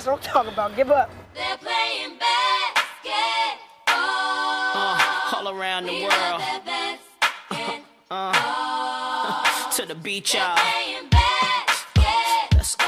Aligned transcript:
That's 0.00 0.08
what 0.08 0.16
I'm 0.26 0.32
talking 0.32 0.52
about. 0.54 0.74
Give 0.76 0.90
up. 0.90 1.10
They're 1.34 1.58
playing 1.58 2.16
basketball. 2.16 3.60
Uh, 3.86 5.36
all 5.36 5.48
around 5.50 5.84
the 5.84 5.92
We 5.92 6.00
world. 6.04 6.40
basketball. 6.64 7.84
Uh, 8.10 9.70
to 9.72 9.84
the 9.84 9.94
beach, 9.94 10.32
y'all. 10.32 10.56
Playing 10.56 11.06
basketball. 11.10 12.48
Let's 12.54 12.76
go. 12.76 12.86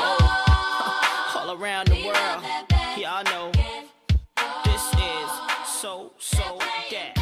all 1.36 1.50
around 1.62 1.89
the 1.89 2.03
world. 2.07 2.43
Y'all 2.96 3.25
know 3.25 3.53
this 4.64 4.82
is 4.94 5.31
so, 5.68 6.13
so 6.18 6.57
that. 6.93 7.13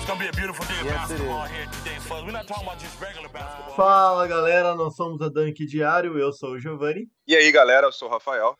It's 0.00 0.06
gonna 0.08 0.18
be 0.18 0.26
a 0.26 0.32
beautiful 0.32 0.64
day 0.66 0.80
of 0.80 0.86
Yes, 0.86 1.10
it 1.12 1.14
basketball 1.14 1.44
is. 1.44 1.50
here 1.52 1.66
today, 1.66 1.96
folks. 2.00 2.24
We're 2.26 2.32
not 2.32 2.48
talking 2.48 2.64
about 2.66 2.80
just 2.80 3.00
regular 3.00 3.28
basketball. 3.28 3.76
Fala 3.76 4.26
galera, 4.26 4.74
nós 4.74 4.96
somos 4.96 5.22
a 5.22 5.28
Dunk 5.30 5.64
Diário, 5.64 6.18
eu 6.18 6.32
sou 6.32 6.54
o 6.54 6.58
Giovanni. 6.58 7.06
E 7.28 7.36
aí, 7.36 7.52
galera, 7.52 7.86
eu 7.86 7.92
sou 7.92 8.08
o 8.08 8.10
Rafael. 8.10 8.58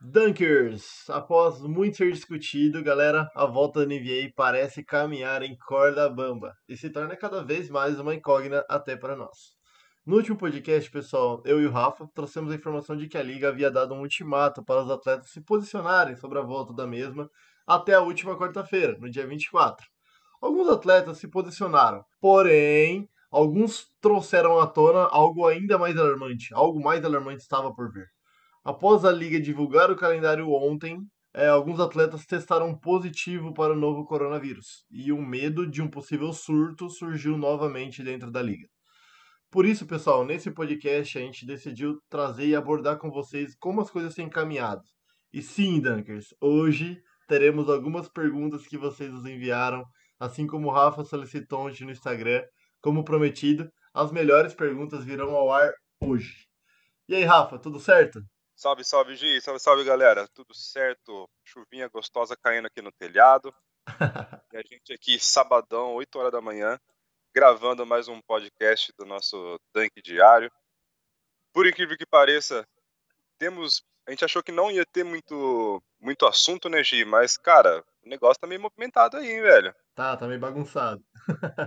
Dunkers, 0.00 1.08
após 1.08 1.60
muito 1.62 1.96
ser 1.96 2.12
discutido, 2.12 2.82
galera, 2.82 3.28
a 3.34 3.46
volta 3.46 3.80
da 3.80 3.86
NBA 3.86 4.32
parece 4.36 4.84
caminhar 4.84 5.42
em 5.42 5.56
corda 5.56 6.08
bamba 6.10 6.52
e 6.68 6.76
se 6.76 6.90
torna 6.90 7.16
cada 7.16 7.42
vez 7.42 7.70
mais 7.70 7.98
uma 7.98 8.14
incógnita 8.14 8.66
até 8.68 8.96
para 8.96 9.16
nós. 9.16 9.54
No 10.04 10.16
último 10.16 10.36
podcast, 10.36 10.90
pessoal, 10.90 11.42
eu 11.46 11.60
e 11.60 11.66
o 11.66 11.70
Rafa 11.70 12.06
trouxemos 12.14 12.52
a 12.52 12.54
informação 12.54 12.94
de 12.96 13.08
que 13.08 13.16
a 13.16 13.22
liga 13.22 13.48
havia 13.48 13.70
dado 13.70 13.94
um 13.94 14.00
ultimato 14.00 14.62
para 14.62 14.82
os 14.82 14.90
atletas 14.90 15.30
se 15.30 15.42
posicionarem 15.42 16.16
sobre 16.16 16.38
a 16.38 16.42
volta 16.42 16.74
da 16.74 16.86
mesma 16.86 17.30
até 17.66 17.94
a 17.94 18.02
última 18.02 18.38
quarta-feira, 18.38 18.98
no 18.98 19.10
dia 19.10 19.26
24. 19.26 19.86
Alguns 20.42 20.68
atletas 20.68 21.16
se 21.16 21.28
posicionaram, 21.28 22.04
porém, 22.20 23.08
alguns 23.30 23.86
trouxeram 24.02 24.60
à 24.60 24.66
tona 24.66 25.08
algo 25.10 25.46
ainda 25.46 25.78
mais 25.78 25.96
alarmante. 25.96 26.52
Algo 26.52 26.82
mais 26.82 27.02
alarmante 27.02 27.42
estava 27.42 27.74
por 27.74 27.90
vir. 27.90 28.13
Após 28.64 29.04
a 29.04 29.12
liga 29.12 29.38
divulgar 29.38 29.90
o 29.90 29.96
calendário 29.96 30.50
ontem, 30.50 30.98
eh, 31.34 31.48
alguns 31.48 31.78
atletas 31.78 32.24
testaram 32.24 32.74
positivo 32.74 33.52
para 33.52 33.74
o 33.74 33.76
novo 33.76 34.06
coronavírus 34.06 34.86
e 34.90 35.12
o 35.12 35.20
medo 35.20 35.70
de 35.70 35.82
um 35.82 35.88
possível 35.88 36.32
surto 36.32 36.88
surgiu 36.88 37.36
novamente 37.36 38.02
dentro 38.02 38.30
da 38.30 38.40
liga. 38.40 38.66
Por 39.50 39.66
isso, 39.66 39.86
pessoal, 39.86 40.24
nesse 40.24 40.50
podcast 40.50 41.18
a 41.18 41.20
gente 41.20 41.44
decidiu 41.44 41.98
trazer 42.08 42.46
e 42.46 42.56
abordar 42.56 42.96
com 42.96 43.10
vocês 43.10 43.54
como 43.60 43.82
as 43.82 43.90
coisas 43.90 44.14
têm 44.14 44.30
caminhado. 44.30 44.82
E 45.30 45.42
sim, 45.42 45.78
Dunkers, 45.78 46.28
hoje 46.40 46.98
teremos 47.28 47.68
algumas 47.68 48.08
perguntas 48.08 48.66
que 48.66 48.78
vocês 48.78 49.12
nos 49.12 49.26
enviaram, 49.26 49.84
assim 50.18 50.46
como 50.46 50.68
o 50.68 50.72
Rafa 50.72 51.04
solicitou 51.04 51.66
ontem 51.66 51.84
no 51.84 51.90
Instagram. 51.90 52.42
Como 52.80 53.04
prometido, 53.04 53.68
as 53.92 54.10
melhores 54.10 54.54
perguntas 54.54 55.04
virão 55.04 55.34
ao 55.36 55.52
ar 55.52 55.70
hoje. 56.00 56.46
E 57.06 57.14
aí, 57.14 57.24
Rafa, 57.24 57.58
tudo 57.58 57.78
certo? 57.78 58.20
Salve, 58.56 58.84
salve, 58.84 59.16
Gi. 59.16 59.40
Salve, 59.40 59.60
salve, 59.60 59.84
galera. 59.84 60.28
Tudo 60.28 60.54
certo? 60.54 61.28
Chuvinha 61.44 61.88
gostosa 61.88 62.36
caindo 62.36 62.66
aqui 62.66 62.80
no 62.80 62.92
telhado. 62.92 63.54
E 64.52 64.56
a 64.56 64.62
gente 64.62 64.92
aqui, 64.92 65.18
sabadão, 65.18 65.94
8 65.94 66.16
horas 66.16 66.30
da 66.30 66.40
manhã, 66.40 66.78
gravando 67.34 67.84
mais 67.84 68.06
um 68.06 68.22
podcast 68.22 68.92
do 68.96 69.04
nosso 69.04 69.58
Dunk 69.74 70.00
Diário. 70.00 70.48
Por 71.52 71.66
incrível 71.66 71.98
que 71.98 72.06
pareça, 72.06 72.64
temos. 73.36 73.82
A 74.06 74.12
gente 74.12 74.24
achou 74.24 74.44
que 74.44 74.52
não 74.52 74.70
ia 74.70 74.86
ter 74.86 75.02
muito, 75.02 75.82
muito 75.98 76.24
assunto, 76.24 76.68
né, 76.68 76.84
Gi? 76.84 77.04
Mas, 77.04 77.36
cara, 77.36 77.84
o 78.04 78.08
negócio 78.08 78.40
tá 78.40 78.46
meio 78.46 78.60
movimentado 78.60 79.16
aí, 79.16 79.28
hein, 79.28 79.42
velho. 79.42 79.74
Tá, 79.94 80.16
tá 80.16 80.26
meio 80.26 80.40
bagunçado. 80.40 81.02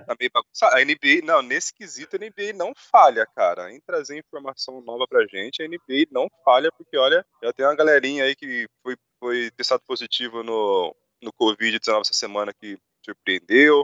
Tá 0.05 0.15
meio 0.19 0.29
bagunçado. 0.33 0.75
A 0.75 0.83
NBA, 0.83 1.25
não, 1.25 1.41
nesse 1.41 1.73
quesito 1.73 2.15
a 2.15 2.19
NBA 2.19 2.53
não 2.53 2.73
falha, 2.91 3.25
cara. 3.35 3.71
Em 3.71 3.79
trazer 3.79 4.17
informação 4.17 4.81
nova 4.81 5.05
pra 5.07 5.25
gente, 5.25 5.63
a 5.63 5.67
NBA 5.67 6.07
não 6.11 6.27
falha, 6.43 6.69
porque 6.77 6.97
olha, 6.97 7.25
já 7.41 7.53
tem 7.53 7.65
uma 7.65 7.75
galerinha 7.75 8.25
aí 8.25 8.35
que 8.35 8.67
foi, 8.83 8.97
foi 9.19 9.49
testado 9.51 9.81
positivo 9.87 10.43
no, 10.43 10.93
no 11.23 11.31
Covid-19 11.33 12.01
essa 12.01 12.13
semana 12.13 12.53
que 12.53 12.77
surpreendeu. 13.03 13.83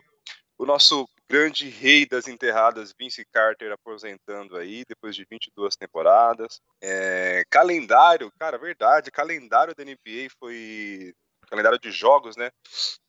O 0.58 0.66
nosso 0.66 1.08
grande 1.30 1.68
rei 1.68 2.06
das 2.06 2.28
enterradas, 2.28 2.94
Vince 3.00 3.26
Carter, 3.34 3.72
aposentando 3.72 4.56
aí 4.56 4.84
depois 4.88 5.16
de 5.16 5.26
22 5.30 5.76
temporadas. 5.76 6.60
É, 6.82 7.44
calendário, 7.50 8.32
cara, 8.40 8.58
verdade, 8.58 9.10
calendário 9.10 9.74
da 9.76 9.84
NBA 9.84 10.30
foi. 10.40 11.14
Calendário 11.54 11.80
de 11.80 11.92
jogos, 11.92 12.36
né? 12.36 12.50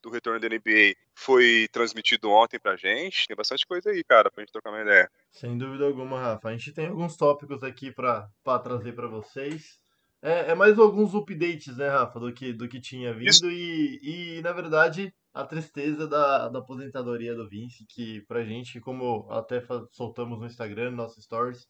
Do 0.03 0.10
retorno 0.10 0.38
da 0.38 0.47
NBA 0.47 0.94
foi 1.15 1.66
transmitido 1.72 2.28
ontem 2.28 2.59
pra 2.59 2.77
gente. 2.77 3.27
Tem 3.27 3.34
bastante 3.34 3.66
coisa 3.66 3.88
aí, 3.88 4.05
cara, 4.05 4.31
pra 4.31 4.43
gente 4.43 4.53
trocar 4.53 4.69
uma 4.69 4.82
ideia. 4.82 5.10
Sem 5.31 5.56
dúvida 5.56 5.87
alguma, 5.87 6.21
Rafa. 6.21 6.50
A 6.50 6.53
gente 6.53 6.71
tem 6.75 6.88
alguns 6.88 7.16
tópicos 7.16 7.62
aqui 7.62 7.91
pra 7.91 8.28
pra 8.44 8.59
trazer 8.59 8.93
pra 8.93 9.06
vocês. 9.06 9.81
É, 10.21 10.50
é 10.50 10.55
mais 10.55 10.78
alguns 10.78 11.15
updates, 11.15 11.78
né, 11.78 11.88
Rafa, 11.88 12.21
do 12.21 12.34
que, 12.34 12.53
do 12.53 12.69
que 12.69 12.82
tinha 12.82 13.15
vindo 13.15 13.50
e, 13.50 14.38
e, 14.38 14.43
na 14.43 14.53
verdade, 14.53 15.15
a 15.32 15.44
tristeza 15.47 16.06
da, 16.06 16.49
da 16.49 16.59
aposentadoria 16.59 17.34
do 17.34 17.49
Vince, 17.49 17.87
que 17.88 18.21
pra 18.26 18.44
gente, 18.44 18.78
como 18.78 19.26
até 19.31 19.62
soltamos 19.91 20.38
no 20.38 20.47
Instagram, 20.47 20.91
no 20.91 20.99
nosso 20.99 21.21
stories, 21.21 21.66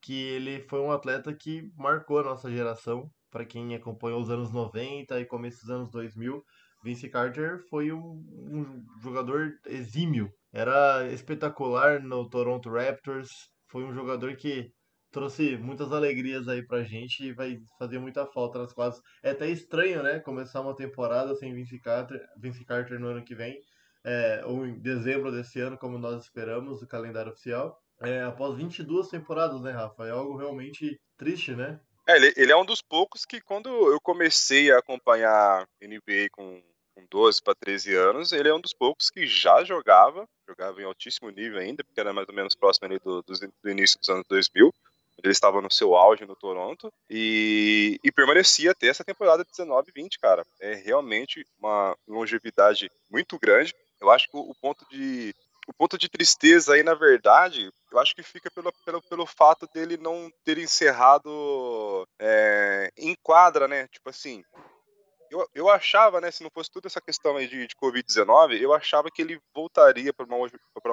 que 0.00 0.14
ele 0.14 0.66
foi 0.68 0.78
um 0.78 0.92
atleta 0.92 1.34
que 1.34 1.68
marcou 1.76 2.20
a 2.20 2.24
nossa 2.24 2.48
geração. 2.48 3.10
Pra 3.32 3.46
quem 3.46 3.74
acompanhou 3.74 4.20
os 4.20 4.28
anos 4.28 4.52
90 4.52 5.18
e 5.18 5.24
começo 5.24 5.62
dos 5.62 5.70
anos 5.70 5.90
2000, 5.90 6.44
Vince 6.84 7.08
Carter 7.08 7.58
foi 7.70 7.90
um, 7.90 8.22
um 8.30 8.84
jogador 9.02 9.54
exímio. 9.66 10.30
Era 10.52 11.10
espetacular 11.10 12.02
no 12.02 12.28
Toronto 12.28 12.68
Raptors. 12.68 13.30
Foi 13.70 13.84
um 13.84 13.94
jogador 13.94 14.36
que 14.36 14.70
trouxe 15.10 15.56
muitas 15.56 15.92
alegrias 15.92 16.46
aí 16.46 16.66
pra 16.66 16.82
gente 16.84 17.24
e 17.24 17.32
vai 17.32 17.58
fazer 17.78 17.98
muita 17.98 18.26
falta 18.26 18.58
nas 18.58 18.74
quadras. 18.74 19.00
É 19.22 19.30
até 19.30 19.48
estranho, 19.48 20.02
né? 20.02 20.20
Começar 20.20 20.60
uma 20.60 20.76
temporada 20.76 21.34
sem 21.34 21.54
Vince 21.54 21.80
Carter, 21.80 22.20
Vince 22.38 22.66
Carter 22.66 23.00
no 23.00 23.08
ano 23.08 23.24
que 23.24 23.34
vem, 23.34 23.58
é, 24.04 24.44
ou 24.44 24.66
em 24.66 24.78
dezembro 24.78 25.32
desse 25.32 25.58
ano, 25.58 25.78
como 25.78 25.98
nós 25.98 26.22
esperamos, 26.22 26.82
o 26.82 26.86
calendário 26.86 27.32
oficial. 27.32 27.78
É, 28.02 28.22
após 28.24 28.56
22 28.56 29.08
temporadas, 29.08 29.62
né, 29.62 29.70
Rafa? 29.70 30.06
É 30.06 30.10
algo 30.10 30.36
realmente 30.36 31.00
triste, 31.16 31.54
né? 31.54 31.80
É, 32.12 32.16
ele, 32.16 32.32
ele 32.36 32.52
é 32.52 32.56
um 32.56 32.64
dos 32.64 32.82
poucos 32.82 33.24
que 33.24 33.40
quando 33.40 33.68
eu 33.90 33.98
comecei 34.00 34.70
a 34.70 34.78
acompanhar 34.78 35.66
NBA 35.80 36.28
com, 36.30 36.62
com 36.94 37.06
12 37.10 37.42
para 37.42 37.54
13 37.54 37.94
anos, 37.94 38.32
ele 38.32 38.48
é 38.48 38.54
um 38.54 38.60
dos 38.60 38.74
poucos 38.74 39.08
que 39.08 39.26
já 39.26 39.64
jogava, 39.64 40.28
jogava 40.46 40.80
em 40.80 40.84
altíssimo 40.84 41.30
nível 41.30 41.58
ainda, 41.58 41.82
porque 41.82 42.00
era 42.00 42.12
mais 42.12 42.28
ou 42.28 42.34
menos 42.34 42.54
próximo 42.54 42.86
ali 42.86 42.98
do, 42.98 43.22
do, 43.22 43.32
do 43.62 43.70
início 43.70 43.98
dos 43.98 44.10
anos 44.10 44.24
2000, 44.28 44.66
onde 44.66 44.74
ele 45.24 45.32
estava 45.32 45.62
no 45.62 45.70
seu 45.70 45.94
auge 45.94 46.26
no 46.26 46.36
Toronto, 46.36 46.92
e, 47.08 47.98
e 48.04 48.12
permanecia 48.12 48.72
até 48.72 48.88
essa 48.88 49.04
temporada 49.04 49.44
19-20, 49.44 50.18
cara. 50.20 50.44
É 50.60 50.74
realmente 50.74 51.46
uma 51.58 51.96
longevidade 52.06 52.90
muito 53.10 53.38
grande. 53.38 53.74
Eu 53.98 54.10
acho 54.10 54.28
que 54.28 54.36
o 54.36 54.54
ponto 54.60 54.84
de 54.90 55.34
o 55.66 55.72
ponto 55.72 55.96
de 55.96 56.08
tristeza 56.08 56.74
aí, 56.74 56.82
na 56.82 56.94
verdade, 56.94 57.70
eu 57.90 57.98
acho 57.98 58.14
que 58.14 58.22
fica 58.22 58.50
pelo, 58.50 58.72
pelo, 58.84 59.02
pelo 59.02 59.26
fato 59.26 59.68
dele 59.72 59.96
não 59.96 60.30
ter 60.44 60.58
encerrado 60.58 62.06
é, 62.18 62.90
em 62.96 63.14
quadra, 63.22 63.68
né? 63.68 63.86
Tipo 63.88 64.10
assim, 64.10 64.42
eu, 65.32 65.48
eu 65.54 65.68
achava, 65.70 66.20
né, 66.20 66.30
se 66.30 66.42
não 66.42 66.50
fosse 66.50 66.70
toda 66.70 66.88
essa 66.88 67.00
questão 67.00 67.36
aí 67.36 67.48
de, 67.48 67.66
de 67.66 67.74
Covid-19, 67.76 68.60
eu 68.60 68.74
achava 68.74 69.10
que 69.10 69.22
ele 69.22 69.40
voltaria 69.54 70.12
para 70.12 70.26
uma, 70.26 70.36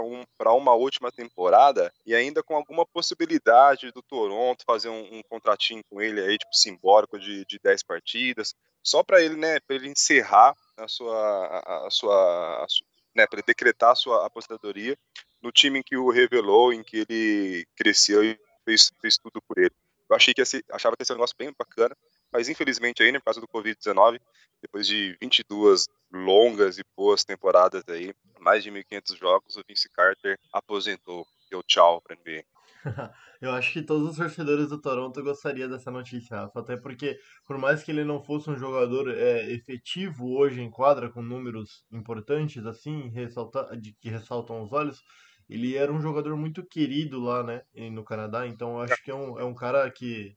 um, 0.01 0.57
uma 0.57 0.73
última 0.73 1.11
temporada 1.11 1.91
e 2.05 2.15
ainda 2.15 2.41
com 2.41 2.55
alguma 2.55 2.85
possibilidade 2.85 3.91
do 3.91 4.01
Toronto 4.01 4.63
fazer 4.65 4.87
um, 4.87 5.17
um 5.17 5.21
contratinho 5.29 5.83
com 5.89 6.01
ele 6.01 6.21
aí, 6.21 6.37
tipo, 6.37 6.55
simbólico 6.55 7.19
de, 7.19 7.43
de 7.45 7.59
10 7.61 7.83
partidas, 7.83 8.53
só 8.81 9.03
para 9.03 9.21
ele, 9.21 9.35
né, 9.35 9.59
para 9.59 9.75
ele 9.75 9.89
encerrar 9.89 10.55
a 10.77 10.87
sua, 10.87 11.17
a, 11.17 11.87
a 11.87 11.91
sua, 11.91 12.63
a 12.63 12.65
sua 12.69 12.87
né, 13.19 13.27
para 13.27 13.41
decretar 13.41 13.95
sua 13.95 14.25
aposentadoria 14.25 14.97
no 15.41 15.51
time 15.51 15.79
em 15.79 15.83
que 15.83 15.97
o 15.97 16.09
revelou, 16.09 16.73
em 16.73 16.83
que 16.83 16.97
ele 16.97 17.65
cresceu 17.75 18.23
e 18.23 18.39
fez, 18.63 18.91
fez 19.01 19.17
tudo 19.17 19.41
por 19.41 19.57
ele. 19.57 19.75
Eu 20.09 20.15
achei 20.15 20.33
que 20.33 20.41
esse, 20.41 20.63
achava 20.71 20.95
que 20.95 21.03
esse 21.03 21.11
era 21.11 21.17
um 21.17 21.19
negócio 21.19 21.35
bem 21.37 21.53
bacana, 21.57 21.95
mas 22.31 22.49
infelizmente 22.49 23.03
aí, 23.03 23.11
né, 23.11 23.19
por 23.19 23.25
causa 23.25 23.41
do 23.41 23.47
Covid-19, 23.47 24.19
depois 24.61 24.87
de 24.87 25.17
22 25.21 25.87
longas 26.11 26.77
e 26.77 26.83
boas 26.97 27.23
temporadas 27.23 27.83
aí, 27.87 28.13
mais 28.39 28.63
de 28.63 28.71
1.500 28.71 29.17
jogos, 29.17 29.55
o 29.55 29.63
Vince 29.67 29.89
Carter 29.89 30.39
aposentou. 30.51 31.27
Deu 31.49 31.61
tchau 31.63 32.01
pra 32.01 32.15
NBA. 32.15 32.43
Eu 33.41 33.51
acho 33.51 33.73
que 33.73 33.81
todos 33.81 34.09
os 34.09 34.17
torcedores 34.17 34.69
do 34.69 34.81
Toronto 34.81 35.23
gostariam 35.23 35.69
dessa 35.69 35.91
notícia, 35.91 36.37
Rafa. 36.37 36.59
Até 36.59 36.77
porque, 36.77 37.17
por 37.45 37.57
mais 37.57 37.83
que 37.83 37.91
ele 37.91 38.03
não 38.03 38.23
fosse 38.23 38.49
um 38.49 38.55
jogador 38.57 39.09
é, 39.09 39.51
efetivo 39.51 40.37
hoje 40.37 40.61
em 40.61 40.69
quadra, 40.69 41.09
com 41.11 41.21
números 41.21 41.83
importantes, 41.91 42.65
assim, 42.65 43.09
ressalta, 43.09 43.75
de, 43.77 43.93
que 43.99 44.09
ressaltam 44.09 44.61
os 44.61 44.71
olhos, 44.73 45.01
ele 45.49 45.75
era 45.75 45.91
um 45.91 46.01
jogador 46.01 46.35
muito 46.37 46.65
querido 46.65 47.19
lá, 47.19 47.43
né, 47.43 47.61
no 47.91 48.03
Canadá. 48.03 48.47
Então, 48.47 48.73
eu 48.73 48.81
acho 48.81 49.03
que 49.03 49.11
é 49.11 49.15
um, 49.15 49.39
é 49.39 49.43
um 49.43 49.53
cara 49.53 49.89
que 49.91 50.35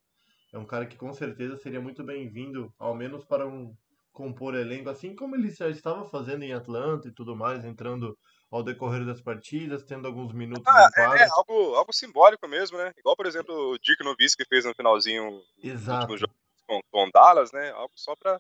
é 0.53 0.59
um 0.59 0.67
cara 0.67 0.87
que 0.87 0.97
com 0.97 1.13
certeza 1.15 1.57
seria 1.57 1.81
muito 1.81 2.05
bem-vindo, 2.05 2.73
ao 2.79 2.95
menos 2.95 3.25
para 3.25 3.47
um 3.47 3.75
compor 4.13 4.55
elenco, 4.55 4.91
assim 4.91 5.15
como 5.15 5.35
ele 5.35 5.51
já 5.51 5.69
estava 5.71 6.05
fazendo 6.05 6.43
em 6.43 6.53
Atlanta 6.53 7.09
e 7.09 7.13
tudo 7.13 7.35
mais, 7.35 7.65
entrando 7.65 8.17
ao 8.53 8.63
decorrer 8.63 9.05
das 9.07 9.23
partidas, 9.23 9.83
tendo 9.83 10.07
alguns 10.07 10.35
minutos 10.35 10.63
Ah, 10.67 10.87
em 10.87 10.93
quadra. 10.93 11.19
é, 11.21 11.23
é 11.25 11.29
algo, 11.31 11.75
algo 11.75 11.93
simbólico 11.93 12.47
mesmo, 12.47 12.77
né? 12.77 12.93
Igual, 12.99 13.17
por 13.17 13.25
exemplo, 13.27 13.55
o 13.55 13.79
Dirk 13.79 14.05
Nowitzki 14.05 14.45
que 14.45 14.49
fez 14.49 14.67
no 14.67 14.75
finalzinho 14.75 15.41
Exato. 15.65 16.01
últimos 16.13 16.21
jogos 16.21 16.37
com, 16.69 16.81
com 16.91 17.11
Dallas, 17.11 17.51
né? 17.51 17.71
Algo 17.71 17.93
só 17.97 18.15
pra 18.15 18.39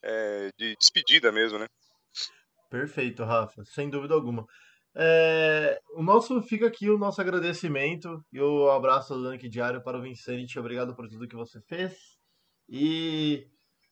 é, 0.00 0.50
de 0.56 0.76
despedida 0.78 1.32
mesmo, 1.32 1.58
né? 1.58 1.66
Perfeito, 2.70 3.24
Rafa, 3.24 3.64
sem 3.64 3.90
dúvida 3.90 4.14
alguma. 4.14 4.46
É, 4.94 5.80
o 5.94 6.02
nosso 6.04 6.40
fica 6.42 6.68
aqui 6.68 6.88
o 6.88 6.98
nosso 6.98 7.20
agradecimento 7.20 8.24
e 8.32 8.40
o 8.40 8.70
abraço 8.70 9.14
do 9.14 9.24
Dunk 9.24 9.48
Diário 9.48 9.82
para 9.82 9.98
o 9.98 10.02
Vicente. 10.02 10.58
Obrigado 10.58 10.94
por 10.94 11.08
tudo 11.08 11.26
que 11.26 11.36
você 11.36 11.60
fez 11.62 11.96
e 12.68 13.44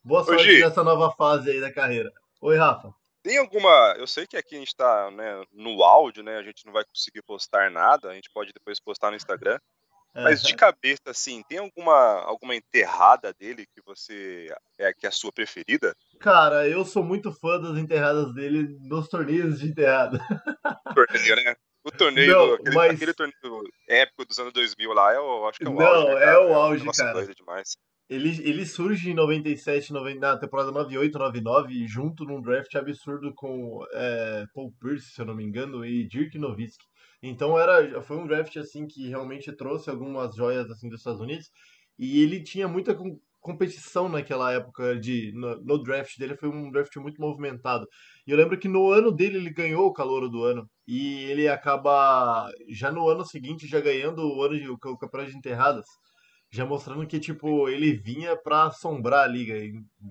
boa 0.05 0.23
sorte 0.23 0.61
nessa 0.61 0.85
nova 0.85 1.11
fase 1.17 1.51
aí 1.51 1.61
da 1.61 1.73
carreira. 1.73 2.11
Oi, 2.41 2.57
Rafa. 2.57 2.95
Tem 3.27 3.39
alguma. 3.39 3.97
Eu 3.99 4.07
sei 4.07 4.25
que 4.25 4.37
aqui 4.37 4.55
a 4.55 4.59
gente 4.61 4.77
tá 4.77 5.11
né, 5.11 5.43
no 5.53 5.83
áudio, 5.83 6.23
né? 6.23 6.37
A 6.37 6.45
gente 6.45 6.65
não 6.65 6.73
vai 6.73 6.85
conseguir 6.85 7.23
postar 7.23 7.73
nada, 7.73 8.09
a 8.09 8.15
gente 8.15 8.31
pode 8.33 8.53
depois 8.53 8.79
postar 8.79 9.11
no 9.11 9.17
Instagram. 9.17 9.59
Mas 10.15 10.43
de 10.43 10.53
É, 10.53 10.57
cabeça, 10.57 11.03
assim, 11.09 11.43
tem 11.49 11.59
alguma, 11.59 12.23
alguma 12.23 12.55
enterrada 12.55 13.35
dele 13.35 13.67
que 13.75 13.83
você. 13.85 14.47
É, 14.79 14.93
que 14.95 15.07
é 15.07 15.09
a 15.09 15.13
sua 15.13 15.33
preferida? 15.33 15.93
cara, 16.21 16.69
eu 16.69 16.85
sou 16.85 17.03
muito 17.03 17.33
fã 17.33 17.61
das 17.61 17.77
enterradas 17.77 18.33
dele 18.33 18.79
nos 18.89 19.09
torneios 19.09 19.59
de 19.59 19.71
enterrada. 19.71 20.19
Torneio, 20.97 21.37
né? 21.37 21.55
O 21.85 21.91
torneio, 21.91 22.33
Não, 22.33 22.55
aquele, 22.55 22.75
mas- 22.77 22.95
aquele 22.95 23.13
torneio 23.15 23.63
épico 23.89 24.25
dos 24.25 24.39
anos 24.39 24.53
2000 24.53 24.93
lá, 24.93 25.13
eu 25.15 25.47
acho 25.49 25.59
que 25.59 25.67
é 25.67 25.69
o 25.69 25.75
Não, 25.75 25.85
auge. 25.85 26.07
né, 26.07 26.15
é 26.15 26.25
cara? 26.27 26.47
o 26.47 26.55
auge, 26.55 26.81
negócio 26.81 27.05
cara. 27.05 27.15
doido 27.15 27.35
demais. 27.35 27.77
Ele, 28.09 28.29
ele 28.49 28.65
surge 28.65 29.11
em 29.11 29.15
97, 29.15 29.93
90, 29.93 30.21
na 30.21 30.39
temporada 30.39 30.71
98, 30.71 31.19
99, 31.19 31.87
junto 31.89 32.25
num 32.25 32.41
draft 32.41 32.73
absurdo 32.77 33.33
com 33.35 33.81
é, 33.93 34.45
Paul 34.55 34.73
Pierce, 34.81 35.11
se 35.11 35.21
eu 35.21 35.27
não 35.27 35.35
me 35.35 35.45
engano, 35.45 35.85
e 35.85 36.07
Dirk 36.07 36.39
Nowitzki. 36.39 36.85
Então 37.23 37.59
era, 37.59 38.01
foi 38.03 38.17
um 38.17 38.27
draft 38.27 38.57
assim 38.59 38.87
que 38.87 39.09
realmente 39.09 39.51
trouxe 39.57 39.91
algumas 39.91 40.37
joias 40.37 40.71
assim 40.71 40.89
dos 40.89 41.01
Estados 41.01 41.21
Unidos 41.21 41.51
e 41.99 42.23
ele 42.23 42.43
tinha 42.43 42.69
muita 42.69 42.95
com- 42.95 43.19
competição 43.41 44.09
naquela 44.09 44.53
época 44.53 44.99
de 44.99 45.33
no, 45.35 45.57
no 45.65 45.83
draft 45.83 46.17
dele 46.19 46.37
foi 46.37 46.49
um 46.49 46.71
draft 46.71 46.95
muito 46.97 47.21
movimentado. 47.21 47.87
E 48.27 48.31
eu 48.31 48.37
lembro 48.37 48.59
que 48.59 48.69
no 48.69 48.91
ano 48.93 49.11
dele 49.11 49.39
ele 49.39 49.51
ganhou 49.53 49.87
o 49.87 49.93
calouro 49.93 50.29
do 50.29 50.45
ano 50.45 50.69
e 50.87 51.25
ele 51.25 51.49
acaba 51.49 52.49
já 52.69 52.93
no 52.93 53.09
ano 53.09 53.25
seguinte 53.25 53.67
já 53.67 53.81
ganhando 53.81 54.21
o 54.23 54.43
ano 54.43 54.59
de, 54.59 54.69
o 54.69 54.79
campeonato 54.79 55.31
de 55.33 55.39
enterradas 55.39 55.87
já 56.51 56.65
mostrando 56.65 57.07
que 57.07 57.19
tipo 57.21 57.69
ele 57.69 57.93
vinha 57.93 58.37
pra 58.37 58.65
assombrar 58.65 59.25
a 59.25 59.27
liga. 59.27 59.55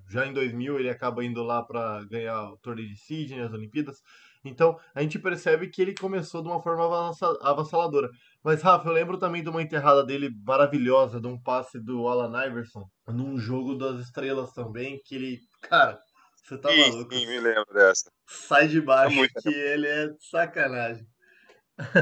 Já 0.10 0.26
em 0.26 0.34
2000 0.34 0.80
ele 0.80 0.90
acaba 0.90 1.24
indo 1.24 1.44
lá 1.44 1.64
pra 1.64 2.04
ganhar 2.06 2.52
o 2.52 2.58
torneio 2.58 2.88
de 2.90 2.98
Sydney, 2.98 3.42
as 3.42 3.54
Olimpíadas. 3.54 3.98
Então 4.44 4.78
a 4.94 5.02
gente 5.02 5.18
percebe 5.18 5.70
que 5.70 5.82
ele 5.82 5.96
começou 5.96 6.42
de 6.42 6.48
uma 6.50 6.62
forma 6.62 6.86
avassa- 6.86 7.38
avassaladora. 7.42 8.10
Mas 8.44 8.62
Rafa, 8.62 8.88
eu 8.88 8.94
lembro 8.94 9.18
também 9.18 9.42
de 9.42 9.50
uma 9.50 9.62
enterrada 9.62 10.06
dele 10.06 10.30
maravilhosa, 10.46 11.20
de 11.20 11.28
um 11.28 11.42
passe 11.42 11.80
do 11.80 12.08
Alan 12.08 12.46
Iverson 12.46 12.88
num 13.08 13.38
jogo 13.40 13.76
das 13.76 14.00
estrelas 14.00 14.52
também, 14.54 15.02
que 15.04 15.16
ele, 15.16 15.40
cara, 15.62 16.00
você 16.44 16.58
tá 16.60 16.70
sim, 16.70 16.80
maluco? 16.92 17.16
sim, 17.16 17.26
me 17.26 17.40
lembro 17.40 17.74
dessa. 17.74 18.12
Sai 18.28 18.68
de 18.68 18.80
baixo 18.82 19.16
muito, 19.16 19.34
que 19.42 19.50
ele 19.50 19.88
é 19.88 20.10
sacanagem. 20.20 21.08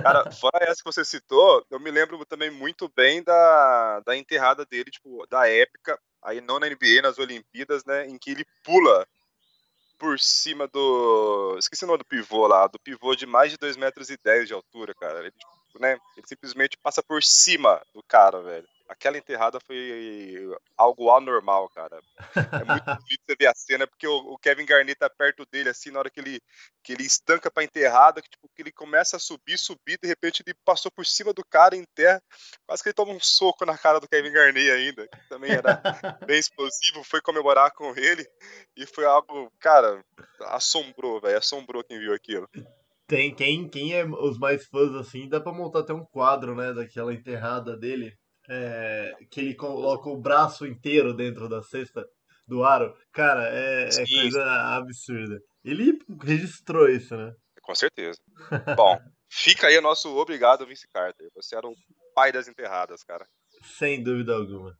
Cara, 0.03 0.31
fora 0.31 0.63
essa 0.63 0.83
que 0.83 0.85
você 0.85 1.03
citou, 1.03 1.65
eu 1.69 1.79
me 1.79 1.89
lembro 1.89 2.23
também 2.25 2.51
muito 2.51 2.91
bem 2.95 3.23
da, 3.23 4.01
da 4.01 4.15
enterrada 4.15 4.65
dele, 4.65 4.91
tipo, 4.91 5.25
da 5.27 5.49
época, 5.49 5.99
aí 6.21 6.41
não 6.41 6.59
na 6.59 6.67
NBA, 6.67 7.01
nas 7.01 7.17
Olimpíadas, 7.17 7.83
né, 7.85 8.07
em 8.07 8.17
que 8.17 8.31
ele 8.31 8.45
pula 8.63 9.07
por 9.97 10.19
cima 10.19 10.67
do. 10.67 11.55
Esqueci 11.57 11.85
o 11.85 11.87
nome 11.87 11.99
do 11.99 12.05
pivô 12.05 12.45
lá, 12.45 12.67
do 12.67 12.79
pivô 12.79 13.15
de 13.15 13.25
mais 13.25 13.51
de 13.51 13.57
2 13.57 13.77
metros 13.77 14.09
e 14.09 14.17
10 14.17 14.47
de 14.47 14.53
altura, 14.53 14.93
cara. 14.93 15.19
Ele, 15.19 15.31
tipo, 15.31 15.79
né, 15.79 15.97
ele 16.17 16.27
simplesmente 16.27 16.77
passa 16.77 17.01
por 17.01 17.23
cima 17.23 17.81
do 17.93 18.03
cara, 18.03 18.41
velho. 18.41 18.67
Aquela 18.93 19.17
enterrada 19.17 19.59
foi 19.59 20.55
algo 20.77 21.09
anormal, 21.09 21.67
cara. 21.69 21.99
É 22.35 22.63
muito 22.63 22.85
bonito 23.01 23.23
você 23.27 23.35
ver 23.37 23.47
a 23.47 23.55
cena, 23.55 23.87
porque 23.87 24.07
o, 24.07 24.15
o 24.33 24.37
Kevin 24.37 24.67
Garnett 24.67 24.99
tá 24.99 25.09
perto 25.09 25.45
dele, 25.51 25.69
assim, 25.69 25.89
na 25.89 25.97
hora 25.97 26.11
que 26.11 26.19
ele, 26.19 26.39
que 26.83 26.93
ele 26.93 27.03
estanca 27.03 27.49
pra 27.49 27.63
enterrada, 27.63 28.21
que, 28.21 28.29
tipo, 28.29 28.47
que 28.55 28.61
ele 28.61 28.71
começa 28.71 29.17
a 29.17 29.19
subir, 29.19 29.57
subir, 29.57 29.97
de 29.99 30.07
repente 30.07 30.43
ele 30.45 30.55
passou 30.63 30.91
por 30.91 31.07
cima 31.07 31.33
do 31.33 31.43
cara 31.43 31.75
em 31.75 31.83
terra, 31.95 32.21
quase 32.67 32.83
que 32.83 32.89
ele 32.89 32.93
toma 32.93 33.11
um 33.11 33.19
soco 33.19 33.65
na 33.65 33.75
cara 33.75 33.99
do 33.99 34.07
Kevin 34.07 34.31
Garnett 34.31 34.69
ainda, 34.69 35.07
que 35.07 35.27
também 35.27 35.51
era 35.51 35.81
bem 36.27 36.37
explosivo, 36.37 37.03
foi 37.03 37.19
comemorar 37.19 37.71
com 37.71 37.95
ele, 37.97 38.29
e 38.77 38.85
foi 38.85 39.05
algo, 39.05 39.51
cara, 39.59 40.05
assombrou, 40.41 41.19
velho, 41.19 41.39
assombrou 41.39 41.83
quem 41.83 41.97
viu 41.97 42.13
aquilo. 42.13 42.47
Tem 43.07 43.33
quem, 43.33 43.67
quem 43.67 43.95
é 43.95 44.05
os 44.05 44.37
mais 44.37 44.65
fãs 44.67 44.93
assim, 44.95 45.27
dá 45.27 45.39
pra 45.39 45.51
montar 45.51 45.79
até 45.79 45.93
um 45.93 46.05
quadro, 46.05 46.55
né, 46.55 46.71
daquela 46.73 47.11
enterrada 47.11 47.75
dele, 47.75 48.15
é, 48.49 49.13
que 49.29 49.39
ele 49.39 49.55
coloca 49.55 50.09
o 50.09 50.17
braço 50.17 50.65
inteiro 50.65 51.13
dentro 51.13 51.47
da 51.47 51.61
cesta 51.61 52.05
do 52.47 52.63
aro. 52.63 52.95
Cara, 53.11 53.47
é, 53.49 53.89
é 53.89 54.05
coisa 54.05 54.43
absurda. 54.75 55.41
Ele 55.63 55.97
registrou 56.21 56.89
isso, 56.89 57.15
né? 57.15 57.33
Com 57.61 57.73
certeza. 57.73 58.19
Bom, 58.75 58.99
fica 59.29 59.67
aí 59.67 59.77
o 59.77 59.81
nosso 59.81 60.15
obrigado, 60.17 60.65
Vince 60.65 60.87
Carter. 60.93 61.29
Você 61.35 61.55
era 61.55 61.67
o 61.67 61.73
pai 62.13 62.31
das 62.31 62.47
enterradas, 62.47 63.03
cara. 63.03 63.25
Sem 63.63 64.03
dúvida 64.03 64.33
alguma. 64.33 64.77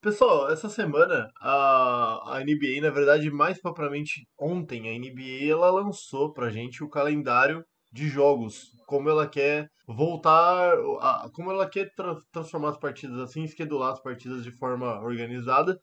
Pessoal, 0.00 0.52
essa 0.52 0.68
semana 0.68 1.30
a, 1.40 2.36
a 2.36 2.40
NBA, 2.40 2.82
na 2.82 2.90
verdade, 2.90 3.30
mais 3.30 3.58
propriamente 3.58 4.28
ontem, 4.38 4.88
a 4.88 4.98
NBA 4.98 5.50
ela 5.50 5.70
lançou 5.70 6.32
pra 6.32 6.50
gente 6.50 6.84
o 6.84 6.90
calendário 6.90 7.64
de 7.94 8.08
jogos, 8.08 8.72
como 8.86 9.08
ela 9.08 9.28
quer 9.28 9.70
voltar, 9.86 10.74
a- 11.00 11.30
como 11.32 11.50
ela 11.50 11.68
quer 11.68 11.94
tra- 11.94 12.18
transformar 12.32 12.70
as 12.70 12.78
partidas 12.78 13.18
assim, 13.20 13.44
esquedular 13.44 13.92
as 13.92 14.02
partidas 14.02 14.42
de 14.44 14.50
forma 14.50 15.00
organizada. 15.00 15.78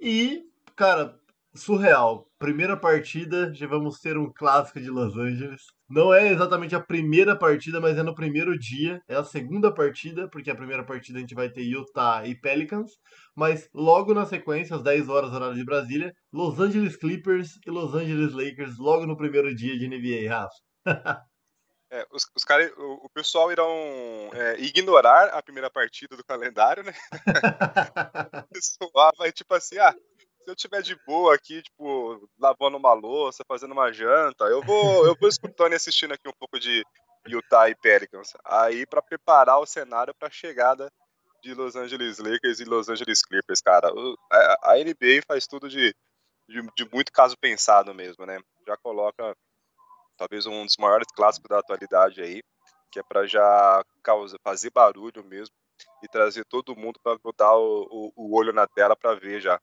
E, 0.00 0.42
cara, 0.76 1.16
surreal. 1.54 2.26
Primeira 2.38 2.76
partida, 2.76 3.52
já 3.54 3.66
vamos 3.66 3.98
ter 4.00 4.18
um 4.18 4.30
clássico 4.32 4.80
de 4.80 4.90
Los 4.90 5.16
Angeles. 5.16 5.62
Não 5.88 6.12
é 6.12 6.30
exatamente 6.32 6.74
a 6.74 6.80
primeira 6.80 7.36
partida, 7.38 7.80
mas 7.80 7.96
é 7.96 8.02
no 8.02 8.14
primeiro 8.14 8.58
dia. 8.58 9.00
É 9.08 9.14
a 9.16 9.24
segunda 9.24 9.72
partida, 9.72 10.28
porque 10.28 10.50
a 10.50 10.54
primeira 10.54 10.84
partida 10.84 11.18
a 11.18 11.20
gente 11.20 11.34
vai 11.34 11.48
ter 11.48 11.62
Utah 11.62 12.26
e 12.26 12.34
Pelicans. 12.38 12.90
Mas 13.34 13.68
logo 13.72 14.12
na 14.12 14.26
sequência, 14.26 14.76
às 14.76 14.82
10 14.82 15.08
horas 15.08 15.32
horário 15.32 15.54
de 15.56 15.64
Brasília, 15.64 16.12
Los 16.32 16.58
Angeles 16.60 16.96
Clippers 16.96 17.58
e 17.66 17.70
Los 17.70 17.94
Angeles 17.94 18.32
Lakers, 18.34 18.76
logo 18.78 19.06
no 19.06 19.16
primeiro 19.16 19.54
dia 19.54 19.78
de 19.78 19.86
NBA, 19.86 20.28
Rafa. 20.30 20.54
É, 21.94 22.04
os, 22.10 22.26
os 22.34 22.44
cara, 22.44 22.72
o, 22.76 23.06
o 23.06 23.10
pessoal 23.10 23.52
irão 23.52 23.68
é, 24.34 24.58
ignorar 24.58 25.28
a 25.28 25.40
primeira 25.40 25.70
partida 25.70 26.16
do 26.16 26.24
calendário, 26.24 26.82
né? 26.82 26.92
O 28.44 28.48
pessoal 28.54 29.12
vai 29.16 29.30
tipo 29.32 29.54
assim, 29.54 29.78
ah, 29.78 29.92
se 29.92 30.50
eu 30.50 30.56
tiver 30.56 30.82
de 30.82 30.96
boa 31.06 31.34
aqui, 31.34 31.62
tipo, 31.62 32.28
lavando 32.38 32.76
uma 32.76 32.92
louça, 32.92 33.44
fazendo 33.46 33.72
uma 33.72 33.92
janta, 33.92 34.44
eu 34.46 34.60
vou, 34.62 35.06
eu 35.06 35.16
vou 35.18 35.28
escutando 35.28 35.72
e 35.72 35.76
assistindo 35.76 36.12
aqui 36.14 36.28
um 36.28 36.32
pouco 36.38 36.58
de 36.58 36.84
Utah 37.28 37.68
e 37.68 37.74
Pelicans. 37.76 38.32
Aí 38.44 38.84
pra 38.86 39.00
preparar 39.00 39.58
o 39.60 39.66
cenário 39.66 40.12
pra 40.18 40.30
chegada 40.30 40.88
de 41.42 41.54
Los 41.54 41.76
Angeles 41.76 42.18
Lakers 42.18 42.58
e 42.60 42.64
Los 42.64 42.88
Angeles 42.88 43.22
Clippers, 43.22 43.60
cara. 43.60 43.92
O- 43.94 44.16
a, 44.32 44.72
a 44.72 44.78
NBA 44.80 45.22
faz 45.26 45.46
tudo 45.46 45.68
de, 45.68 45.94
de, 46.48 46.60
de 46.76 46.88
muito 46.92 47.12
caso 47.12 47.36
pensado 47.38 47.94
mesmo, 47.94 48.26
né? 48.26 48.38
Já 48.66 48.76
coloca 48.78 49.34
talvez 50.16 50.46
um 50.46 50.64
dos 50.64 50.76
maiores 50.78 51.06
clássicos 51.14 51.48
da 51.48 51.58
atualidade 51.58 52.20
aí, 52.20 52.42
que 52.90 52.98
é 52.98 53.02
pra 53.02 53.26
já 53.26 53.82
causa, 54.02 54.36
fazer 54.42 54.70
barulho 54.70 55.24
mesmo 55.24 55.54
e 56.02 56.08
trazer 56.08 56.44
todo 56.44 56.76
mundo 56.76 57.00
para 57.02 57.18
botar 57.18 57.56
o, 57.56 57.86
o, 57.90 58.12
o 58.16 58.36
olho 58.36 58.52
na 58.52 58.66
tela 58.66 58.96
para 58.96 59.14
ver 59.14 59.40
já 59.40 59.58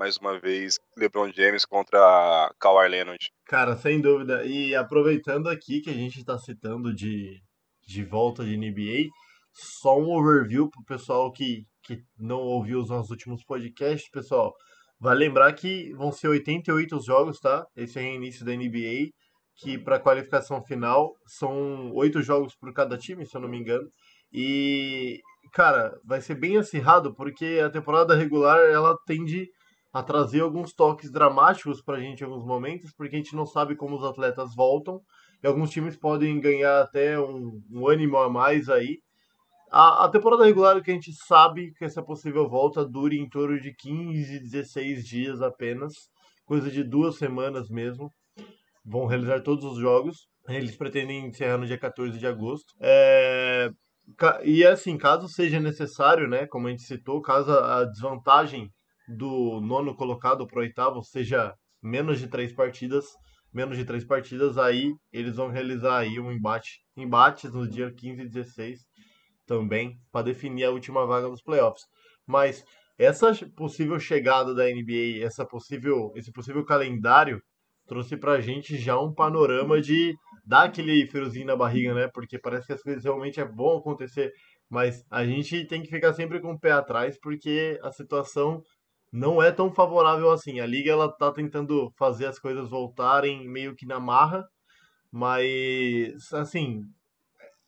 mais 0.00 0.16
uma 0.16 0.40
vez 0.40 0.78
LeBron 0.96 1.30
James 1.30 1.66
contra 1.66 2.50
Kawhi 2.58 2.88
Leonard. 2.88 3.30
Cara, 3.44 3.76
sem 3.76 4.00
dúvida. 4.00 4.46
E 4.46 4.74
aproveitando 4.74 5.46
aqui 5.50 5.82
que 5.82 5.90
a 5.90 5.94
gente 5.94 6.20
está 6.20 6.38
citando 6.38 6.94
de, 6.94 7.38
de 7.86 8.02
volta 8.02 8.42
de 8.42 8.56
NBA, 8.56 9.10
só 9.52 9.98
um 9.98 10.10
overview 10.10 10.70
pro 10.70 10.82
pessoal 10.84 11.30
que, 11.30 11.66
que 11.82 12.02
não 12.18 12.38
ouviu 12.38 12.80
os 12.80 12.88
nossos 12.88 13.10
últimos 13.10 13.44
podcasts, 13.44 14.08
pessoal. 14.10 14.54
Vai 14.98 15.14
lembrar 15.14 15.52
que 15.52 15.92
vão 15.92 16.10
ser 16.10 16.28
88 16.28 16.96
os 16.96 17.04
jogos, 17.04 17.38
tá? 17.38 17.66
Esse 17.76 17.98
é 17.98 18.02
o 18.02 18.14
início 18.14 18.42
da 18.42 18.52
NBA, 18.52 19.10
que 19.56 19.78
para 19.78 20.00
qualificação 20.00 20.62
final 20.62 21.14
são 21.26 21.92
oito 21.92 22.22
jogos 22.22 22.54
por 22.54 22.72
cada 22.72 22.96
time, 22.96 23.26
se 23.26 23.36
eu 23.36 23.40
não 23.40 23.48
me 23.48 23.58
engano. 23.58 23.88
E, 24.32 25.20
cara, 25.52 25.98
vai 26.04 26.20
ser 26.20 26.34
bem 26.34 26.56
acirrado 26.56 27.14
porque 27.14 27.60
a 27.64 27.70
temporada 27.70 28.14
regular 28.14 28.58
ela 28.60 28.96
tende 29.06 29.48
a 29.92 30.02
trazer 30.02 30.40
alguns 30.40 30.72
toques 30.72 31.10
dramáticos 31.10 31.82
pra 31.82 31.98
gente 31.98 32.20
em 32.20 32.24
alguns 32.24 32.44
momentos, 32.44 32.92
porque 32.96 33.16
a 33.16 33.18
gente 33.18 33.34
não 33.34 33.44
sabe 33.44 33.74
como 33.74 33.96
os 33.96 34.04
atletas 34.04 34.54
voltam, 34.54 35.00
e 35.42 35.46
alguns 35.46 35.70
times 35.70 35.96
podem 35.96 36.38
ganhar 36.40 36.82
até 36.82 37.18
um, 37.18 37.60
um 37.70 37.88
ânimo 37.88 38.16
a 38.18 38.30
mais 38.30 38.68
aí. 38.68 38.98
A, 39.70 40.04
a 40.04 40.08
temporada 40.08 40.44
regular 40.44 40.80
que 40.82 40.90
a 40.90 40.94
gente 40.94 41.12
sabe 41.12 41.72
que 41.74 41.84
essa 41.84 42.02
possível 42.02 42.48
volta 42.48 42.84
dure 42.84 43.18
em 43.18 43.28
torno 43.28 43.60
de 43.60 43.74
15, 43.74 44.40
16 44.40 45.04
dias 45.04 45.42
apenas, 45.42 45.92
coisa 46.44 46.70
de 46.70 46.84
duas 46.84 47.16
semanas 47.16 47.68
mesmo. 47.68 48.12
Vão 48.90 49.06
realizar 49.06 49.40
todos 49.42 49.64
os 49.64 49.78
jogos. 49.78 50.26
Eles 50.48 50.76
pretendem 50.76 51.26
encerrar 51.26 51.58
no 51.58 51.66
dia 51.66 51.78
14 51.78 52.18
de 52.18 52.26
agosto. 52.26 52.74
É, 52.80 53.70
E 54.44 54.66
assim, 54.66 54.98
caso 54.98 55.28
seja 55.28 55.60
necessário, 55.60 56.28
né, 56.28 56.46
como 56.46 56.66
a 56.66 56.70
gente 56.70 56.82
citou, 56.82 57.22
caso 57.22 57.52
a 57.52 57.84
desvantagem 57.84 58.68
do 59.08 59.60
nono 59.60 59.94
colocado 59.94 60.46
para 60.46 60.58
o 60.58 60.62
oitavo 60.62 61.02
seja 61.02 61.54
menos 61.82 62.18
de 62.18 62.28
três 62.28 62.52
partidas, 62.52 63.06
menos 63.52 63.76
de 63.76 63.84
três 63.84 64.04
partidas, 64.04 64.58
aí 64.58 64.92
eles 65.12 65.36
vão 65.36 65.48
realizar 65.48 65.98
aí 65.98 66.18
um 66.18 66.30
embate, 66.32 66.80
embates 66.96 67.52
no 67.52 67.68
dia 67.68 67.92
15 67.92 68.22
e 68.22 68.28
16 68.28 68.80
também 69.46 69.98
para 70.12 70.26
definir 70.26 70.64
a 70.64 70.70
última 70.70 71.06
vaga 71.06 71.28
dos 71.28 71.42
playoffs. 71.42 71.84
Mas 72.26 72.64
essa 72.98 73.32
possível 73.56 73.98
chegada 73.98 74.54
da 74.54 74.64
NBA, 74.64 75.24
essa 75.24 75.44
possível, 75.44 76.12
esse 76.14 76.30
possível 76.30 76.64
calendário 76.64 77.40
trouxe 77.90 78.16
pra 78.16 78.40
gente 78.40 78.78
já 78.78 79.00
um 79.00 79.12
panorama 79.12 79.80
de 79.80 80.14
dar 80.46 80.62
aquele 80.62 81.10
friozinho 81.10 81.46
na 81.46 81.56
barriga, 81.56 81.92
né? 81.92 82.08
Porque 82.14 82.38
parece 82.38 82.68
que 82.68 82.72
as 82.72 82.80
coisas 82.80 83.02
realmente 83.02 83.40
é 83.40 83.44
bom 83.44 83.78
acontecer, 83.78 84.30
mas 84.70 85.04
a 85.10 85.26
gente 85.26 85.66
tem 85.66 85.82
que 85.82 85.90
ficar 85.90 86.14
sempre 86.14 86.40
com 86.40 86.52
o 86.52 86.58
pé 86.58 86.70
atrás 86.70 87.18
porque 87.20 87.80
a 87.82 87.90
situação 87.90 88.62
não 89.12 89.42
é 89.42 89.50
tão 89.50 89.74
favorável 89.74 90.30
assim. 90.30 90.60
A 90.60 90.66
liga 90.66 90.92
ela 90.92 91.10
tá 91.10 91.32
tentando 91.32 91.90
fazer 91.98 92.26
as 92.26 92.38
coisas 92.38 92.70
voltarem 92.70 93.48
meio 93.48 93.74
que 93.74 93.84
na 93.84 93.98
marra, 93.98 94.44
mas 95.10 96.32
assim, 96.32 96.84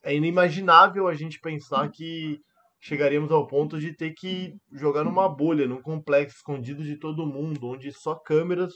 é 0.04 0.14
inimaginável 0.14 1.08
a 1.08 1.14
gente 1.14 1.40
pensar 1.40 1.90
que 1.90 2.38
chegaríamos 2.80 3.32
ao 3.32 3.48
ponto 3.48 3.80
de 3.80 3.92
ter 3.92 4.12
que 4.12 4.54
jogar 4.72 5.02
numa 5.02 5.28
bolha, 5.28 5.66
num 5.66 5.82
complexo 5.82 6.36
escondido 6.36 6.84
de 6.84 6.96
todo 6.96 7.26
mundo, 7.26 7.66
onde 7.66 7.90
só 7.90 8.14
câmeras, 8.14 8.72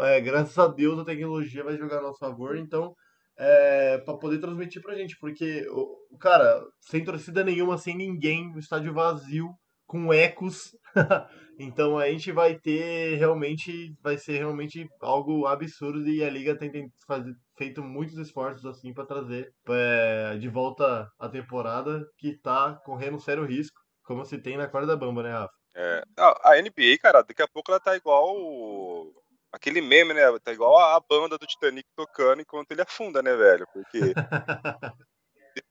é, 0.00 0.20
graças 0.20 0.56
a 0.58 0.66
Deus 0.66 0.98
a 0.98 1.04
tecnologia 1.04 1.64
vai 1.64 1.76
jogar 1.76 1.98
a 1.98 2.02
nosso 2.02 2.18
favor, 2.18 2.56
então 2.56 2.94
é, 3.36 3.98
para 3.98 4.16
poder 4.16 4.38
transmitir 4.38 4.80
pra 4.80 4.94
gente, 4.94 5.16
porque 5.18 5.66
cara, 6.20 6.62
sem 6.80 7.04
torcida 7.04 7.42
nenhuma, 7.44 7.78
sem 7.78 7.96
ninguém, 7.96 8.52
o 8.54 8.58
estádio 8.58 8.94
vazio, 8.94 9.48
com 9.86 10.12
ecos, 10.12 10.70
então 11.58 11.98
a 11.98 12.08
gente 12.08 12.32
vai 12.32 12.58
ter 12.58 13.16
realmente, 13.16 13.94
vai 14.02 14.16
ser 14.16 14.38
realmente 14.38 14.88
algo 15.00 15.46
absurdo 15.46 16.08
e 16.08 16.24
a 16.24 16.30
liga 16.30 16.56
tem, 16.56 16.70
tem 16.70 16.88
fazer, 17.06 17.34
feito 17.56 17.82
muitos 17.82 18.16
esforços 18.16 18.64
assim 18.64 18.92
para 18.92 19.06
trazer 19.06 19.52
é, 19.68 20.36
de 20.38 20.48
volta 20.48 21.08
a 21.18 21.28
temporada 21.28 22.02
que 22.18 22.38
tá 22.40 22.80
correndo 22.84 23.20
sério 23.20 23.44
risco, 23.44 23.76
como 24.04 24.24
se 24.24 24.38
tem 24.38 24.56
na 24.56 24.68
corda 24.68 24.96
bamba, 24.96 25.22
né, 25.22 25.32
Rafa? 25.32 25.52
É, 25.76 26.02
a 26.16 26.52
a 26.52 26.62
NBA, 26.62 26.98
cara, 27.00 27.22
daqui 27.22 27.42
a 27.42 27.48
pouco 27.48 27.70
ela 27.70 27.80
tá 27.80 27.96
igual 27.96 28.32
aquele 29.54 29.80
meme, 29.80 30.12
né? 30.14 30.22
Tá 30.42 30.52
igual 30.52 30.76
a 30.78 30.96
a 30.96 31.00
banda 31.00 31.38
do 31.38 31.46
Titanic 31.46 31.88
tocando 31.96 32.42
enquanto 32.42 32.70
ele 32.72 32.82
afunda, 32.82 33.22
né, 33.22 33.34
velho? 33.34 33.66
Porque 33.72 33.98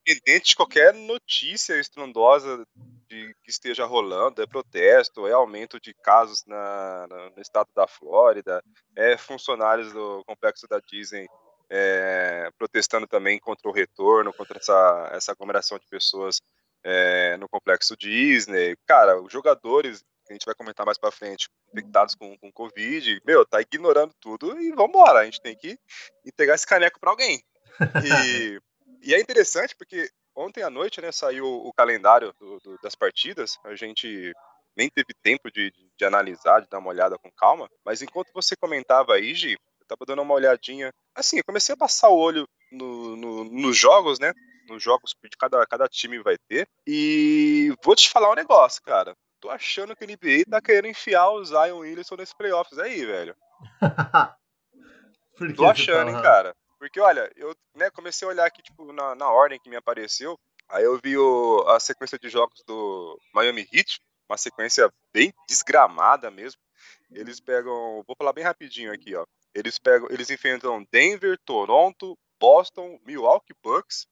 independente 0.06 0.50
de 0.50 0.56
qualquer 0.56 0.94
notícia 0.94 1.80
estrondosa 1.80 2.66
de 3.10 3.34
que 3.44 3.50
esteja 3.52 3.86
rolando, 3.86 4.42
é 4.42 4.48
protesto, 4.48 5.28
é 5.28 5.34
aumento 5.34 5.80
de 5.80 5.94
casos 5.94 6.44
na, 6.46 7.08
na- 7.08 7.30
no 7.32 7.42
estado 7.42 7.70
da 7.76 7.88
Flórida, 7.88 8.64
é 8.96 9.18
funcionários 9.18 9.92
do 9.92 10.24
complexo 10.26 10.68
da 10.68 10.80
Disney 10.80 11.28
é, 11.70 12.50
protestando 12.58 13.08
também 13.08 13.40
contra 13.40 13.68
o 13.68 13.74
retorno, 13.74 14.34
contra 14.34 14.58
essa, 14.58 15.10
essa 15.12 15.32
aglomeração 15.32 15.78
de 15.80 15.88
pessoas 15.88 16.40
é, 16.84 17.36
no 17.38 17.50
complexo 17.50 17.96
Disney. 17.98 18.76
Cara, 18.86 19.20
os 19.22 19.32
jogadores, 19.32 20.04
que 20.34 20.36
a 20.36 20.40
gente 20.40 20.46
vai 20.46 20.56
comentar 20.56 20.86
mais 20.86 20.98
pra 20.98 21.12
frente, 21.12 21.48
infectados 21.72 22.16
com, 22.16 22.38
com 22.38 22.52
Covid, 22.52 23.22
meu, 23.26 23.46
tá 23.46 23.62
ignorando 23.62 24.14
tudo 24.20 24.60
e 24.60 24.72
vambora, 24.72 25.20
a 25.20 25.26
gente 25.26 25.42
tem 25.42 25.56
que 25.56 25.78
entregar 26.26 26.56
esse 26.56 26.66
caneco 26.68 27.00
pra 27.00 27.12
alguém. 27.12 27.42
E, 28.04 28.60
e 29.02 29.14
é 29.14 29.20
interessante 29.20 29.76
porque 29.76 30.10
ontem 30.36 30.64
à 30.64 30.70
noite, 30.70 31.02
né, 31.02 31.12
saiu 31.12 31.46
o 31.46 31.72
calendário 31.74 32.34
do- 32.40 32.60
do- 32.60 32.78
das 32.82 32.96
partidas. 32.96 33.58
A 33.64 33.76
gente 33.76 34.34
nem 34.76 34.90
teve 34.90 35.14
tempo 35.22 35.52
de, 35.52 35.70
de- 35.72 35.92
de 35.98 36.06
analisar, 36.06 36.62
de 36.62 36.70
dar 36.70 36.80
uma 36.80 36.90
olhada 36.90 37.18
com 37.20 37.32
calma. 37.32 37.70
Mas 37.86 38.02
enquanto 38.02 38.32
você 38.34 38.56
comentava 38.56 39.14
aí, 39.14 39.34
Gi, 39.36 39.52
eu 39.54 39.86
tava 39.88 40.06
dando 40.08 40.22
uma 40.22 40.34
olhadinha. 40.34 40.92
Assim, 41.16 41.38
eu 41.38 41.44
comecei 41.46 41.74
a 41.74 41.78
passar 41.78 42.10
o 42.10 42.18
olho 42.18 42.48
no- 42.72 43.16
no- 43.16 43.44
nos 43.44 43.78
jogos, 43.78 44.18
né? 44.20 44.34
Nos 44.68 44.82
jogos 44.82 45.14
que 45.14 45.30
cada, 45.38 45.66
cada 45.68 45.88
time 45.88 46.18
vai 46.24 46.38
ter. 46.48 46.68
E 46.88 47.72
vou 47.84 47.96
te 47.96 48.10
falar 48.10 48.32
um 48.32 48.36
negócio, 48.36 48.82
cara. 48.82 49.14
Tô 49.44 49.50
achando 49.50 49.94
que 49.94 50.06
o 50.06 50.08
NBA 50.08 50.46
tá 50.50 50.62
querendo 50.62 50.88
enfiar 50.88 51.30
o 51.30 51.44
Zion 51.44 51.80
Williamson 51.80 52.16
nesse 52.16 52.34
playoffs 52.34 52.80
aí, 52.80 53.04
velho. 53.04 53.36
Tô 55.54 55.66
você 55.66 55.72
achando, 55.72 56.10
hein, 56.12 56.22
cara. 56.22 56.56
Porque, 56.80 56.98
olha, 57.02 57.30
eu 57.36 57.54
né, 57.76 57.90
comecei 57.90 58.26
a 58.26 58.32
olhar 58.32 58.46
aqui, 58.46 58.62
tipo, 58.62 58.94
na, 58.94 59.14
na 59.16 59.30
ordem 59.30 59.60
que 59.60 59.70
me 59.70 59.76
apareceu. 59.76 60.40
Aí 60.70 60.86
eu 60.86 60.98
vi 61.04 61.18
o- 61.18 61.66
a 61.68 61.78
sequência 61.78 62.18
de 62.18 62.30
jogos 62.30 62.64
do 62.66 63.20
Miami 63.34 63.68
Heat, 63.74 64.00
uma 64.30 64.38
sequência 64.38 64.90
bem 65.12 65.34
desgramada 65.46 66.32
mesmo. 66.32 66.62
Eles 67.12 67.42
pegam, 67.42 68.02
vou 68.08 68.16
falar 68.18 68.32
bem 68.32 68.46
rapidinho 68.46 68.94
aqui, 68.94 69.14
ó. 69.14 69.26
Eles 69.54 69.78
pegam, 69.78 70.08
eles 70.10 70.30
enfrentam 70.30 70.88
Denver, 70.90 71.38
Toronto, 71.44 72.18
Boston, 72.40 72.98
Milwaukee 73.06 73.54
Bucks, 73.62 74.08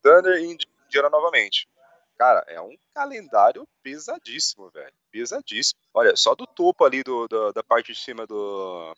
Thunder 0.00 0.40
e 0.40 0.46
Indiana 0.86 1.10
novamente. 1.10 1.68
Cara, 2.20 2.44
é 2.48 2.60
um 2.60 2.76
calendário 2.94 3.66
pesadíssimo, 3.82 4.70
velho. 4.70 4.92
Pesadíssimo. 5.10 5.80
Olha, 5.94 6.14
só 6.14 6.34
do 6.34 6.46
topo 6.46 6.84
ali 6.84 7.02
do, 7.02 7.26
do- 7.26 7.50
da 7.50 7.62
parte 7.62 7.94
de 7.94 7.98
cima 7.98 8.26
do, 8.26 8.94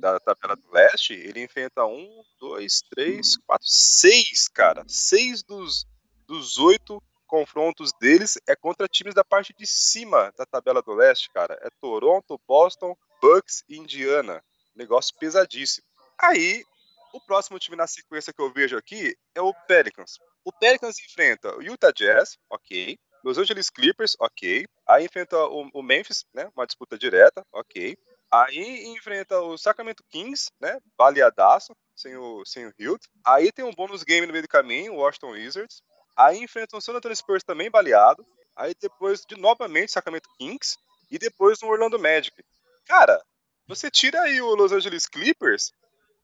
da 0.00 0.18
tabela 0.18 0.56
do 0.56 0.68
leste, 0.72 1.12
ele 1.12 1.40
enfrenta 1.44 1.86
um, 1.86 2.20
dois, 2.40 2.82
três, 2.90 3.36
quatro, 3.46 3.64
seis, 3.64 4.48
cara. 4.48 4.82
Seis 4.88 5.44
dos, 5.44 5.86
dos 6.26 6.58
oito 6.58 7.00
confrontos 7.28 7.92
deles 8.00 8.36
é 8.48 8.56
contra 8.56 8.88
times 8.88 9.14
da 9.14 9.22
parte 9.22 9.54
de 9.56 9.64
cima 9.64 10.32
da 10.36 10.44
tabela 10.44 10.82
do 10.82 10.94
leste, 10.94 11.30
cara. 11.30 11.56
É 11.62 11.68
Toronto, 11.80 12.40
Boston, 12.44 12.96
Bucks 13.22 13.62
e 13.68 13.76
Indiana. 13.78 14.42
Negócio 14.74 15.14
pesadíssimo. 15.16 15.86
Aí, 16.20 16.64
o 17.14 17.20
próximo 17.20 17.56
time 17.60 17.76
na 17.76 17.86
sequência 17.86 18.32
que 18.32 18.42
eu 18.42 18.52
vejo 18.52 18.76
aqui 18.76 19.16
é 19.32 19.40
o 19.40 19.54
Pelicans. 19.68 20.18
O 20.48 20.52
Pelicans 20.52 20.98
enfrenta 20.98 21.54
o 21.58 21.62
Utah 21.62 21.92
Jazz, 21.92 22.38
ok. 22.48 22.98
Los 23.22 23.36
Angeles 23.36 23.68
Clippers, 23.68 24.16
ok. 24.18 24.64
Aí 24.88 25.04
enfrenta 25.04 25.36
o, 25.36 25.68
o 25.74 25.82
Memphis, 25.82 26.24
né? 26.32 26.48
Uma 26.56 26.66
disputa 26.66 26.96
direta, 26.96 27.44
ok. 27.52 27.94
Aí 28.32 28.86
enfrenta 28.86 29.38
o 29.42 29.58
Sacramento 29.58 30.02
Kings, 30.08 30.50
né? 30.58 30.78
Baleadaço, 30.96 31.76
sem 31.94 32.16
o, 32.16 32.42
sem 32.46 32.66
o 32.66 32.72
Hilt. 32.78 33.04
Aí 33.26 33.52
tem 33.52 33.62
um 33.62 33.74
bônus 33.74 34.02
game 34.02 34.26
no 34.26 34.32
meio 34.32 34.42
do 34.42 34.48
caminho, 34.48 34.94
o 34.94 34.96
Washington 34.96 35.32
Wizards. 35.32 35.82
Aí 36.16 36.38
enfrenta 36.38 36.78
o 36.78 36.80
San 36.80 36.94
Antonio 36.94 37.14
Spurs 37.14 37.44
também 37.44 37.70
baleado. 37.70 38.26
Aí 38.56 38.74
depois, 38.80 39.26
de 39.28 39.36
novamente, 39.38 39.92
Sacramento 39.92 40.30
Kings. 40.38 40.78
E 41.10 41.18
depois 41.18 41.60
no 41.60 41.68
Orlando 41.68 41.98
Magic. 41.98 42.42
Cara, 42.86 43.22
você 43.66 43.90
tira 43.90 44.22
aí 44.22 44.40
o 44.40 44.54
Los 44.54 44.72
Angeles 44.72 45.06
Clippers, 45.06 45.74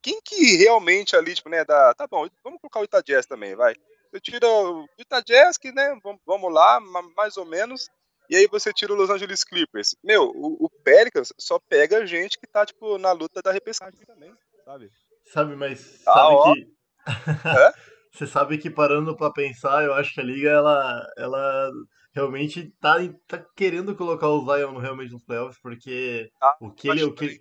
quem 0.01 0.19
que 0.23 0.57
realmente 0.57 1.15
ali, 1.15 1.35
tipo, 1.35 1.51
né, 1.51 1.63
dá, 1.63 1.93
tá 1.93 2.07
bom, 2.07 2.27
vamos 2.43 2.59
colocar 2.59 2.81
o 2.81 2.85
Utah 2.85 3.03
Jazz 3.03 3.27
também, 3.27 3.55
vai. 3.55 3.75
Você 4.15 4.21
tira 4.21 4.47
o 4.47 4.87
Utah 4.97 5.21
Jazz, 5.21 5.59
que, 5.59 5.73
né, 5.73 5.93
vamos, 6.25 6.55
lá, 6.55 6.79
ma- 6.79 7.03
mais 7.17 7.37
ou 7.37 7.45
menos, 7.45 7.89
e 8.31 8.37
aí 8.37 8.47
você 8.47 8.73
tira 8.73 8.93
o 8.93 8.97
Los 8.97 9.11
Angeles 9.11 9.43
Clippers. 9.43 9.97
Meu, 10.05 10.31
o, 10.33 10.67
o 10.67 10.71
Pelicans 10.71 11.33
só 11.37 11.59
pega 11.59 12.07
gente 12.07 12.39
que 12.39 12.47
tá, 12.47 12.65
tipo, 12.65 12.97
na 12.97 13.11
luta 13.11 13.43
da 13.43 13.51
repescagem 13.51 13.99
também, 14.07 14.33
sabe? 14.65 14.89
Sabe, 15.25 15.57
mas 15.57 16.01
Ah, 16.07 16.13
sabe 16.13 16.35
ó. 16.35 16.43
que. 16.43 16.65
Você 18.15 18.29
sabe 18.29 18.57
que 18.57 18.71
parando 18.71 19.17
pra 19.17 19.33
pensar, 19.33 19.83
eu 19.83 19.93
acho 19.93 20.15
que 20.15 20.21
a 20.21 20.25
liga 20.25 20.49
ela, 20.49 21.05
ela 21.19 21.73
realmente 22.15 22.71
tá, 22.81 22.95
tá 23.27 23.45
querendo 23.57 23.97
colocar 23.97 24.29
o 24.29 24.45
Zion 24.45 24.79
realmente 24.79 25.11
nos 25.11 25.25
playoffs, 25.25 25.61
porque 25.61 26.31
Ah, 26.41 26.57
o 26.61 26.71
que 26.71 26.89
ele, 26.89 27.03
o 27.03 27.13
que, 27.13 27.41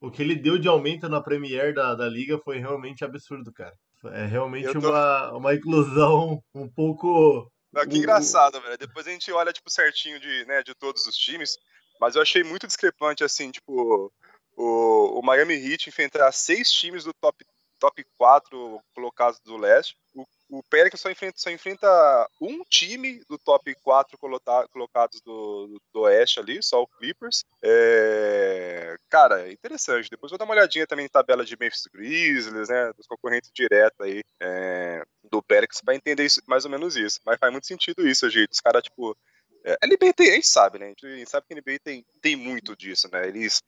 o 0.00 0.10
que 0.10 0.22
ele 0.22 0.34
deu 0.36 0.58
de 0.58 0.68
aumento 0.68 1.06
na 1.06 1.22
Premier 1.22 1.74
da, 1.74 1.94
da 1.94 2.08
liga 2.08 2.38
foi 2.38 2.58
realmente 2.58 3.04
absurdo, 3.04 3.52
cara. 3.52 3.74
É 4.12 4.26
realmente 4.26 4.72
tô- 4.72 4.78
uma, 4.90 5.32
uma 5.32 5.54
inclusão 5.54 6.42
um 6.54 6.68
pouco. 6.68 7.50
Ah, 7.74 7.86
que 7.86 7.98
engraçado, 7.98 8.60
velho. 8.60 8.78
Depois 8.78 9.06
a 9.06 9.10
gente 9.10 9.30
olha, 9.32 9.52
tipo, 9.52 9.70
certinho 9.70 10.20
de, 10.20 10.44
né, 10.46 10.62
de 10.62 10.74
todos 10.74 11.06
os 11.06 11.16
times. 11.16 11.56
Mas 12.00 12.14
eu 12.16 12.22
achei 12.22 12.42
muito 12.44 12.66
discrepante, 12.66 13.24
assim, 13.24 13.50
tipo, 13.50 14.12
o, 14.56 15.18
o 15.18 15.22
Miami 15.22 15.54
Heat 15.54 15.88
enfrentar 15.88 16.30
seis 16.32 16.70
times 16.72 17.04
do 17.04 17.12
top, 17.20 17.44
top 17.80 18.04
4 18.18 18.80
colocados 18.94 19.40
do 19.40 19.56
leste. 19.56 19.96
O, 20.14 20.24
o 20.58 20.62
Pelicans 20.70 21.00
só 21.00 21.10
enfrenta, 21.10 21.38
só 21.38 21.50
enfrenta 21.50 22.30
um 22.40 22.62
time 22.64 23.22
do 23.28 23.38
top 23.38 23.74
4 23.82 24.16
colota- 24.18 24.68
colocados 24.72 25.20
do, 25.20 25.80
do, 25.92 26.00
oeste 26.00 26.40
ali, 26.40 26.62
só 26.62 26.82
o 26.82 26.86
Clippers. 26.86 27.44
É, 27.62 28.96
Cara, 29.14 29.48
é 29.48 29.52
interessante. 29.52 30.10
Depois 30.10 30.30
vou 30.30 30.38
dar 30.38 30.44
uma 30.44 30.54
olhadinha 30.54 30.86
também 30.86 31.06
em 31.06 31.08
tabela 31.08 31.44
de 31.44 31.56
Memphis 31.56 31.86
Grizzlies, 31.92 32.68
né, 32.68 32.92
dos 32.94 33.06
concorrentes 33.06 33.50
diretos 33.54 34.00
aí. 34.00 34.22
É, 34.40 35.04
do 35.30 35.42
Pelicans 35.42 35.80
pra 35.80 35.94
entender 35.94 36.24
isso, 36.24 36.40
mais 36.46 36.64
ou 36.64 36.70
menos 36.70 36.96
isso. 36.96 37.20
Mas 37.24 37.38
faz 37.38 37.52
muito 37.52 37.66
sentido 37.66 38.06
isso, 38.06 38.28
gente. 38.28 38.52
Os 38.52 38.60
caras, 38.60 38.82
tipo. 38.82 39.16
É, 39.64 39.78
a 39.80 39.86
NBA 39.86 40.12
tem, 40.12 40.30
a 40.30 40.34
gente 40.34 40.48
sabe, 40.48 40.78
né? 40.78 40.86
A 40.86 41.06
gente 41.06 41.30
sabe 41.30 41.46
que 41.46 41.54
a 41.54 41.56
NBA 41.56 41.78
tem, 41.82 42.04
tem 42.20 42.36
muito 42.36 42.76
disso, 42.76 43.08
né? 43.12 43.26
Eles, 43.26 43.62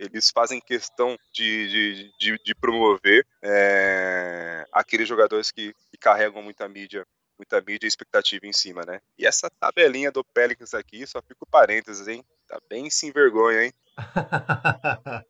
eles 0.00 0.30
fazem 0.34 0.60
questão 0.60 1.16
de, 1.32 1.68
de, 1.68 2.10
de, 2.18 2.36
de 2.42 2.54
promover 2.54 3.26
é, 3.44 4.64
aqueles 4.72 5.06
jogadores 5.06 5.50
que, 5.50 5.72
que 5.90 5.98
carregam 6.00 6.42
muita 6.42 6.66
mídia, 6.68 7.04
muita 7.38 7.60
mídia 7.60 7.86
e 7.86 7.88
expectativa 7.88 8.46
em 8.46 8.52
cima, 8.52 8.82
né? 8.86 8.98
E 9.18 9.26
essa 9.26 9.50
tabelinha 9.60 10.10
do 10.10 10.24
Pelicans 10.24 10.72
aqui, 10.74 11.06
só 11.06 11.20
fica 11.20 11.44
o 11.44 11.50
parênteses, 11.50 12.08
hein? 12.08 12.24
Tá 12.48 12.58
bem 12.68 12.88
sem 12.90 13.12
vergonha, 13.12 13.64
hein? 13.64 13.72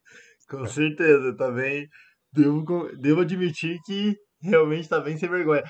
Com 0.48 0.66
certeza, 0.66 1.36
também 1.36 1.88
devo, 2.32 2.64
co- 2.64 2.90
devo 2.96 3.20
admitir 3.22 3.78
que 3.84 4.16
realmente 4.42 4.88
tá 4.88 5.00
bem 5.00 5.16
sem 5.18 5.28
vergonha. 5.28 5.62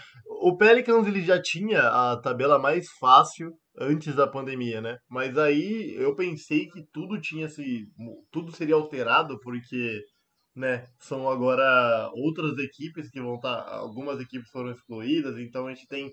O 0.42 0.56
Pelicans 0.56 1.06
ele 1.06 1.22
já 1.22 1.40
tinha 1.40 1.80
a 1.80 2.20
tabela 2.22 2.58
mais 2.58 2.86
fácil 2.98 3.52
antes 3.78 4.14
da 4.14 4.26
pandemia, 4.26 4.80
né? 4.80 4.98
Mas 5.08 5.36
aí 5.38 5.94
eu 5.96 6.14
pensei 6.16 6.66
que 6.68 6.82
tudo 6.92 7.20
tinha 7.20 7.48
se 7.48 7.86
tudo 8.30 8.52
seria 8.52 8.74
alterado 8.74 9.38
porque, 9.40 10.02
né, 10.54 10.88
são 10.98 11.28
agora 11.30 12.10
outras 12.14 12.58
equipes 12.58 13.10
que 13.10 13.20
vão 13.20 13.36
estar, 13.36 13.68
algumas 13.68 14.20
equipes 14.20 14.50
foram 14.50 14.72
excluídas, 14.72 15.38
então 15.38 15.66
a 15.66 15.74
gente 15.74 15.86
tem 15.88 16.10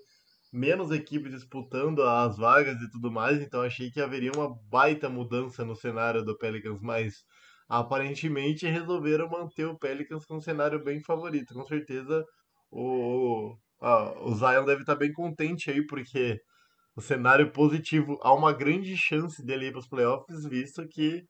menos 0.52 0.90
equipes 0.90 1.32
disputando 1.32 2.02
as 2.02 2.36
vagas 2.38 2.80
e 2.80 2.90
tudo 2.90 3.10
mais, 3.12 3.40
então 3.42 3.62
achei 3.62 3.90
que 3.90 4.00
haveria 4.00 4.32
uma 4.34 4.50
baita 4.70 5.08
mudança 5.08 5.64
no 5.64 5.76
cenário 5.76 6.24
do 6.24 6.36
Pelicans, 6.38 6.80
mas 6.82 7.14
aparentemente 7.68 8.66
resolveram 8.66 9.28
manter 9.28 9.66
o 9.66 9.78
Pelicans 9.78 10.24
com 10.24 10.36
um 10.36 10.40
cenário 10.40 10.82
bem 10.82 11.02
favorito. 11.02 11.52
Com 11.54 11.64
certeza 11.64 12.24
o, 12.70 13.54
ah, 13.80 14.12
o 14.22 14.34
Zion 14.34 14.64
deve 14.64 14.80
estar 14.82 14.96
bem 14.96 15.12
contente 15.12 15.70
aí, 15.70 15.84
porque 15.86 16.40
o 16.98 17.00
cenário 17.00 17.52
positivo 17.52 18.18
há 18.22 18.34
uma 18.34 18.52
grande 18.52 18.96
chance 18.96 19.40
dele 19.46 19.66
ir 19.68 19.70
para 19.70 19.78
os 19.78 19.86
playoffs, 19.88 20.44
visto 20.46 20.84
que 20.88 21.24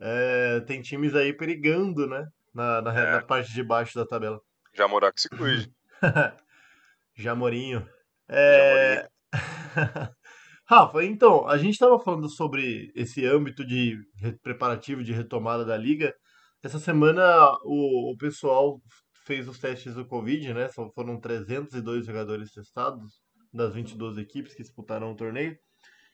é, 0.00 0.60
tem 0.60 0.80
times 0.80 1.14
aí 1.14 1.30
perigando, 1.34 2.06
né? 2.06 2.26
Na, 2.54 2.80
na, 2.80 2.98
É. 2.98 3.12
na 3.12 3.22
parte 3.22 3.52
de 3.52 3.62
baixo 3.62 3.94
da 3.94 4.06
tabela. 4.06 4.40
Já 4.74 4.88
morar 4.88 5.12
que 5.12 5.20
se 5.20 5.28
cuide. 5.28 5.70
Jamorinho. 7.14 7.86
É... 8.28 9.06
Rafa, 10.66 11.04
então, 11.04 11.46
a 11.46 11.58
gente 11.58 11.72
estava 11.72 11.98
falando 11.98 12.28
sobre 12.30 12.90
esse 12.94 13.26
âmbito 13.26 13.62
de 13.66 13.98
re- 14.16 14.38
preparativo 14.42 15.04
de 15.04 15.12
retomada 15.12 15.64
da 15.66 15.76
liga. 15.76 16.14
Essa 16.62 16.78
semana 16.78 17.22
o, 17.64 18.12
o 18.12 18.16
pessoal 18.16 18.80
fez 19.26 19.46
os 19.48 19.58
testes 19.58 19.94
do 19.94 20.06
Covid, 20.06 20.54
né? 20.54 20.68
Foram 20.94 21.20
302 21.20 22.06
jogadores 22.06 22.52
testados 22.52 23.20
das 23.52 23.74
22 23.74 24.18
equipes 24.18 24.54
que 24.54 24.62
disputaram 24.62 25.10
o 25.12 25.16
torneio. 25.16 25.56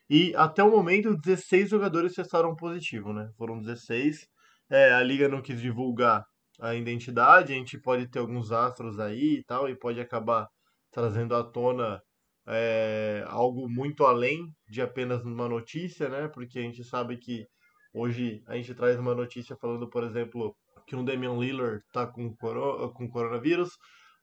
E 0.08 0.34
até 0.36 0.62
o 0.62 0.70
momento, 0.70 1.16
16 1.16 1.70
jogadores 1.70 2.14
testaram 2.14 2.54
positivo, 2.54 3.12
né? 3.12 3.28
Foram 3.36 3.60
16. 3.60 4.26
É, 4.70 4.92
a 4.92 5.02
liga 5.02 5.28
não 5.28 5.42
quis 5.42 5.60
divulgar 5.60 6.24
a 6.60 6.74
identidade, 6.74 7.52
a 7.52 7.56
gente 7.56 7.78
pode 7.80 8.08
ter 8.08 8.18
alguns 8.18 8.50
astros 8.52 8.98
aí 8.98 9.38
e 9.38 9.44
tal, 9.44 9.68
e 9.68 9.78
pode 9.78 10.00
acabar 10.00 10.48
trazendo 10.90 11.34
à 11.34 11.44
tona 11.44 12.00
é, 12.46 13.24
algo 13.28 13.68
muito 13.68 14.04
além 14.04 14.46
de 14.68 14.80
apenas 14.80 15.24
uma 15.24 15.48
notícia, 15.48 16.08
né? 16.08 16.28
Porque 16.28 16.58
a 16.58 16.62
gente 16.62 16.84
sabe 16.84 17.16
que 17.18 17.46
hoje 17.92 18.42
a 18.46 18.56
gente 18.56 18.74
traz 18.74 18.98
uma 18.98 19.14
notícia 19.14 19.56
falando, 19.60 19.88
por 19.90 20.04
exemplo, 20.04 20.56
que 20.86 20.96
um 20.96 21.04
Damian 21.04 21.36
Lillard 21.38 21.82
tá 21.92 22.06
com, 22.06 22.34
com 22.36 23.08
coronavírus. 23.08 23.70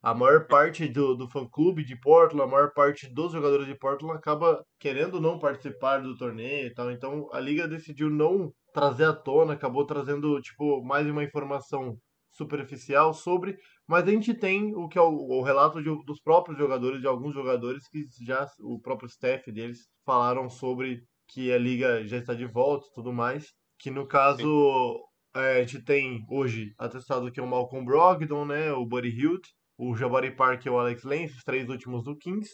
A 0.03 0.13
maior 0.13 0.45
parte 0.47 0.87
do, 0.87 1.15
do 1.15 1.29
fã-clube 1.29 1.83
de 1.85 1.97
Portland, 1.97 2.43
a 2.43 2.47
maior 2.51 2.73
parte 2.73 3.07
dos 3.13 3.31
jogadores 3.31 3.65
de 3.65 3.75
Portland 3.77 4.17
acaba 4.17 4.61
querendo 4.79 5.21
não 5.21 5.39
participar 5.39 5.99
do 6.01 6.17
torneio 6.17 6.67
e 6.67 6.73
tal. 6.73 6.91
Então 6.91 7.29
a 7.31 7.39
liga 7.39 7.67
decidiu 7.67 8.09
não 8.09 8.51
trazer 8.73 9.05
à 9.05 9.13
tona, 9.13 9.53
acabou 9.53 9.85
trazendo 9.85 10.41
tipo 10.41 10.83
mais 10.83 11.07
uma 11.07 11.23
informação 11.23 11.97
superficial 12.31 13.13
sobre, 13.13 13.55
mas 13.87 14.03
a 14.07 14.11
gente 14.11 14.33
tem 14.33 14.75
o 14.75 14.87
que 14.89 14.97
é 14.97 15.01
o, 15.01 15.07
o 15.09 15.41
relato 15.43 15.81
de- 15.81 16.03
dos 16.05 16.19
próprios 16.21 16.57
jogadores, 16.57 16.99
de 16.99 17.07
alguns 17.07 17.33
jogadores 17.33 17.87
que 17.87 18.01
já 18.25 18.45
o 18.59 18.79
próprio 18.81 19.07
staff 19.07 19.49
deles 19.51 19.87
falaram 20.05 20.49
sobre 20.49 21.01
que 21.29 21.53
a 21.53 21.57
liga 21.57 22.05
já 22.05 22.17
está 22.17 22.33
de 22.33 22.45
volta 22.45 22.87
e 22.87 22.93
tudo 22.93 23.13
mais. 23.13 23.45
Que 23.79 23.89
no 23.91 24.07
caso 24.07 24.99
é, 25.35 25.57
a 25.57 25.59
gente 25.63 25.83
tem 25.83 26.25
hoje 26.29 26.73
atestado 26.77 27.31
que 27.31 27.39
é 27.39 27.43
o 27.43 27.47
Malcolm 27.47 27.85
Brogdon, 27.85 28.45
né, 28.45 28.71
o 28.73 28.85
Buddy 28.85 29.09
Hield, 29.09 29.41
o 29.89 29.95
Jabari 29.95 30.35
Parker 30.35 30.67
e 30.67 30.75
o 30.75 30.79
Alex 30.79 31.03
Len, 31.03 31.25
os 31.25 31.43
três 31.43 31.67
últimos 31.69 32.03
do 32.03 32.15
Kings, 32.17 32.49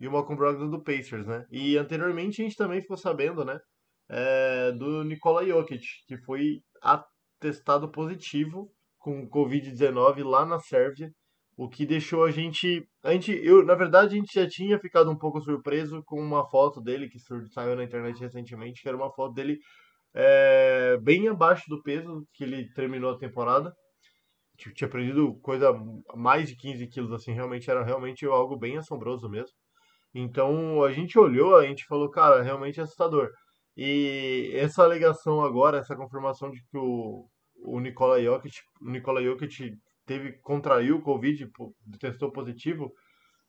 e 0.00 0.06
o 0.06 0.12
Malcolm 0.12 0.36
Brogdon 0.36 0.70
do 0.70 0.82
Pacers, 0.82 1.26
né? 1.26 1.44
E 1.50 1.76
anteriormente 1.76 2.40
a 2.40 2.44
gente 2.44 2.56
também 2.56 2.82
ficou 2.82 2.96
sabendo, 2.96 3.44
né, 3.44 3.58
é, 4.10 4.72
do 4.72 5.02
Nikola 5.04 5.44
Jokic, 5.46 5.84
que 6.06 6.16
foi 6.18 6.60
atestado 6.82 7.90
positivo 7.90 8.70
com 8.98 9.28
Covid-19 9.28 10.24
lá 10.24 10.44
na 10.44 10.58
Sérvia, 10.58 11.10
o 11.56 11.68
que 11.68 11.86
deixou 11.86 12.24
a 12.24 12.30
gente, 12.30 12.86
a 13.02 13.12
gente, 13.12 13.32
eu, 13.32 13.64
na 13.64 13.74
verdade, 13.74 14.14
a 14.14 14.18
gente 14.18 14.32
já 14.34 14.46
tinha 14.46 14.78
ficado 14.78 15.10
um 15.10 15.16
pouco 15.16 15.40
surpreso 15.40 16.02
com 16.04 16.20
uma 16.20 16.46
foto 16.50 16.82
dele 16.82 17.08
que 17.08 17.18
saiu 17.54 17.74
na 17.74 17.84
internet 17.84 18.20
recentemente, 18.20 18.82
que 18.82 18.88
era 18.88 18.96
uma 18.96 19.10
foto 19.10 19.32
dele 19.32 19.56
é, 20.14 20.98
bem 21.02 21.28
abaixo 21.28 21.64
do 21.68 21.82
peso 21.82 22.26
que 22.34 22.44
ele 22.44 22.68
terminou 22.74 23.12
a 23.12 23.18
temporada. 23.18 23.72
Tinha 24.56 24.88
perdido 24.88 25.34
coisa 25.40 25.72
mais 26.14 26.48
de 26.48 26.56
15 26.56 26.86
quilos, 26.88 27.12
assim, 27.12 27.32
realmente 27.32 27.70
era 27.70 27.84
realmente 27.84 28.24
algo 28.26 28.56
bem 28.56 28.76
assombroso 28.76 29.28
mesmo. 29.28 29.54
Então 30.14 30.82
a 30.82 30.92
gente 30.92 31.18
olhou, 31.18 31.56
a 31.56 31.66
gente 31.66 31.84
falou, 31.86 32.10
cara, 32.10 32.42
realmente 32.42 32.80
é 32.80 32.82
assustador. 32.82 33.30
E 33.76 34.50
essa 34.54 34.82
alegação 34.82 35.42
agora, 35.44 35.78
essa 35.78 35.94
confirmação 35.94 36.50
de 36.50 36.58
que 36.70 36.78
o, 36.78 37.26
o 37.64 37.78
Nikola 37.80 38.22
Jokic, 38.22 38.56
o 38.80 38.90
Nikola 38.90 39.22
Jokic 39.22 39.74
teve, 40.06 40.32
contraiu 40.40 40.96
o 40.96 41.02
Covid, 41.02 41.46
testou 42.00 42.32
positivo, 42.32 42.90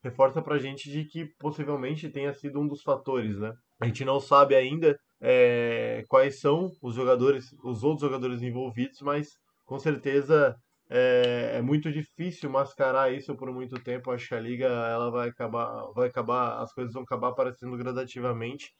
reforça 0.04 0.42
pra 0.42 0.58
gente 0.58 0.92
de 0.92 1.06
que 1.06 1.26
possivelmente 1.40 2.10
tenha 2.10 2.34
sido 2.34 2.60
um 2.60 2.68
dos 2.68 2.82
fatores, 2.82 3.38
né? 3.40 3.54
A 3.80 3.86
gente 3.86 4.04
não 4.04 4.20
sabe 4.20 4.56
ainda 4.56 5.00
é, 5.22 6.04
quais 6.10 6.40
são 6.40 6.70
os 6.82 6.96
jogadores, 6.96 7.46
os 7.64 7.84
outros 7.84 8.02
jogadores 8.02 8.42
envolvidos, 8.42 9.00
mas 9.02 9.30
com 9.66 9.80
certeza 9.80 10.56
é, 10.90 11.58
é 11.58 11.62
muito 11.62 11.92
difícil 11.92 12.50
mascarar 12.50 13.14
isso 13.14 13.36
por 13.36 13.52
muito 13.52 13.80
tempo. 13.82 14.12
Acho 14.12 14.30
que 14.30 14.36
a 14.36 14.40
liga 14.40 14.68
ela 14.68 15.12
vai 15.12 15.30
acabar, 15.30 15.92
vai 15.94 16.08
acabar, 16.08 16.62
as 16.62 16.74
coisas 16.74 16.94
vão 16.94 17.04
acabar 17.04 17.30
aparecendo 17.30 17.78
gradativamente. 17.78 18.74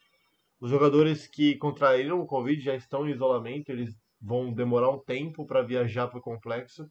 Os 0.60 0.72
jogadores 0.72 1.28
que 1.28 1.56
contraíram 1.58 2.20
o 2.20 2.26
Covid 2.26 2.60
já 2.62 2.76
estão 2.76 3.08
em 3.08 3.12
isolamento, 3.12 3.70
eles 3.72 3.96
vão 4.22 4.54
demorar 4.54 4.90
um 4.90 5.00
tempo 5.00 5.46
para 5.46 5.62
viajar 5.62 6.08
para 6.08 6.20
o 6.20 6.22
complexo. 6.22 6.88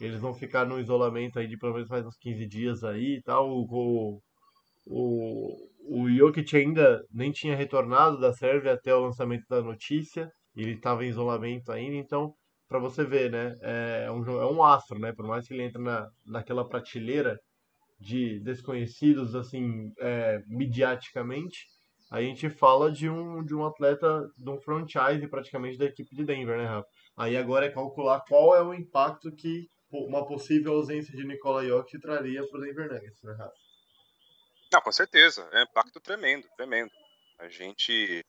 Eles 0.00 0.20
vão 0.20 0.34
ficar 0.34 0.66
no 0.66 0.80
isolamento 0.80 1.38
aí 1.38 1.46
de 1.46 1.56
pelo 1.56 1.74
menos 1.74 1.88
mais 1.88 2.04
uns 2.04 2.16
15 2.18 2.46
dias 2.46 2.84
aí 2.84 3.16
e 3.16 3.22
tal. 3.22 3.48
O, 3.48 4.20
o, 4.86 5.68
o 5.88 6.10
Jokic 6.10 6.56
ainda 6.56 7.02
nem 7.10 7.30
tinha 7.32 7.56
retornado 7.56 8.18
da 8.18 8.32
Sérvia 8.32 8.72
até 8.72 8.94
o 8.94 9.00
lançamento 9.00 9.44
da 9.48 9.62
notícia. 9.62 10.30
Ele 10.56 10.72
estava 10.72 11.04
em 11.04 11.08
isolamento 11.08 11.70
ainda, 11.70 11.96
então, 11.96 12.34
para 12.68 12.78
você 12.78 13.04
ver, 13.04 13.30
né? 13.30 13.54
É 13.62 14.10
um, 14.10 14.24
é 14.40 14.46
um 14.50 14.62
astro, 14.62 14.98
né? 14.98 15.12
Por 15.12 15.26
mais 15.26 15.46
que 15.46 15.54
ele 15.54 15.62
entre 15.62 15.80
na, 15.80 16.08
naquela 16.24 16.68
prateleira 16.68 17.38
de 17.98 18.40
desconhecidos, 18.40 19.34
assim, 19.34 19.92
é, 19.98 20.40
midiaticamente, 20.46 21.66
a 22.10 22.20
gente 22.20 22.48
fala 22.50 22.90
de 22.90 23.08
um, 23.08 23.44
de 23.44 23.54
um 23.54 23.66
atleta, 23.66 24.28
de 24.36 24.50
um 24.50 24.60
franchise 24.60 25.26
praticamente 25.28 25.78
da 25.78 25.86
equipe 25.86 26.14
de 26.14 26.24
Denver, 26.24 26.56
né, 26.56 26.66
Rafa? 26.66 26.88
Aí 27.16 27.36
agora 27.36 27.66
é 27.66 27.70
calcular 27.70 28.22
qual 28.28 28.54
é 28.54 28.62
o 28.62 28.74
impacto 28.74 29.34
que 29.34 29.68
uma 29.90 30.26
possível 30.26 30.74
ausência 30.74 31.16
de 31.16 31.26
Nikola 31.26 31.64
Jokic 31.64 31.98
traria 32.00 32.46
para 32.46 32.58
o 32.58 32.62
Denver 32.62 32.92
Nuggets, 32.92 33.22
né, 33.22 33.32
Rafa? 33.32 33.54
Não, 34.72 34.80
com 34.80 34.92
certeza. 34.92 35.48
É 35.52 35.60
um 35.60 35.64
impacto 35.64 36.00
tremendo, 36.00 36.46
tremendo. 36.56 36.90
A 37.38 37.48
gente. 37.48 38.24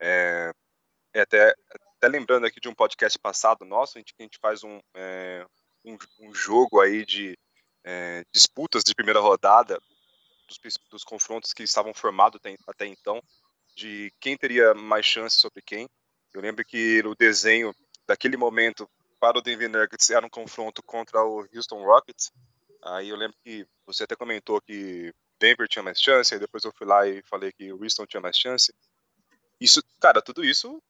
É, 0.00 0.50
é 1.14 1.20
até, 1.20 1.54
até 2.02 2.08
lembrando 2.08 2.44
aqui 2.44 2.58
de 2.58 2.68
um 2.68 2.74
podcast 2.74 3.16
passado 3.16 3.64
nosso, 3.64 3.96
a 3.96 4.00
gente, 4.00 4.12
a 4.18 4.22
gente 4.24 4.36
faz 4.40 4.64
um, 4.64 4.80
é, 4.92 5.46
um, 5.84 5.96
um 6.18 6.34
jogo 6.34 6.80
aí 6.80 7.06
de 7.06 7.38
é, 7.84 8.24
disputas 8.34 8.82
de 8.82 8.92
primeira 8.92 9.20
rodada, 9.20 9.80
dos, 10.48 10.78
dos 10.90 11.04
confrontos 11.04 11.52
que 11.52 11.62
estavam 11.62 11.94
formados 11.94 12.40
até, 12.40 12.56
até 12.66 12.86
então, 12.86 13.22
de 13.76 14.12
quem 14.20 14.36
teria 14.36 14.74
mais 14.74 15.06
chance 15.06 15.36
sobre 15.36 15.62
quem. 15.62 15.88
Eu 16.34 16.40
lembro 16.40 16.64
que 16.64 17.00
o 17.06 17.14
desenho 17.14 17.72
daquele 18.04 18.36
momento 18.36 18.90
para 19.20 19.38
o 19.38 19.40
Denver 19.40 19.70
Nuggets 19.70 20.10
era 20.10 20.26
um 20.26 20.30
confronto 20.30 20.82
contra 20.82 21.22
o 21.22 21.46
Houston 21.54 21.84
Rockets. 21.84 22.32
Aí 22.82 23.10
eu 23.10 23.16
lembro 23.16 23.36
que 23.44 23.64
você 23.86 24.02
até 24.02 24.16
comentou 24.16 24.60
que 24.60 25.14
Denver 25.38 25.68
tinha 25.68 25.84
mais 25.84 26.00
chance, 26.00 26.34
aí 26.34 26.40
depois 26.40 26.64
eu 26.64 26.72
fui 26.76 26.84
lá 26.84 27.06
e 27.06 27.22
falei 27.30 27.52
que 27.52 27.72
o 27.72 27.80
Houston 27.80 28.06
tinha 28.06 28.20
mais 28.20 28.36
chance. 28.36 28.74
Isso, 29.60 29.80
cara, 30.00 30.20
tudo 30.20 30.44
isso 30.44 30.82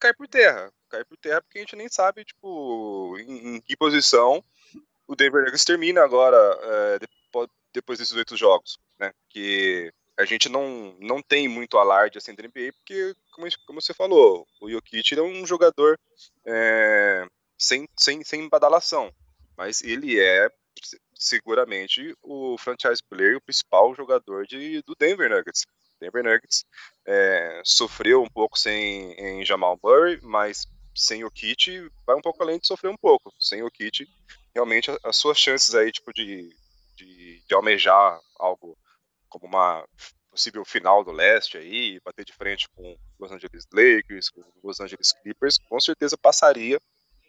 cai 0.00 0.14
por 0.14 0.28
terra. 0.28 0.72
Cai 0.88 1.04
por 1.04 1.16
terra 1.18 1.42
porque 1.42 1.58
a 1.58 1.62
gente 1.62 1.76
nem 1.76 1.88
sabe, 1.88 2.24
tipo, 2.24 3.16
em, 3.18 3.56
em 3.56 3.60
que 3.60 3.76
posição 3.76 4.44
o 5.08 5.16
Denver 5.16 5.42
Nuggets 5.44 5.64
termina 5.64 6.02
agora, 6.04 6.36
é, 6.62 6.98
depo- 7.00 7.50
depois 7.74 7.98
desses 7.98 8.14
oito 8.16 8.36
jogos, 8.36 8.78
né? 8.98 9.12
Que 9.30 9.92
a 10.18 10.24
gente 10.24 10.48
não, 10.48 10.94
não 11.00 11.22
tem 11.22 11.48
muito 11.48 11.78
alarde 11.78 12.18
assim 12.18 12.34
da 12.34 12.42
NBA, 12.44 12.72
porque, 12.74 13.14
como, 13.32 13.46
como 13.66 13.80
você 13.82 13.94
falou, 13.94 14.46
o 14.60 14.70
Jokic 14.70 15.14
é 15.18 15.22
um 15.22 15.46
jogador 15.46 15.98
é, 16.46 17.26
sem, 17.58 17.88
sem, 17.98 18.22
sem 18.24 18.48
badalação, 18.48 19.12
mas 19.56 19.82
ele 19.82 20.20
é 20.20 20.48
se- 20.82 21.00
seguramente 21.14 22.14
o 22.22 22.56
franchise 22.58 23.02
player, 23.08 23.36
o 23.36 23.40
principal 23.40 23.94
jogador 23.94 24.46
de, 24.46 24.82
do 24.82 24.94
Denver 24.98 25.30
Nuggets. 25.30 25.64
Denver 26.00 26.24
Nuggets 26.24 26.64
é, 27.06 27.60
sofreu 27.64 28.22
um 28.22 28.28
pouco 28.28 28.58
sem 28.58 29.12
em 29.12 29.44
Jamal 29.44 29.78
Murray, 29.82 30.18
mas 30.22 30.66
sem 30.94 31.24
o 31.24 31.30
Kit 31.30 31.90
vai 32.06 32.16
um 32.16 32.20
pouco 32.20 32.42
além 32.42 32.58
de 32.58 32.66
sofrer 32.66 32.90
um 32.90 32.96
pouco. 32.96 33.32
Sem 33.38 33.62
o 33.62 33.70
Kit, 33.70 34.08
realmente 34.54 34.90
as 35.04 35.16
suas 35.16 35.38
chances 35.38 35.74
aí 35.74 35.92
tipo 35.92 36.12
de, 36.12 36.48
de, 36.96 37.42
de 37.46 37.54
almejar 37.54 38.20
algo 38.38 38.76
como 39.28 39.46
uma 39.46 39.86
possível 40.30 40.64
final 40.64 41.04
do 41.04 41.10
leste 41.10 41.58
aí, 41.58 42.00
bater 42.04 42.24
de 42.24 42.32
frente 42.32 42.68
com 42.70 42.96
Los 43.18 43.32
Angeles 43.32 43.66
Lakers, 43.72 44.30
com 44.30 44.42
Los 44.62 44.80
Angeles 44.80 45.12
Clippers, 45.12 45.58
com 45.58 45.80
certeza 45.80 46.16
passaria 46.16 46.80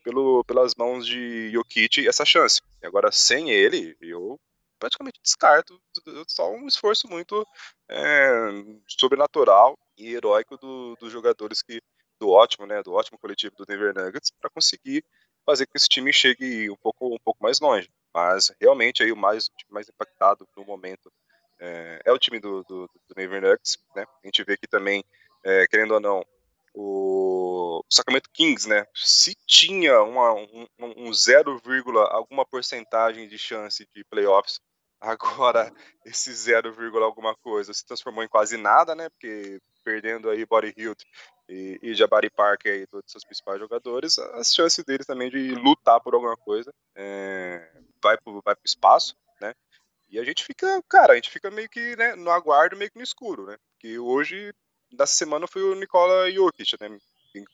pelo, 0.04 0.44
pelas 0.44 0.76
mãos 0.76 1.06
de 1.06 1.52
Jokic 1.52 2.08
essa 2.08 2.26
chance. 2.26 2.62
E 2.82 2.86
agora, 2.86 3.12
sem 3.12 3.50
ele, 3.52 3.96
eu 4.00 4.40
praticamente 4.82 5.22
descarto 5.22 5.80
só 6.28 6.52
um 6.52 6.68
esforço 6.68 7.08
muito 7.08 7.48
é, 7.88 8.50
sobrenatural 8.88 9.78
e 9.96 10.16
heróico 10.16 10.58
do, 10.58 10.96
dos 11.00 11.12
jogadores 11.12 11.62
que 11.62 11.80
do 12.20 12.30
ótimo, 12.30 12.66
né, 12.66 12.82
do 12.82 12.94
ótimo 12.94 13.20
coletivo 13.20 13.56
do 13.56 13.66
Denver 13.66 13.94
Nuggets 13.94 14.32
para 14.32 14.50
conseguir 14.50 15.06
fazer 15.46 15.68
que 15.68 15.78
esse 15.78 15.88
time 15.88 16.12
chegue 16.12 16.70
um 16.70 16.76
pouco 16.76 17.14
um 17.14 17.20
pouco 17.20 17.42
mais 17.44 17.60
longe. 17.60 17.90
Mas 18.14 18.52
realmente 18.60 19.04
aí 19.04 19.12
o 19.12 19.16
mais 19.16 19.48
o 19.48 19.52
time 19.56 19.72
mais 19.72 19.88
impactado 19.88 20.48
no 20.58 20.66
momento 20.66 21.12
é, 21.60 22.02
é 22.06 22.12
o 22.12 22.20
time 22.20 22.40
do, 22.40 22.64
do, 22.64 22.88
do 22.88 23.16
Denver 23.16 23.42
Nuggets, 23.42 23.78
né? 23.96 24.04
A 24.24 24.28
gente 24.28 24.44
vê 24.44 24.58
que 24.58 24.68
também, 24.68 25.04
é, 25.44 25.66
querendo 25.68 25.94
ou 25.94 26.00
não, 26.00 26.26
o 26.74 27.84
Sacramento 27.90 28.30
Kings, 28.32 28.68
né? 28.68 28.86
Se 28.96 29.36
tinha 29.46 30.02
uma, 30.02 30.34
um, 30.34 30.68
um 30.80 31.14
0, 31.14 31.62
alguma 32.10 32.46
porcentagem 32.46 33.28
de 33.28 33.38
chance 33.38 33.88
de 33.96 34.04
playoffs, 34.06 34.60
agora 35.02 35.74
esse 36.06 36.34
0, 36.34 36.74
alguma 37.04 37.36
coisa 37.36 37.74
se 37.74 37.86
transformou 37.86 38.24
em 38.24 38.28
quase 38.28 38.56
nada, 38.56 38.96
né? 38.96 39.10
Porque 39.10 39.60
perdendo 39.84 40.30
aí 40.30 40.46
Body 40.46 40.74
Hilt 40.78 41.04
e, 41.50 41.80
e 41.82 41.94
Jabari 41.96 42.30
Parker 42.30 42.72
aí, 42.72 42.88
todos 42.88 43.06
os 43.08 43.12
seus 43.12 43.26
principais 43.26 43.60
jogadores, 43.60 44.18
as 44.20 44.54
chances 44.54 44.86
deles 44.86 45.06
também 45.08 45.30
de 45.30 45.56
lutar 45.56 46.00
por 46.00 46.14
alguma 46.14 46.38
coisa 46.38 46.72
é, 46.96 47.68
vai 48.02 48.18
para 48.18 48.34
vai 48.46 48.56
pro 48.56 48.66
espaço, 48.66 49.16
né? 49.42 49.54
E 50.10 50.20
a 50.20 50.24
gente 50.24 50.44
fica, 50.44 50.82
cara, 50.88 51.14
a 51.14 51.16
gente 51.16 51.30
fica 51.30 51.50
meio 51.50 51.70
que 51.70 51.96
né, 51.96 52.16
no 52.16 52.30
aguardo, 52.30 52.78
meio 52.78 52.92
que 52.92 52.98
no 52.98 53.04
escuro, 53.04 53.46
né? 53.46 53.58
Porque 53.74 53.98
hoje, 53.98 54.54
dessa 54.92 55.14
semana, 55.14 55.48
foi 55.48 55.64
o 55.64 55.74
Nikola 55.74 56.30
Jokic, 56.30 56.76
né? 56.80 56.98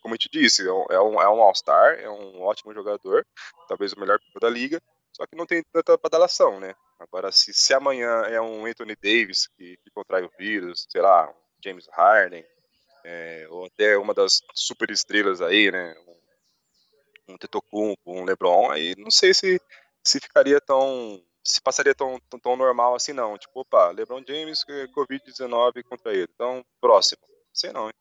Como 0.02 0.16
eu 0.16 0.18
te 0.18 0.28
disse, 0.28 0.68
é 0.68 0.72
um, 0.72 0.86
é 0.90 1.00
um, 1.00 1.22
é 1.22 1.30
um 1.30 1.42
All-Star, 1.42 2.00
é 2.00 2.10
um 2.10 2.42
ótimo 2.42 2.74
jogador, 2.74 3.26
talvez 3.68 3.94
o 3.94 4.00
melhor 4.00 4.20
da 4.42 4.50
liga, 4.50 4.82
só 5.16 5.26
que 5.28 5.36
não 5.36 5.46
tem 5.46 5.64
tanta 5.72 5.96
badalação, 5.98 6.60
né? 6.60 6.74
Agora, 7.00 7.32
se, 7.32 7.54
se 7.54 7.74
amanhã 7.74 8.24
é 8.24 8.42
um 8.42 8.66
Anthony 8.66 8.96
Davis 8.96 9.48
que, 9.56 9.78
que 9.78 9.92
contrai 9.92 10.24
o 10.24 10.32
vírus, 10.38 10.88
sei 10.90 11.02
lá, 11.02 11.30
um 11.30 11.34
James 11.64 11.88
Harden, 11.92 12.46
é, 13.06 13.48
ou 13.50 13.66
até 13.66 13.98
uma 13.98 14.14
das 14.14 14.42
super 14.54 14.90
estrelas 14.90 15.42
aí, 15.42 15.72
né? 15.72 15.96
Um, 17.28 17.34
um 17.34 17.38
Tetocumpo, 17.38 18.00
um 18.06 18.24
LeBron, 18.24 18.72
aí 18.72 18.96
não 18.98 19.12
sei 19.12 19.34
se, 19.34 19.62
se 20.04 20.20
ficaria 20.20 20.60
tão 20.60 21.22
se 21.48 21.62
passaria 21.62 21.96
tão, 21.96 22.20
tão, 22.30 22.40
tão, 22.40 22.58
normal 22.58 22.94
assim, 22.94 23.14
não. 23.14 23.38
Tipo, 23.38 23.62
opa, 23.62 23.90
LeBron 23.92 24.22
James, 24.28 24.66
eh, 24.68 24.88
Covid-19 24.88 25.82
contra 25.84 26.14
ele. 26.14 26.28
Então, 26.34 26.62
próximo. 26.82 27.22
Sei 27.54 27.72
não, 27.72 27.88
hein? 27.88 27.94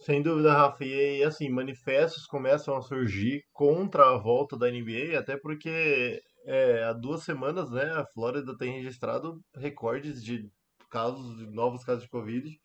Sem 0.00 0.22
dúvida, 0.22 0.52
Rafa. 0.52 0.84
E 0.84 1.22
assim, 1.24 1.48
manifestos 1.48 2.26
começam 2.26 2.76
a 2.76 2.82
surgir 2.82 3.44
contra 3.52 4.10
a 4.10 4.18
volta 4.18 4.56
da 4.56 4.70
NBA, 4.70 5.18
até 5.18 5.36
porque 5.36 6.22
é, 6.44 6.84
há 6.84 6.92
duas 6.92 7.22
semanas, 7.22 7.70
né, 7.70 7.90
a 7.92 8.04
Flórida 8.06 8.56
tem 8.56 8.74
registrado 8.74 9.40
recordes 9.54 10.22
de 10.22 10.50
casos, 10.90 11.38
de 11.38 11.46
novos 11.46 11.84
casos 11.84 12.02
de 12.02 12.08
Covid, 12.08 12.58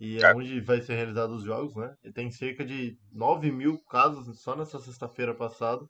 e 0.00 0.16
é, 0.16 0.22
é 0.22 0.34
onde 0.34 0.60
vai 0.60 0.80
ser 0.80 0.94
realizados 0.94 1.40
os 1.40 1.44
jogos, 1.44 1.76
né? 1.76 1.94
E 2.02 2.10
tem 2.10 2.30
cerca 2.30 2.64
de 2.64 2.98
9 3.12 3.52
mil 3.52 3.78
casos 3.84 4.40
só 4.40 4.56
nessa 4.56 4.78
sexta-feira 4.78 5.34
passada. 5.34 5.86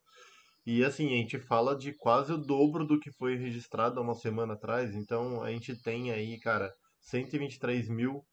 E 0.67 0.85
assim, 0.85 1.07
a 1.07 1.17
gente 1.17 1.39
fala 1.39 1.77
de 1.77 1.93
quase 1.93 2.33
o 2.33 2.37
dobro 2.37 2.85
do 2.85 2.99
que 2.99 3.11
foi 3.13 3.37
registrado 3.37 4.01
há 4.01 4.03
uma 4.03 4.17
semana 4.17 4.55
atrás. 4.55 4.95
Então 4.97 5.43
a 5.43 5.51
gente 5.51 5.81
tem 5.81 6.11
aí, 6.11 6.39
cara, 6.41 6.75
123 7.01 7.89
mil 7.89 8.25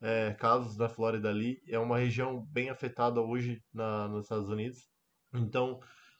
é, 0.00 0.32
casos 0.32 0.78
na 0.78 0.88
Flórida 0.88 1.28
ali. 1.28 1.60
É 1.68 1.78
uma 1.78 1.98
região 1.98 2.42
bem 2.46 2.70
afetada 2.70 3.20
hoje 3.20 3.62
na, 3.72 4.08
nos 4.08 4.24
Estados 4.24 4.48
Unidos. 4.48 4.88
Então 5.34 5.78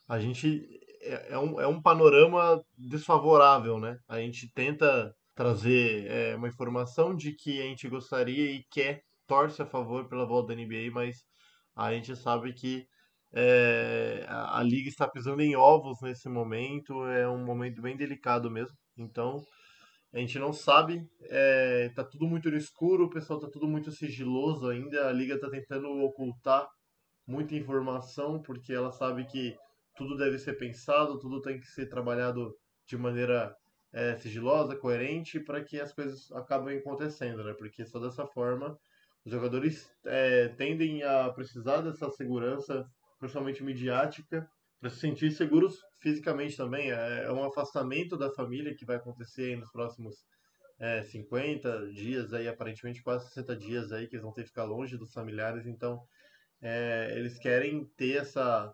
a 0.09 0.19
gente 0.19 0.67
é, 1.03 1.33
é, 1.35 1.39
um, 1.39 1.61
é 1.61 1.67
um 1.67 1.81
panorama 1.81 2.63
desfavorável, 2.77 3.79
né? 3.79 3.99
A 4.09 4.19
gente 4.21 4.51
tenta 4.55 5.15
trazer 5.35 6.07
é, 6.11 6.37
uma 6.37 6.49
informação 6.49 7.15
de 7.15 7.33
que 7.35 7.61
a 7.61 7.65
gente 7.65 7.89
gostaria 7.89 8.51
e 8.51 8.65
quer, 8.71 9.03
torce 9.27 9.63
a 9.63 9.67
favor 9.67 10.09
pela 10.09 10.27
volta 10.27 10.55
da 10.55 10.61
NBA, 10.61 10.91
mas 10.93 11.17
a 11.77 11.93
gente 11.93 12.17
sabe 12.17 12.53
que 12.53 12.87
é, 13.35 14.25
a, 14.29 14.59
a 14.59 14.63
liga 14.63 14.89
está 14.89 15.07
pisando 15.09 15.43
em 15.43 15.55
ovos 15.55 15.99
nesse 16.03 16.29
momento, 16.29 17.05
é 17.07 17.29
um 17.29 17.45
momento 17.45 17.81
bem 17.83 17.97
delicado 17.97 18.51
mesmo. 18.51 18.75
Então, 18.97 19.45
a 20.13 20.19
gente 20.19 20.39
não 20.39 20.53
sabe, 20.53 21.07
é, 21.31 21.91
tá 21.95 22.03
tudo 22.03 22.27
muito 22.27 22.51
no 22.51 22.57
escuro, 22.57 23.05
o 23.05 23.11
pessoal 23.11 23.39
tá 23.39 23.49
tudo 23.53 23.69
muito 23.69 23.93
sigiloso 23.93 24.69
ainda, 24.69 25.09
a 25.09 25.13
liga 25.13 25.35
está 25.35 25.51
tentando 25.51 25.89
ocultar 26.03 26.67
muita 27.27 27.55
informação, 27.55 28.41
porque 28.43 28.73
ela 28.73 28.91
sabe 28.91 29.27
que 29.27 29.55
tudo 29.99 30.17
deve 30.17 30.39
ser 30.39 30.55
pensado, 30.55 31.19
tudo 31.19 31.43
tem 31.43 31.61
que 31.61 31.67
ser 31.67 31.87
trabalhado 31.87 32.57
de 32.87 32.97
maneira 32.97 33.55
é, 33.93 34.17
sigilosa, 34.17 34.77
coerente, 34.77 35.41
para 35.41 35.63
que 35.63 35.81
as 35.81 35.93
coisas 35.93 36.33
acabem 36.33 36.79
acontecendo, 36.79 37.45
né? 37.45 37.53
Porque 37.59 37.85
só 37.85 37.99
dessa 37.99 38.27
forma 38.27 38.79
os 39.25 39.33
jogadores 39.33 39.91
é, 40.07 40.49
tendem 40.49 41.03
a 41.03 41.29
precisar 41.31 41.83
dessa 41.83 42.09
segurança 42.11 42.87
principalmente 43.19 43.63
midiática, 43.63 44.49
para 44.81 44.91
se 44.91 45.01
sentir 45.01 45.33
seguros 45.33 45.81
fisicamente 46.01 46.57
também. 46.57 46.93
É, 46.93 47.25
é 47.25 47.33
um 47.33 47.45
afastamento 47.45 48.17
da 48.17 48.31
família 48.31 48.75
que 48.75 48.85
vai 48.85 48.97
acontecer 48.97 49.57
nos 49.57 49.71
próximos 49.71 50.15
é, 50.79 51.03
50 51.03 51.91
dias, 51.91 52.33
aí, 52.33 52.47
aparentemente 52.47 53.03
quase 53.03 53.27
60 53.29 53.57
dias 53.57 53.93
aí, 53.93 54.07
que 54.07 54.15
eles 54.15 54.23
vão 54.23 54.33
ter 54.33 54.43
que 54.43 54.49
ficar 54.49 54.65
longe 54.65 54.97
dos 54.97 55.13
familiares. 55.13 55.67
Então, 55.67 56.01
é, 56.63 57.13
eles 57.17 57.39
querem 57.39 57.85
ter 57.97 58.19
essa, 58.19 58.73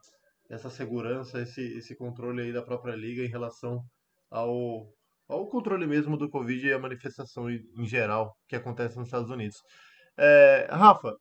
essa 0.48 0.70
segurança, 0.70 1.40
esse, 1.40 1.62
esse 1.78 1.96
controle 1.96 2.42
aí 2.42 2.52
da 2.52 2.62
própria 2.62 2.94
liga 2.94 3.22
em 3.22 3.28
relação 3.28 3.82
ao, 4.30 4.88
ao 5.28 5.46
controle 5.48 5.86
mesmo 5.86 6.16
do 6.16 6.28
Covid 6.28 6.66
e 6.66 6.72
a 6.72 6.78
manifestação 6.78 7.50
em 7.50 7.86
geral 7.86 8.36
que 8.48 8.56
acontece 8.56 8.96
nos 8.96 9.08
Estados 9.08 9.30
Unidos. 9.30 9.56
É, 10.16 10.68
Rafa, 10.70 11.16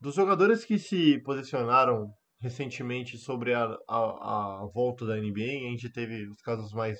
dos 0.00 0.14
jogadores 0.14 0.64
que 0.64 0.78
se 0.78 1.20
posicionaram 1.22 2.08
recentemente 2.40 3.18
sobre 3.18 3.52
a, 3.54 3.64
a, 3.88 4.62
a, 4.62 4.66
volta 4.72 5.04
da 5.04 5.16
NBA. 5.16 5.66
A 5.66 5.70
gente 5.70 5.90
teve 5.90 6.26
os 6.28 6.40
casos 6.40 6.72
mais 6.72 6.98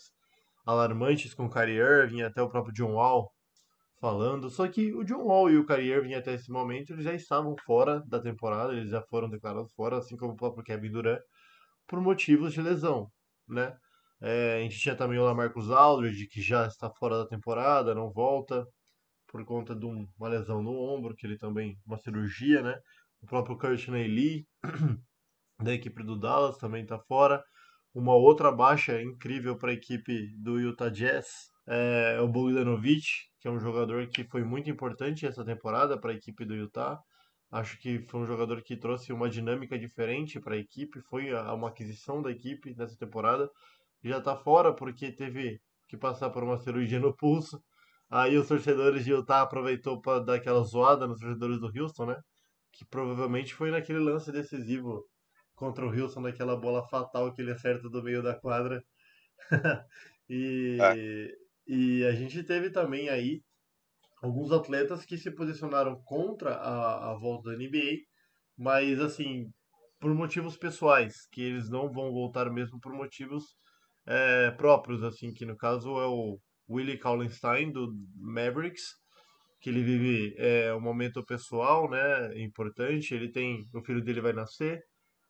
alarmantes 0.66 1.32
com 1.34 1.46
o 1.46 1.50
Kyrie 1.50 1.78
Irving, 1.78 2.22
até 2.22 2.42
o 2.42 2.48
próprio 2.48 2.74
John 2.74 2.94
Wall 2.94 3.30
falando. 4.00 4.50
Só 4.50 4.68
que 4.68 4.92
o 4.94 5.04
John 5.04 5.24
Wall 5.24 5.50
e 5.50 5.58
o 5.58 5.66
Kyrie 5.66 5.92
Irving 5.92 6.14
até 6.14 6.34
esse 6.34 6.50
momento 6.50 6.92
eles 6.92 7.04
já 7.04 7.14
estavam 7.14 7.54
fora 7.64 8.00
da 8.06 8.20
temporada, 8.20 8.72
eles 8.72 8.90
já 8.90 9.02
foram 9.02 9.28
declarados 9.28 9.72
fora, 9.74 9.98
assim 9.98 10.16
como 10.16 10.32
o 10.32 10.36
próprio 10.36 10.64
Kevin 10.64 10.90
Durant, 10.90 11.20
por 11.88 12.00
motivos 12.00 12.52
de 12.52 12.62
lesão, 12.62 13.10
né? 13.48 13.76
É, 14.20 14.58
a 14.58 14.60
gente 14.62 14.78
tinha 14.78 14.96
também 14.96 15.18
o 15.18 15.24
Lamarcus 15.24 15.70
Aldridge, 15.70 16.28
que 16.28 16.42
já 16.42 16.66
está 16.66 16.90
fora 16.90 17.18
da 17.18 17.26
temporada, 17.26 17.94
não 17.94 18.10
volta 18.12 18.66
por 19.28 19.44
conta 19.44 19.74
de 19.74 19.86
uma 19.86 20.28
lesão 20.28 20.62
no 20.62 20.72
ombro, 20.72 21.14
que 21.14 21.26
ele 21.26 21.38
também, 21.38 21.78
uma 21.86 21.98
cirurgia, 21.98 22.62
né? 22.62 22.78
O 23.20 23.26
próprio 23.26 23.58
Courtney 23.58 24.08
Lee, 24.08 24.46
da 25.62 25.74
equipe 25.74 26.02
do 26.02 26.18
Dallas 26.18 26.58
também 26.58 26.82
está 26.82 26.98
fora. 26.98 27.42
Uma 27.94 28.14
outra 28.14 28.52
baixa 28.52 29.00
incrível 29.02 29.56
para 29.56 29.70
a 29.70 29.74
equipe 29.74 30.34
do 30.38 30.60
Utah 30.60 30.88
Jazz 30.88 31.26
é 31.66 32.20
o 32.20 32.28
Bogdanovic, 32.28 33.04
que 33.40 33.48
é 33.48 33.50
um 33.50 33.60
jogador 33.60 34.06
que 34.08 34.24
foi 34.24 34.42
muito 34.42 34.70
importante 34.70 35.26
essa 35.26 35.44
temporada 35.44 35.98
para 35.98 36.12
a 36.12 36.14
equipe 36.14 36.44
do 36.44 36.54
Utah. 36.54 36.98
Acho 37.50 37.78
que 37.78 38.00
foi 38.00 38.20
um 38.20 38.26
jogador 38.26 38.62
que 38.62 38.76
trouxe 38.76 39.12
uma 39.12 39.28
dinâmica 39.28 39.78
diferente 39.78 40.38
para 40.38 40.54
a 40.54 40.58
equipe, 40.58 41.00
foi 41.02 41.32
uma 41.32 41.68
aquisição 41.68 42.20
da 42.20 42.30
equipe 42.30 42.74
nessa 42.76 42.96
temporada. 42.96 43.48
Já 44.02 44.18
está 44.18 44.36
fora 44.36 44.74
porque 44.74 45.10
teve 45.12 45.60
que 45.88 45.96
passar 45.96 46.30
por 46.30 46.44
uma 46.44 46.58
cirurgia 46.58 47.00
no 47.00 47.16
pulso. 47.16 47.62
Aí 48.10 48.36
os 48.36 48.48
torcedores 48.48 49.04
de 49.04 49.12
Utah 49.12 49.42
aproveitou 49.42 50.00
para 50.00 50.20
dar 50.20 50.34
aquela 50.34 50.62
zoada 50.62 51.06
nos 51.06 51.20
torcedores 51.20 51.58
do 51.58 51.70
Houston, 51.74 52.06
né? 52.06 52.16
Que 52.72 52.84
provavelmente 52.84 53.54
foi 53.54 53.70
naquele 53.70 53.98
lance 53.98 54.30
decisivo 54.30 55.04
contra 55.54 55.84
o 55.86 55.90
Wilson 55.90 56.20
naquela 56.20 56.56
bola 56.56 56.86
fatal 56.88 57.32
que 57.34 57.42
ele 57.42 57.52
acerta 57.52 57.88
do 57.88 58.02
meio 58.02 58.22
da 58.22 58.34
quadra. 58.34 58.82
e, 60.28 60.78
é. 60.80 61.34
e 61.66 62.04
a 62.04 62.12
gente 62.12 62.42
teve 62.44 62.70
também 62.70 63.08
aí 63.08 63.42
alguns 64.22 64.52
atletas 64.52 65.04
que 65.04 65.16
se 65.16 65.30
posicionaram 65.30 66.00
contra 66.04 66.54
a, 66.54 67.12
a 67.12 67.14
volta 67.18 67.50
da 67.50 67.56
NBA, 67.56 67.98
mas 68.56 69.00
assim, 69.00 69.46
por 70.00 70.14
motivos 70.14 70.56
pessoais, 70.56 71.26
que 71.32 71.42
eles 71.42 71.68
não 71.68 71.90
vão 71.92 72.12
voltar 72.12 72.50
mesmo 72.50 72.78
por 72.80 72.92
motivos 72.92 73.44
é, 74.06 74.50
próprios, 74.52 75.02
assim, 75.02 75.32
que 75.32 75.44
no 75.44 75.56
caso 75.56 75.90
é 75.98 76.06
o 76.06 76.38
Willie 76.68 76.98
Kallenstein 76.98 77.72
do 77.72 77.92
Mavericks, 78.16 78.82
que 79.60 79.70
ele 79.70 79.82
vive 79.82 80.34
é, 80.38 80.72
um 80.74 80.80
momento 80.80 81.24
pessoal, 81.24 81.90
né, 81.90 82.40
importante. 82.40 83.14
Ele 83.14 83.30
tem, 83.30 83.66
o 83.74 83.82
filho 83.82 84.02
dele 84.02 84.20
vai 84.20 84.32
nascer 84.32 84.80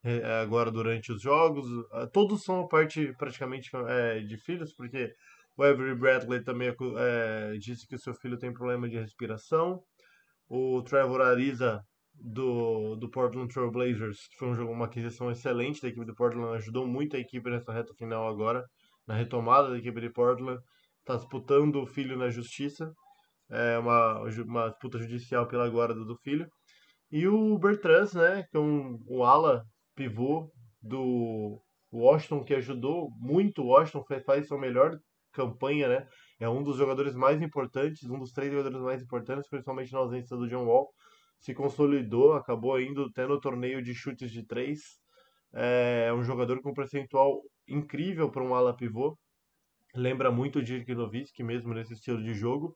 é, 0.04 0.22
agora 0.40 0.70
durante 0.70 1.12
os 1.12 1.22
jogos. 1.22 1.66
Todos 2.12 2.42
são 2.44 2.68
parte 2.68 3.14
praticamente 3.16 3.70
é, 3.88 4.20
de 4.20 4.36
filhos, 4.36 4.74
porque 4.74 5.12
o 5.58 5.64
Avery 5.64 5.96
Bradley 5.96 6.40
também 6.40 6.72
é, 6.96 7.58
disse 7.58 7.84
que 7.84 7.96
o 7.96 7.98
seu 7.98 8.14
filho 8.14 8.38
tem 8.38 8.52
problema 8.52 8.88
de 8.88 8.96
respiração. 8.96 9.82
O 10.48 10.80
Trevor 10.82 11.20
Ariza 11.20 11.82
do, 12.14 12.94
do 12.94 13.10
Portland 13.10 13.52
Trail 13.52 13.70
Blazers 13.72 14.20
foi 14.38 14.48
um 14.48 14.54
jogo, 14.54 14.72
uma 14.72 14.84
aquisição 14.84 15.32
excelente 15.32 15.82
da 15.82 15.88
equipe 15.88 16.06
do 16.06 16.14
Portland, 16.14 16.56
ajudou 16.56 16.86
muito 16.86 17.16
a 17.16 17.18
equipe 17.18 17.50
nessa 17.50 17.72
reta 17.72 17.92
final 17.94 18.28
agora, 18.28 18.64
na 19.04 19.16
retomada 19.16 19.70
da 19.70 19.78
equipe 19.78 20.00
de 20.00 20.10
Portland. 20.10 20.60
Está 21.00 21.16
disputando 21.16 21.82
o 21.82 21.86
filho 21.86 22.16
na 22.16 22.30
justiça, 22.30 22.92
é 23.50 23.78
uma, 23.78 24.20
uma 24.44 24.68
disputa 24.68 24.98
judicial 24.98 25.48
pela 25.48 25.68
guarda 25.68 26.04
do 26.04 26.16
filho. 26.18 26.46
E 27.10 27.26
o 27.26 27.58
Bertrand, 27.58 28.12
né, 28.14 28.44
que 28.48 28.56
é 28.56 28.60
um, 28.60 28.96
um 29.08 29.24
ala 29.24 29.64
pivô 29.96 30.52
do 30.80 31.60
Washington, 31.92 32.44
que 32.44 32.54
ajudou 32.54 33.10
muito 33.18 33.62
o 33.62 33.68
Washington, 33.68 34.04
faz, 34.04 34.24
faz 34.24 34.46
sua 34.46 34.58
melhor 34.58 34.96
campanha, 35.38 35.88
né? 35.88 36.06
É 36.40 36.48
um 36.48 36.62
dos 36.62 36.76
jogadores 36.76 37.14
mais 37.14 37.40
importantes, 37.40 38.08
um 38.10 38.18
dos 38.18 38.32
três 38.32 38.52
jogadores 38.52 38.80
mais 38.80 39.02
importantes, 39.02 39.48
principalmente 39.48 39.92
na 39.92 40.00
ausência 40.00 40.36
do 40.36 40.48
John 40.48 40.66
Wall. 40.66 40.88
Se 41.38 41.54
consolidou, 41.54 42.32
acabou 42.32 42.80
indo 42.80 43.10
tendo 43.12 43.34
o 43.34 43.40
torneio 43.40 43.80
de 43.80 43.94
chutes 43.94 44.30
de 44.30 44.44
três. 44.44 44.80
É 45.52 46.12
um 46.12 46.22
jogador 46.22 46.60
com 46.60 46.70
um 46.70 46.74
percentual 46.74 47.40
incrível 47.68 48.30
para 48.30 48.42
um 48.42 48.54
ala 48.54 48.76
pivô. 48.76 49.16
Lembra 49.94 50.30
muito 50.30 50.58
o 50.58 50.62
Dirk 50.62 50.92
Nowitzki 50.94 51.42
mesmo 51.42 51.72
nesse 51.72 51.94
estilo 51.94 52.22
de 52.22 52.34
jogo. 52.34 52.74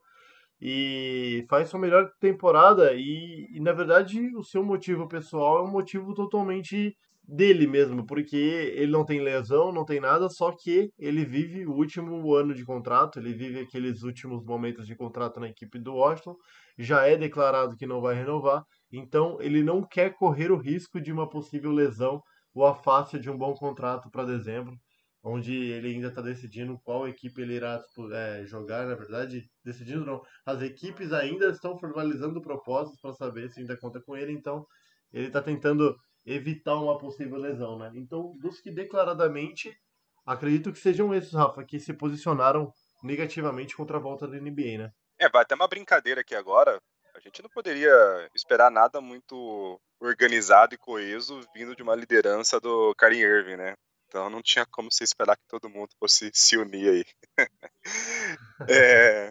E 0.60 1.44
faz 1.50 1.68
sua 1.68 1.80
melhor 1.80 2.08
temporada 2.20 2.92
e, 2.94 3.48
e, 3.52 3.60
na 3.60 3.72
verdade, 3.72 4.20
o 4.36 4.44
seu 4.44 4.62
motivo 4.64 5.08
pessoal 5.08 5.58
é 5.58 5.62
um 5.62 5.72
motivo 5.72 6.14
totalmente 6.14 6.96
dele 7.22 7.66
mesmo, 7.66 8.04
porque 8.06 8.36
ele 8.36 8.90
não 8.90 9.04
tem 9.04 9.20
lesão, 9.20 9.72
não 9.72 9.84
tem 9.84 10.00
nada, 10.00 10.28
só 10.28 10.52
que 10.52 10.90
ele 10.98 11.24
vive 11.24 11.66
o 11.66 11.72
último 11.72 12.34
ano 12.34 12.54
de 12.54 12.64
contrato, 12.64 13.18
ele 13.18 13.32
vive 13.32 13.60
aqueles 13.60 14.02
últimos 14.02 14.44
momentos 14.44 14.86
de 14.86 14.96
contrato 14.96 15.38
na 15.38 15.48
equipe 15.48 15.78
do 15.78 15.94
Washington, 15.94 16.36
já 16.78 17.06
é 17.06 17.16
declarado 17.16 17.76
que 17.76 17.86
não 17.86 18.00
vai 18.00 18.14
renovar, 18.14 18.64
então 18.92 19.38
ele 19.40 19.62
não 19.62 19.82
quer 19.86 20.14
correr 20.14 20.50
o 20.50 20.58
risco 20.58 21.00
de 21.00 21.12
uma 21.12 21.28
possível 21.28 21.70
lesão 21.70 22.20
ou 22.54 22.66
a 22.66 22.74
face 22.74 23.18
de 23.18 23.30
um 23.30 23.38
bom 23.38 23.54
contrato 23.54 24.10
para 24.10 24.24
dezembro, 24.24 24.74
onde 25.22 25.54
ele 25.54 25.94
ainda 25.94 26.08
está 26.08 26.20
decidindo 26.20 26.78
qual 26.82 27.06
equipe 27.06 27.40
ele 27.40 27.54
irá 27.54 27.80
é, 28.12 28.44
jogar, 28.44 28.86
na 28.86 28.94
verdade, 28.96 29.44
decidindo 29.64 30.04
não, 30.04 30.20
as 30.44 30.60
equipes 30.60 31.12
ainda 31.12 31.46
estão 31.46 31.78
formalizando 31.78 32.42
propósitos 32.42 33.00
para 33.00 33.12
saber 33.12 33.48
se 33.50 33.60
ainda 33.60 33.78
conta 33.78 34.02
com 34.02 34.16
ele, 34.16 34.32
então 34.32 34.66
ele 35.12 35.28
está 35.28 35.40
tentando 35.40 35.94
evitar 36.24 36.76
uma 36.76 36.98
possível 36.98 37.38
lesão, 37.38 37.78
né? 37.78 37.90
Então, 37.94 38.36
dos 38.38 38.60
que 38.60 38.70
declaradamente, 38.70 39.76
acredito 40.24 40.72
que 40.72 40.78
sejam 40.78 41.14
esses, 41.14 41.32
Rafa, 41.32 41.64
que 41.64 41.78
se 41.78 41.92
posicionaram 41.92 42.72
negativamente 43.02 43.76
contra 43.76 43.96
a 43.96 44.00
volta 44.00 44.28
da 44.28 44.38
NBA, 44.38 44.78
né? 44.78 44.92
É, 45.18 45.28
vai 45.28 45.42
até 45.42 45.54
uma 45.54 45.68
brincadeira 45.68 46.20
aqui 46.20 46.34
agora. 46.34 46.80
A 47.14 47.20
gente 47.20 47.42
não 47.42 47.50
poderia 47.50 47.92
esperar 48.34 48.70
nada 48.70 49.00
muito 49.00 49.80
organizado 50.00 50.74
e 50.74 50.78
coeso 50.78 51.40
vindo 51.54 51.76
de 51.76 51.82
uma 51.82 51.94
liderança 51.94 52.58
do 52.58 52.94
Karim 52.96 53.18
Irving, 53.18 53.56
né? 53.56 53.74
Então 54.08 54.28
não 54.28 54.42
tinha 54.42 54.66
como 54.66 54.90
você 54.90 55.04
esperar 55.04 55.36
que 55.36 55.46
todo 55.48 55.70
mundo 55.70 55.90
fosse 55.98 56.30
se 56.34 56.56
unir 56.56 56.88
aí. 56.88 57.04
é... 58.68 59.30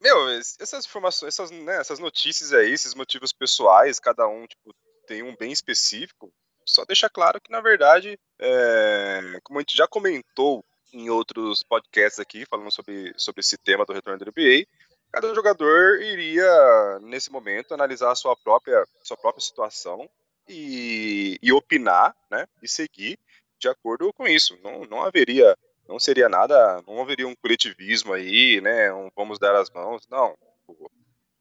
Meu, 0.00 0.28
essas 0.30 0.84
informações, 0.84 1.34
essas, 1.34 1.50
né, 1.50 1.80
essas 1.80 1.98
notícias 1.98 2.52
aí, 2.52 2.70
esses 2.70 2.94
motivos 2.94 3.32
pessoais, 3.32 3.98
cada 3.98 4.28
um 4.28 4.46
tipo, 4.46 4.74
tem 5.06 5.22
um 5.22 5.36
bem 5.36 5.52
específico, 5.52 6.32
só 6.64 6.84
deixa 6.84 7.08
claro 7.08 7.40
que, 7.40 7.50
na 7.50 7.60
verdade, 7.60 8.18
é, 8.40 9.38
como 9.44 9.58
a 9.58 9.62
gente 9.62 9.76
já 9.76 9.86
comentou 9.86 10.64
em 10.92 11.08
outros 11.08 11.62
podcasts 11.62 12.18
aqui, 12.18 12.44
falando 12.46 12.70
sobre, 12.70 13.12
sobre 13.16 13.40
esse 13.40 13.56
tema 13.56 13.84
do 13.84 13.92
retorno 13.92 14.18
da 14.18 14.26
NBA, 14.26 14.66
cada 15.12 15.32
jogador 15.34 16.02
iria, 16.02 16.98
nesse 17.02 17.30
momento, 17.30 17.72
analisar 17.72 18.10
a 18.10 18.16
sua 18.16 18.36
própria, 18.36 18.84
sua 19.02 19.16
própria 19.16 19.42
situação 19.42 20.08
e, 20.48 21.38
e 21.40 21.52
opinar, 21.52 22.14
né, 22.30 22.46
e 22.62 22.68
seguir 22.68 23.18
de 23.58 23.68
acordo 23.68 24.12
com 24.12 24.26
isso. 24.26 24.58
Não, 24.62 24.84
não 24.84 25.02
haveria, 25.02 25.56
não 25.88 25.98
seria 25.98 26.28
nada, 26.28 26.82
não 26.86 27.00
haveria 27.00 27.28
um 27.28 27.36
coletivismo 27.36 28.12
aí, 28.12 28.60
né, 28.60 28.92
um 28.92 29.08
vamos 29.14 29.38
dar 29.38 29.54
as 29.54 29.70
mãos, 29.70 30.06
não. 30.08 30.36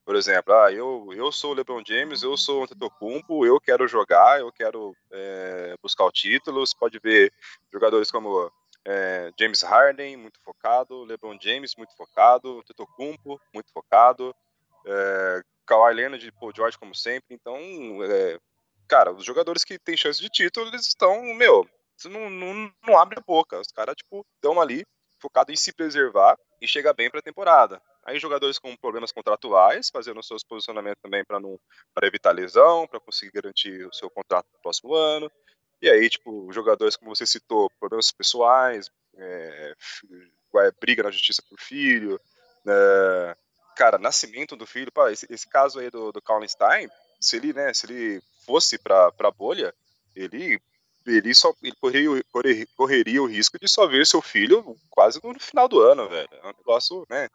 Por 0.06 0.16
exemplo, 0.16 0.54
ah, 0.54 0.72
eu, 0.72 1.10
eu 1.14 1.32
sou 1.32 1.52
o 1.52 1.54
LeBron 1.56 1.82
James, 1.86 2.22
eu 2.22 2.38
sou 2.38 2.62
o 2.62 2.64
Antetokounmpo, 2.64 3.44
eu 3.44 3.60
quero 3.60 3.88
jogar, 3.88 4.40
eu 4.40 4.52
quero 4.52 4.96
é, 5.12 5.76
buscar 5.82 6.06
o 6.06 6.12
título. 6.12 6.66
Você 6.66 6.76
pode 6.80 7.00
ver 7.00 7.34
jogadores 7.74 8.12
como 8.12 8.52
é, 8.86 9.32
James 9.40 9.64
Harden, 9.64 10.16
muito 10.18 10.40
focado, 10.44 11.04
LeBron 11.06 11.36
James, 11.42 11.76
muito 11.76 11.96
focado, 11.98 12.60
Antetokounmpo, 12.60 13.42
muito 13.52 13.72
focado, 13.74 14.36
é, 14.86 15.42
Kawhi 15.66 15.96
Leonard 15.96 16.28
e 16.28 16.32
Paul 16.32 16.54
George, 16.56 16.78
como 16.78 16.94
sempre. 16.94 17.34
Então, 17.34 17.58
é, 18.04 18.38
cara, 18.88 19.12
os 19.12 19.26
jogadores 19.26 19.64
que 19.64 19.80
têm 19.80 19.98
chance 19.98 20.22
de 20.22 20.30
título, 20.30 20.68
eles 20.68 20.86
estão, 20.86 21.34
meu, 21.34 21.68
não, 22.06 22.30
não, 22.30 22.72
não 22.86 23.00
abre 23.00 23.18
a 23.18 23.24
boca. 23.26 23.60
Os 23.60 23.72
caras, 23.72 23.96
tipo, 23.96 24.24
estão 24.36 24.62
ali 24.62 24.86
focado 25.20 25.52
em 25.52 25.56
se 25.56 25.74
preservar 25.74 26.38
e 26.62 26.68
chegar 26.68 26.94
bem 26.94 27.10
para 27.10 27.20
a 27.20 27.24
temporada. 27.24 27.82
Aí 28.06 28.20
jogadores 28.20 28.60
com 28.60 28.76
problemas 28.78 29.12
contratuais, 29.12 29.90
fazendo 29.90 30.22
seus 30.22 30.44
posicionamentos 30.44 31.02
também 31.02 31.26
para 31.26 31.40
não 31.40 31.60
para 31.94 32.08
evitar 32.08 32.32
lesão, 32.32 32.88
para 32.88 33.00
conseguir 33.00 33.32
garantir 33.32 33.88
o 33.88 33.94
seu 33.94 34.10
contrato 34.12 34.48
no 34.54 34.60
próximo 34.60 34.94
ano. 34.94 35.32
E 35.82 35.90
aí, 35.90 36.08
tipo, 36.10 36.52
jogadores 36.54 36.96
como 36.96 37.16
você 37.16 37.26
citou, 37.26 37.70
problemas 37.80 38.12
pessoais, 38.12 38.90
é, 39.18 39.76
briga 40.80 41.04
na 41.04 41.12
justiça 41.12 41.44
por 41.50 41.60
filho, 41.60 42.20
é, 42.68 43.36
cara, 43.76 43.98
nascimento 43.98 44.56
do 44.56 44.66
filho. 44.66 44.92
Pá, 44.92 45.12
esse, 45.12 45.26
esse, 45.30 45.48
caso 45.48 45.80
aí 45.80 45.90
do, 45.90 46.12
do 46.12 46.22
Colin 46.22 46.48
Stein, 46.48 46.88
se 47.20 47.38
ele, 47.38 47.54
né, 47.54 47.74
se 47.74 47.88
ele 47.88 48.22
fosse 48.46 48.78
para 48.78 49.12
a 49.18 49.32
bolha, 49.32 49.74
ele 50.16 50.60
ele 51.06 51.36
só 51.36 51.54
ele 51.62 51.76
correria, 51.80 52.24
correria, 52.32 52.68
correria, 52.76 53.22
o 53.22 53.28
risco 53.28 53.60
de 53.60 53.68
só 53.68 53.86
ver 53.86 54.08
seu 54.08 54.24
filho 54.24 54.76
quase 54.90 55.20
no 55.24 55.40
final 55.40 55.68
do 55.68 55.80
ano, 55.80 56.10
velho. 56.10 56.28
É 56.32 56.48
um 56.48 56.54
negócio, 56.58 57.06
né? 57.08 57.30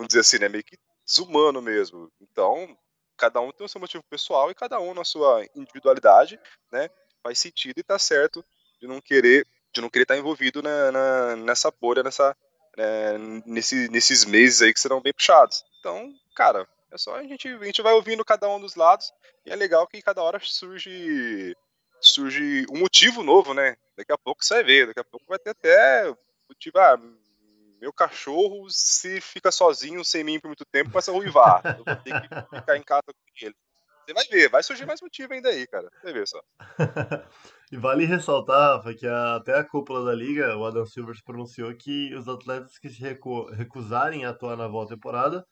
Vamos 0.00 0.08
dizer 0.08 0.20
assim, 0.20 0.38
né, 0.38 0.48
meio 0.48 0.64
que 0.64 0.78
desumano 1.06 1.60
mesmo. 1.60 2.10
Então, 2.20 2.76
cada 3.16 3.40
um 3.40 3.52
tem 3.52 3.64
o 3.64 3.68
seu 3.68 3.80
motivo 3.80 4.02
pessoal 4.08 4.50
e 4.50 4.54
cada 4.54 4.80
um 4.80 4.94
na 4.94 5.04
sua 5.04 5.46
individualidade, 5.54 6.40
né, 6.72 6.88
faz 7.22 7.38
sentido 7.38 7.78
e 7.78 7.82
tá 7.82 7.98
certo 7.98 8.44
de 8.80 8.88
não 8.88 9.00
querer 9.00 9.46
de 9.72 9.80
não 9.80 9.88
querer 9.88 10.02
estar 10.02 10.16
envolvido 10.16 10.62
na, 10.62 10.90
na 10.90 11.36
nessa 11.36 11.70
bolha, 11.70 12.02
nessa 12.02 12.36
né, 12.76 13.18
nesse, 13.46 13.88
nesses 13.88 14.24
meses 14.24 14.62
aí 14.62 14.72
que 14.74 14.80
serão 14.80 15.00
bem 15.00 15.12
puxados. 15.12 15.64
Então, 15.78 16.12
cara, 16.34 16.66
é 16.90 16.98
só 16.98 17.14
a 17.14 17.22
gente 17.22 17.46
a 17.46 17.64
gente 17.64 17.82
vai 17.82 17.92
ouvindo 17.92 18.24
cada 18.24 18.48
um 18.48 18.58
dos 18.58 18.74
lados 18.74 19.12
e 19.46 19.50
é 19.50 19.54
legal 19.54 19.86
que 19.86 20.02
cada 20.02 20.22
hora 20.22 20.40
surge 20.42 21.56
surge 22.00 22.66
um 22.70 22.78
motivo 22.78 23.22
novo, 23.22 23.52
né? 23.54 23.76
Daqui 23.96 24.12
a 24.12 24.18
pouco 24.18 24.44
você 24.44 24.54
vai 24.54 24.64
ver, 24.64 24.86
daqui 24.86 25.00
a 25.00 25.04
pouco 25.04 25.26
vai 25.28 25.38
ter 25.38 25.50
até 25.50 26.12
motivo, 26.48 26.78
ah, 26.78 26.98
meu 27.80 27.92
cachorro, 27.92 28.68
se 28.68 29.20
fica 29.20 29.50
sozinho 29.50 30.04
sem 30.04 30.22
mim 30.22 30.38
por 30.38 30.48
muito 30.48 30.64
tempo, 30.66 30.90
começa 30.90 31.10
a 31.10 31.14
ruivar. 31.14 31.62
Eu 31.78 31.84
vou 31.84 31.96
ter 31.96 32.20
que 32.20 32.58
ficar 32.58 32.76
em 32.76 32.82
casa 32.82 33.04
com 33.06 33.46
ele. 33.46 33.54
Você 34.06 34.14
vai 34.14 34.24
ver, 34.24 34.50
vai 34.50 34.62
surgir 34.62 34.86
mais 34.86 35.00
motivo 35.00 35.32
ainda 35.32 35.48
aí, 35.48 35.66
cara. 35.66 35.88
Você 36.00 36.12
vê 36.12 36.26
só. 36.26 36.42
e 37.72 37.76
vale 37.76 38.04
ressaltar, 38.04 38.76
Rafa, 38.76 38.94
que 38.94 39.06
a, 39.06 39.36
até 39.36 39.56
a 39.56 39.64
cúpula 39.64 40.04
da 40.04 40.14
liga, 40.14 40.56
o 40.56 40.64
Adam 40.64 40.84
Silver 40.84 41.16
pronunciou 41.24 41.74
que 41.76 42.14
os 42.14 42.28
atletas 42.28 42.76
que 42.78 42.90
se 42.90 43.00
recu 43.00 43.46
recusarem 43.52 44.24
a 44.24 44.30
atuar 44.30 44.56
na 44.56 44.66
volta 44.66 44.94
temporada, 44.94 45.46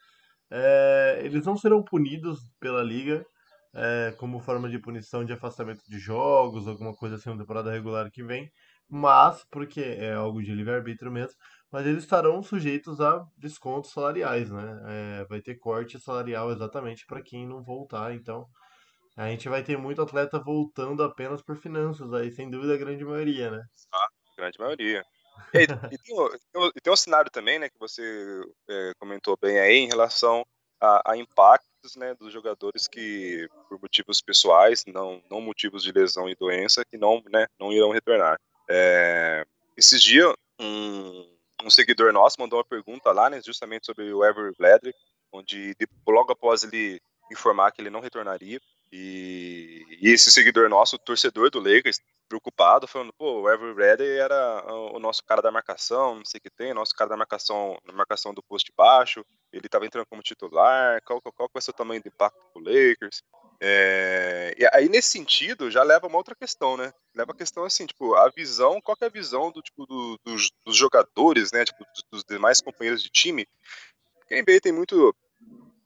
é, 0.50 1.20
eles 1.22 1.46
não 1.46 1.56
serão 1.56 1.82
punidos 1.82 2.40
pela 2.58 2.82
liga 2.82 3.24
é, 3.74 4.14
como 4.18 4.40
forma 4.40 4.68
de 4.68 4.78
punição 4.78 5.24
de 5.24 5.32
afastamento 5.32 5.82
de 5.88 5.98
jogos, 5.98 6.66
alguma 6.66 6.94
coisa 6.94 7.16
assim 7.16 7.30
na 7.30 7.38
temporada 7.38 7.70
regular 7.70 8.10
que 8.10 8.22
vem, 8.22 8.50
mas, 8.88 9.44
porque 9.50 9.80
é 9.80 10.14
algo 10.14 10.42
de 10.42 10.54
livre-arbítrio 10.54 11.10
mesmo, 11.12 11.36
mas 11.70 11.86
eles 11.86 12.02
estarão 12.04 12.42
sujeitos 12.42 13.00
a 13.00 13.24
descontos 13.36 13.92
salariais, 13.92 14.50
né? 14.50 14.80
É, 14.86 15.24
vai 15.26 15.40
ter 15.40 15.56
corte 15.56 15.98
salarial 15.98 16.50
exatamente 16.50 17.06
para 17.06 17.22
quem 17.22 17.46
não 17.46 17.62
voltar, 17.62 18.14
então 18.14 18.46
a 19.16 19.28
gente 19.28 19.48
vai 19.48 19.62
ter 19.62 19.76
muito 19.76 20.00
atleta 20.00 20.38
voltando 20.38 21.02
apenas 21.02 21.42
por 21.42 21.56
finanças, 21.56 22.12
aí 22.14 22.30
sem 22.30 22.48
dúvida 22.48 22.74
a 22.74 22.78
grande 22.78 23.04
maioria, 23.04 23.50
né? 23.50 23.62
Ah, 23.92 24.08
grande 24.36 24.58
maioria. 24.58 25.04
E, 25.52 25.62
e, 25.62 25.98
tem, 25.98 26.72
tem, 26.82 26.92
um 26.92 26.96
cenário 26.96 27.30
também, 27.30 27.58
né, 27.58 27.68
que 27.68 27.78
você 27.78 28.02
é, 28.68 28.92
comentou 28.98 29.36
bem 29.40 29.58
aí 29.58 29.76
em 29.76 29.86
relação 29.86 30.44
a, 30.80 31.12
a, 31.12 31.16
impactos, 31.16 31.96
né, 31.96 32.14
dos 32.14 32.32
jogadores 32.32 32.86
que 32.88 33.48
por 33.68 33.80
motivos 33.80 34.20
pessoais, 34.20 34.84
não, 34.86 35.22
não 35.30 35.40
motivos 35.40 35.82
de 35.82 35.92
lesão 35.92 36.28
e 36.28 36.34
doença, 36.34 36.84
que 36.84 36.96
não, 36.96 37.22
né, 37.30 37.46
não 37.58 37.72
irão 37.72 37.90
retornar. 37.90 38.38
É, 38.68 39.44
esses 39.76 40.02
dias 40.02 40.34
um 40.60 41.36
um 41.64 41.70
seguidor 41.70 42.12
nosso 42.12 42.40
mandou 42.40 42.58
uma 42.58 42.64
pergunta 42.64 43.10
lá, 43.10 43.28
né, 43.28 43.40
justamente 43.44 43.84
sobre 43.84 44.12
o 44.12 44.22
Avery 44.22 44.54
Bradley. 44.56 44.94
onde 45.32 45.74
de- 45.74 45.88
logo 46.06 46.32
após 46.32 46.62
ele 46.62 47.00
informar 47.30 47.70
que 47.72 47.82
ele 47.82 47.90
não 47.90 48.00
retornaria, 48.00 48.60
e, 48.92 49.84
e 50.00 50.10
esse 50.10 50.30
seguidor 50.30 50.68
nosso, 50.68 50.98
torcedor 50.98 51.50
do 51.50 51.58
Lakers, 51.60 52.00
preocupado, 52.28 52.86
falando, 52.86 53.12
pô, 53.14 53.42
o 53.42 53.48
Avery 53.48 53.74
Bradley 53.74 54.18
era 54.18 54.64
o 54.72 54.96
o 54.96 55.00
nosso 55.00 55.22
cara 55.24 55.40
da 55.40 55.50
marcação, 55.50 56.16
não 56.16 56.24
sei 56.24 56.38
o 56.38 56.42
que 56.42 56.50
tem, 56.50 56.74
nosso 56.74 56.94
cara 56.94 57.10
da 57.10 57.16
marcação, 57.16 57.78
marcação 57.92 58.34
do 58.34 58.42
posto 58.42 58.72
baixo, 58.76 59.24
ele 59.52 59.66
estava 59.66 59.86
entrando 59.86 60.06
como 60.06 60.22
titular, 60.22 61.00
qual, 61.04 61.20
qual, 61.22 61.32
qual 61.32 61.50
vai 61.52 61.62
ser 61.62 61.70
o 61.70 61.74
tamanho 61.74 62.02
do 62.02 62.08
impacto 62.08 62.38
pro 62.52 62.62
Lakers? 62.62 63.22
É, 63.60 64.54
e 64.56 64.66
aí, 64.72 64.88
nesse 64.88 65.10
sentido, 65.10 65.70
já 65.70 65.82
leva 65.82 66.06
uma 66.06 66.16
outra 66.16 66.34
questão, 66.34 66.76
né? 66.76 66.92
Leva 67.14 67.32
a 67.32 67.36
questão 67.36 67.64
assim, 67.64 67.86
tipo, 67.86 68.14
a 68.14 68.28
visão, 68.30 68.80
qual 68.80 68.96
é 69.00 69.06
a 69.06 69.08
visão 69.10 69.50
do, 69.50 69.60
tipo, 69.62 69.84
do- 69.86 70.18
dos, 70.24 70.50
dos 70.64 70.76
jogadores, 70.76 71.50
né? 71.52 71.64
Tipo, 71.64 71.84
dos, 71.84 72.04
dos 72.10 72.24
demais 72.24 72.60
companheiros 72.60 73.02
de 73.02 73.10
time. 73.10 73.46
Porque 74.20 74.34
a 74.34 74.38
NBA 74.38 74.60
tem 74.60 74.72
muito. 74.72 75.14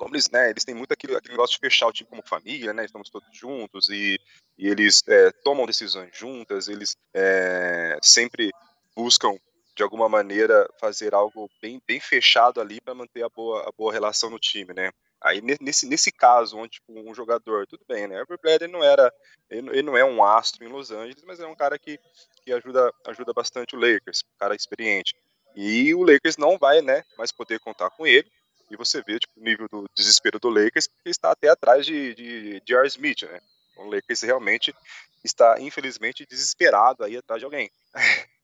Como 0.03 0.17
eles, 0.17 0.29
né, 0.31 0.51
eles 0.51 0.65
têm 0.65 0.75
muito 0.75 0.91
aquele, 0.91 1.15
aquele 1.15 1.35
negócio 1.35 1.55
de 1.55 1.61
fechar 1.61 1.87
o 1.87 1.93
time 1.93 2.11
como 2.11 2.27
família, 2.27 2.73
né? 2.73 2.85
Estamos 2.85 3.09
todos 3.09 3.29
juntos 3.33 3.89
e, 3.89 4.19
e 4.59 4.67
eles 4.67 5.01
é, 5.07 5.31
tomam 5.45 5.65
decisões 5.65 6.11
juntas, 6.13 6.67
eles 6.67 6.97
é, 7.15 7.97
sempre 8.03 8.51
buscam 8.97 9.39
de 9.77 9.83
alguma 9.85 10.09
maneira 10.09 10.69
fazer 10.81 11.15
algo 11.15 11.49
bem, 11.63 11.81
bem 11.87 12.01
fechado 12.01 12.61
ali 12.61 12.81
para 12.81 12.97
manter 12.97 13.23
a 13.23 13.29
boa, 13.29 13.63
a 13.69 13.71
boa 13.71 13.93
relação 13.93 14.29
no 14.29 14.41
time, 14.41 14.75
né? 14.75 14.91
Aí 15.21 15.41
ne- 15.41 15.57
nesse, 15.61 15.87
nesse 15.87 16.11
caso, 16.11 16.59
onde 16.59 16.81
tipo, 16.81 16.93
um 17.09 17.15
jogador, 17.15 17.65
tudo 17.69 17.85
bem, 17.87 18.09
né? 18.09 18.17
Avery 18.17 18.41
Bradley 18.43 18.73
não 18.73 18.83
era, 18.83 19.09
ele, 19.49 19.69
ele 19.71 19.83
não 19.83 19.97
é 19.97 20.05
um 20.05 20.25
astro 20.25 20.65
em 20.65 20.69
Los 20.69 20.91
Angeles, 20.91 21.23
mas 21.25 21.39
é 21.39 21.47
um 21.47 21.55
cara 21.55 21.79
que, 21.79 21.97
que 22.45 22.53
ajuda, 22.53 22.93
ajuda 23.07 23.33
bastante 23.33 23.77
o 23.77 23.79
Lakers, 23.79 24.25
um 24.25 24.39
cara 24.41 24.57
experiente. 24.57 25.15
E 25.55 25.95
o 25.95 26.03
Lakers 26.03 26.37
não 26.37 26.59
vai, 26.59 26.83
né, 26.83 27.05
mais 27.17 27.31
poder 27.31 27.61
contar 27.61 27.89
com 27.91 28.05
ele. 28.05 28.29
E 28.73 28.77
você 28.77 29.03
vê 29.03 29.19
tipo, 29.19 29.39
o 29.39 29.45
nível 29.45 29.69
do 29.71 29.85
desespero 29.95 30.41
do 30.41 30.49
Lakers, 30.49 30.89
porque 30.89 31.11
está 31.11 31.31
até 31.31 31.49
atrás 31.49 31.85
de, 31.85 32.15
de, 32.15 32.61
de 32.61 32.75
R. 32.75 32.87
Smith, 32.89 33.23
né? 33.23 33.39
O 33.77 33.85
Lakers 33.85 34.23
realmente 34.23 34.75
está, 35.23 35.61
infelizmente, 35.61 36.27
desesperado 36.27 37.05
aí 37.05 37.17
atrás 37.17 37.41
de 37.41 37.45
alguém. 37.45 37.71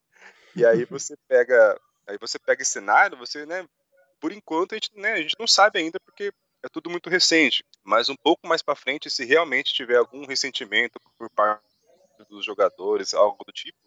E 0.57 0.67
aí 0.67 0.85
você 0.87 1.17
pega, 1.29 1.81
aí 2.05 2.19
você 2.19 2.37
pega 2.37 2.63
esse 2.63 2.73
cenário, 2.73 3.17
você, 3.17 3.47
né, 3.47 3.65
por 4.19 4.33
enquanto 4.33 4.73
a 4.73 4.75
gente, 4.75 4.91
né, 4.99 5.13
a 5.13 5.23
gente 5.23 5.37
não 5.39 5.47
sabe 5.47 5.79
ainda 5.79 6.01
porque 6.01 6.33
é 6.65 6.69
tudo 6.69 6.91
muito 6.91 7.09
recente, 7.09 7.65
mas 7.85 8.09
um 8.09 8.17
pouco 8.17 8.49
mais 8.49 8.61
para 8.61 8.75
frente, 8.75 9.09
se 9.09 9.25
realmente 9.25 9.73
tiver 9.73 9.97
algum 9.97 10.27
ressentimento 10.27 10.99
por 11.17 11.31
parte 11.31 11.63
dos 12.29 12.45
jogadores, 12.45 13.15
algo 13.15 13.45
do 13.45 13.53
tipo, 13.53 13.79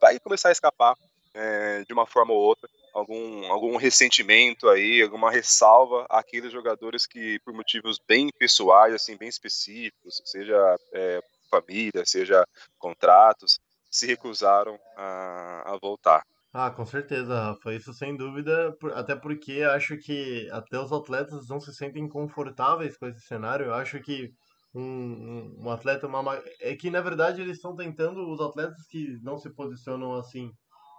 vai 0.00 0.18
começar 0.18 0.48
a 0.48 0.52
escapar 0.52 0.96
é, 1.34 1.84
de 1.84 1.92
uma 1.92 2.06
forma 2.06 2.32
ou 2.32 2.38
outra 2.40 2.68
algum, 2.94 3.46
algum 3.46 3.76
ressentimento 3.76 4.68
aí, 4.68 5.02
alguma 5.02 5.30
ressalva 5.30 6.06
àqueles 6.10 6.52
jogadores 6.52 7.06
que 7.06 7.38
por 7.40 7.54
motivos 7.54 7.98
bem 8.06 8.28
pessoais, 8.38 8.94
assim, 8.94 9.16
bem 9.16 9.28
específicos, 9.28 10.20
seja 10.24 10.56
é, 10.92 11.20
família, 11.50 12.04
seja 12.04 12.44
contratos, 12.78 13.60
se 13.90 14.06
recusaram 14.06 14.78
a, 14.96 15.74
a 15.74 15.78
voltar. 15.80 16.24
Ah, 16.52 16.70
com 16.70 16.84
certeza, 16.86 17.34
Rafa. 17.38 17.74
Isso 17.74 17.92
sem 17.92 18.16
dúvida, 18.16 18.74
até 18.94 19.14
porque 19.14 19.62
acho 19.62 19.96
que 19.98 20.48
até 20.50 20.78
os 20.78 20.92
atletas 20.92 21.46
não 21.48 21.60
se 21.60 21.74
sentem 21.74 22.08
confortáveis 22.08 22.96
com 22.96 23.06
esse 23.06 23.20
cenário. 23.20 23.66
Eu 23.66 23.74
acho 23.74 24.00
que 24.00 24.30
um, 24.74 24.82
um, 24.82 25.64
um 25.66 25.70
atleta, 25.70 26.06
uma, 26.06 26.22
ma- 26.22 26.40
é 26.60 26.74
que 26.74 26.90
na 26.90 27.00
verdade 27.00 27.40
eles 27.42 27.56
estão 27.56 27.74
tentando, 27.76 28.30
os 28.32 28.40
atletas 28.40 28.86
que 28.88 29.18
não 29.22 29.36
se 29.38 29.50
posicionam 29.54 30.14
assim, 30.14 30.50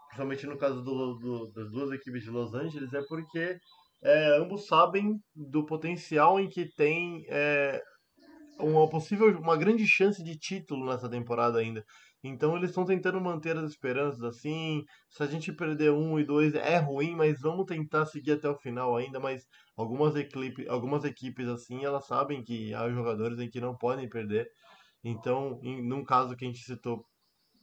principalmente 0.10 0.48
no 0.48 0.58
caso 0.58 0.82
do, 0.84 1.16
do- 1.20 1.52
das 1.54 1.72
duas 1.72 1.92
equipes 1.92 2.24
de 2.24 2.30
Los 2.32 2.54
Angeles, 2.54 2.94
é 2.94 3.02
porque 3.08 3.58
é, 4.04 4.38
ambos 4.38 4.68
sabem 4.68 5.16
do 5.36 5.66
potencial 5.66 6.40
em 6.40 6.50
que 6.50 6.70
tem 6.76 7.24
é, 7.30 7.82
uma 8.60 8.90
possível, 8.90 9.30
uma 9.40 9.58
grande 9.58 9.88
chance 9.88 10.24
de 10.24 10.38
título 10.38 10.86
nessa 10.86 11.10
temporada 11.10 11.60
ainda. 11.60 11.84
Então 12.24 12.58
eles 12.58 12.70
estão 12.72 12.84
tentando 12.86 13.20
manter 13.22 13.58
as 13.58 13.70
esperanças 13.72 14.22
assim. 14.24 14.84
Se 15.10 15.24
a 15.24 15.28
gente 15.28 15.54
perder 15.54 15.92
um 15.92 16.20
e 16.20 16.26
dois 16.26 16.54
é 16.54 16.78
ruim, 16.78 17.16
mas 17.16 17.40
vamos 17.42 17.66
tentar 17.66 18.06
seguir 18.06 18.34
até 18.34 18.50
o 18.50 18.58
final 18.58 18.98
ainda. 18.98 19.20
Mas 19.20 19.44
algumas 19.78 20.16
equipes, 20.16 20.68
algumas 20.68 21.06
equipes 21.06 21.48
assim, 21.48 21.86
elas 21.86 22.06
sabem 22.08 22.44
que 22.44 22.74
há 22.74 22.90
jogadores 22.92 23.40
em 23.40 23.50
que 23.50 23.62
não 23.62 23.78
podem 23.78 24.10
perder. 24.10 24.48
Então, 25.04 25.60
em, 25.64 25.82
num 25.88 26.04
caso 26.04 26.36
que 26.36 26.46
a 26.46 26.48
gente 26.48 26.64
citou 26.64 27.06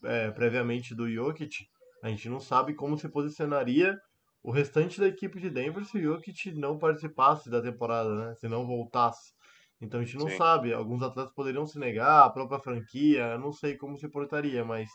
é, 0.04 0.30
previamente 0.30 0.94
do 0.94 1.10
Jokic, 1.10 1.66
a 2.06 2.10
gente 2.10 2.28
não 2.28 2.38
sabe 2.38 2.72
como 2.72 2.96
se 2.96 3.08
posicionaria 3.08 3.98
o 4.40 4.52
restante 4.52 5.00
da 5.00 5.08
equipe 5.08 5.40
de 5.40 5.50
Denver 5.50 5.84
se 5.84 5.98
o 5.98 6.00
Jokic 6.00 6.52
não 6.52 6.78
participasse 6.78 7.50
da 7.50 7.60
temporada, 7.60 8.14
né? 8.14 8.34
Se 8.36 8.48
não 8.48 8.64
voltasse. 8.64 9.32
Então 9.80 9.98
a 9.98 10.04
gente 10.04 10.16
não 10.16 10.28
Sim. 10.28 10.36
sabe. 10.36 10.72
Alguns 10.72 11.02
atletas 11.02 11.34
poderiam 11.34 11.66
se 11.66 11.80
negar, 11.80 12.24
a 12.24 12.30
própria 12.30 12.60
franquia, 12.60 13.32
eu 13.32 13.40
não 13.40 13.52
sei 13.52 13.76
como 13.76 13.98
se 13.98 14.08
portaria, 14.08 14.64
mas 14.64 14.88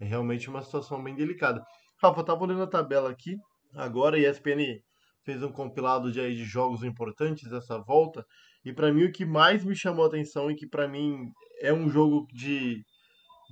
é 0.00 0.04
realmente 0.04 0.50
uma 0.50 0.60
situação 0.60 1.00
bem 1.00 1.14
delicada. 1.14 1.62
Rafa, 2.02 2.20
eu 2.20 2.24
tava 2.24 2.42
olhando 2.42 2.64
a 2.64 2.66
tabela 2.66 3.08
aqui. 3.08 3.36
Agora 3.74 4.16
a 4.16 4.20
ESPN 4.20 4.82
fez 5.24 5.44
um 5.44 5.52
compilado 5.52 6.10
de, 6.10 6.20
aí 6.20 6.34
de 6.34 6.44
jogos 6.44 6.82
importantes 6.82 7.48
dessa 7.48 7.78
volta. 7.78 8.26
E 8.64 8.72
pra 8.72 8.92
mim 8.92 9.04
o 9.04 9.12
que 9.12 9.24
mais 9.24 9.64
me 9.64 9.76
chamou 9.76 10.04
a 10.04 10.08
atenção 10.08 10.50
e 10.50 10.56
que 10.56 10.66
pra 10.66 10.88
mim 10.88 11.30
é 11.60 11.72
um 11.72 11.88
jogo 11.88 12.26
de, 12.32 12.82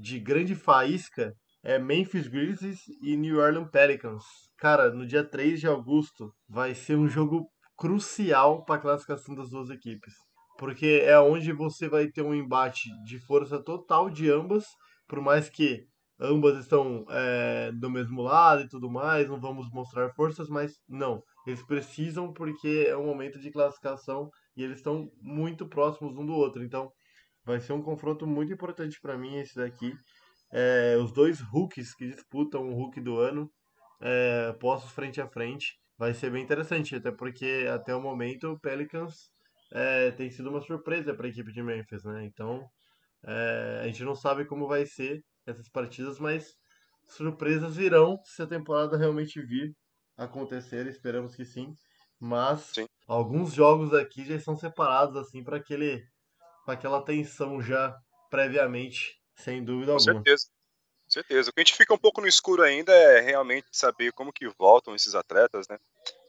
de 0.02 0.18
grande 0.18 0.56
faísca 0.56 1.32
é 1.66 1.80
Memphis 1.80 2.28
Grizzlies 2.28 2.78
e 3.02 3.16
New 3.16 3.40
Orleans 3.40 3.68
Pelicans. 3.72 4.22
Cara, 4.56 4.92
no 4.92 5.04
dia 5.04 5.24
3 5.24 5.58
de 5.58 5.66
agosto 5.66 6.32
vai 6.48 6.76
ser 6.76 6.94
um 6.94 7.08
jogo 7.08 7.50
crucial 7.76 8.64
para 8.64 8.76
a 8.76 8.78
classificação 8.78 9.34
das 9.34 9.50
duas 9.50 9.68
equipes. 9.68 10.14
Porque 10.56 11.02
é 11.04 11.18
onde 11.18 11.52
você 11.52 11.88
vai 11.88 12.06
ter 12.06 12.22
um 12.22 12.32
embate 12.32 12.88
de 13.04 13.18
força 13.18 13.60
total 13.60 14.08
de 14.08 14.30
ambas, 14.30 14.64
por 15.08 15.20
mais 15.20 15.48
que 15.48 15.84
ambas 16.20 16.56
estão 16.56 17.04
é, 17.10 17.72
do 17.72 17.90
mesmo 17.90 18.22
lado 18.22 18.62
e 18.62 18.68
tudo 18.68 18.88
mais, 18.88 19.28
não 19.28 19.40
vamos 19.40 19.68
mostrar 19.72 20.08
forças, 20.14 20.48
mas 20.48 20.72
não. 20.88 21.20
Eles 21.48 21.64
precisam 21.64 22.32
porque 22.32 22.86
é 22.88 22.96
um 22.96 23.06
momento 23.06 23.40
de 23.40 23.50
classificação 23.50 24.30
e 24.56 24.62
eles 24.62 24.76
estão 24.76 25.10
muito 25.20 25.68
próximos 25.68 26.16
um 26.16 26.24
do 26.24 26.32
outro. 26.32 26.62
Então 26.62 26.92
vai 27.44 27.58
ser 27.58 27.72
um 27.72 27.82
confronto 27.82 28.24
muito 28.24 28.52
importante 28.52 29.00
para 29.00 29.18
mim 29.18 29.34
esse 29.34 29.56
daqui. 29.56 29.92
É, 30.52 30.96
os 30.98 31.12
dois 31.12 31.40
rookies 31.40 31.94
que 31.94 32.08
disputam 32.08 32.68
o 32.68 32.74
Hulk 32.74 33.00
do 33.00 33.18
ano, 33.18 33.50
é, 34.00 34.52
postos 34.54 34.92
frente 34.92 35.20
a 35.20 35.28
frente, 35.28 35.76
vai 35.98 36.14
ser 36.14 36.30
bem 36.30 36.42
interessante, 36.42 36.96
até 36.96 37.10
porque 37.10 37.66
até 37.72 37.94
o 37.94 38.00
momento 38.00 38.52
o 38.52 38.60
Pelicans 38.60 39.30
é, 39.72 40.10
tem 40.12 40.30
sido 40.30 40.50
uma 40.50 40.60
surpresa 40.60 41.14
para 41.14 41.26
a 41.26 41.30
equipe 41.30 41.52
de 41.52 41.62
Memphis, 41.62 42.04
né? 42.04 42.24
Então 42.24 42.66
é, 43.26 43.80
a 43.82 43.86
gente 43.86 44.04
não 44.04 44.14
sabe 44.14 44.44
como 44.46 44.68
vai 44.68 44.86
ser 44.86 45.22
essas 45.46 45.68
partidas, 45.68 46.18
mas 46.18 46.54
surpresas 47.08 47.76
virão 47.76 48.18
se 48.24 48.42
a 48.42 48.46
temporada 48.46 48.96
realmente 48.96 49.40
vir 49.42 49.74
acontecer, 50.16 50.86
esperamos 50.86 51.34
que 51.36 51.44
sim. 51.44 51.72
Mas 52.20 52.72
Sim. 52.74 52.86
alguns 53.06 53.52
jogos 53.52 53.92
aqui 53.94 54.24
já 54.24 54.34
estão 54.36 54.56
separados 54.56 55.16
assim 55.16 55.44
para 55.44 55.58
aquele, 55.58 56.02
para 56.64 56.74
aquela 56.74 57.04
tensão 57.04 57.60
já 57.60 57.94
previamente, 58.30 59.14
sem 59.36 59.62
dúvida 59.62 59.92
Com 59.92 59.98
alguma. 59.98 60.14
certeza. 60.14 60.46
Com 61.04 61.10
certeza. 61.10 61.50
O 61.50 61.52
que 61.52 61.60
a 61.60 61.64
gente 61.64 61.76
fica 61.76 61.94
um 61.94 61.98
pouco 61.98 62.20
no 62.20 62.26
escuro 62.26 62.62
ainda 62.62 62.92
é 62.92 63.20
realmente 63.20 63.68
saber 63.70 64.12
como 64.12 64.32
que 64.32 64.48
voltam 64.58 64.94
esses 64.94 65.14
atletas, 65.14 65.68
né? 65.68 65.78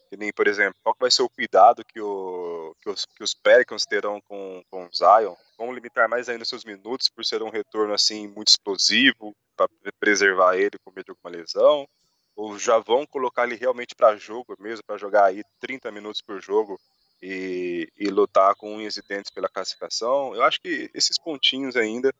Que 0.09 0.15
nem, 0.15 0.31
por 0.31 0.47
exemplo, 0.47 0.79
qual 0.83 0.95
vai 0.99 1.11
ser 1.11 1.23
o 1.23 1.29
cuidado 1.29 1.83
que, 1.83 1.99
o, 1.99 2.75
que, 2.81 2.89
os, 2.89 3.05
que 3.05 3.23
os 3.23 3.33
Pelicans 3.33 3.85
terão 3.85 4.21
com, 4.21 4.63
com 4.69 4.85
o 4.85 4.89
Zion? 4.95 5.35
Vão 5.57 5.73
limitar 5.73 6.07
mais 6.07 6.29
ainda 6.29 6.45
seus 6.45 6.63
minutos 6.63 7.09
por 7.09 7.25
ser 7.25 7.41
um 7.41 7.49
retorno 7.49 7.93
assim 7.93 8.27
muito 8.27 8.49
explosivo, 8.49 9.35
para 9.55 9.67
preservar 9.99 10.55
ele 10.55 10.77
com 10.83 10.91
medo 10.91 11.05
de 11.05 11.11
alguma 11.11 11.35
lesão? 11.35 11.87
Ou 12.35 12.57
já 12.57 12.77
vão 12.77 13.05
colocar 13.05 13.45
ele 13.45 13.55
realmente 13.55 13.95
para 13.95 14.15
jogo 14.15 14.55
mesmo, 14.59 14.83
para 14.85 14.97
jogar 14.97 15.25
aí 15.25 15.43
30 15.59 15.91
minutos 15.91 16.21
por 16.21 16.39
jogo 16.41 16.79
e, 17.21 17.89
e 17.97 18.07
lutar 18.09 18.53
com 18.55 18.75
unhas 18.75 18.95
e 18.95 19.01
dentes 19.01 19.31
pela 19.31 19.49
classificação? 19.49 20.35
Eu 20.35 20.43
acho 20.43 20.61
que 20.61 20.89
esses 20.93 21.17
pontinhos 21.17 21.75
ainda 21.75 22.13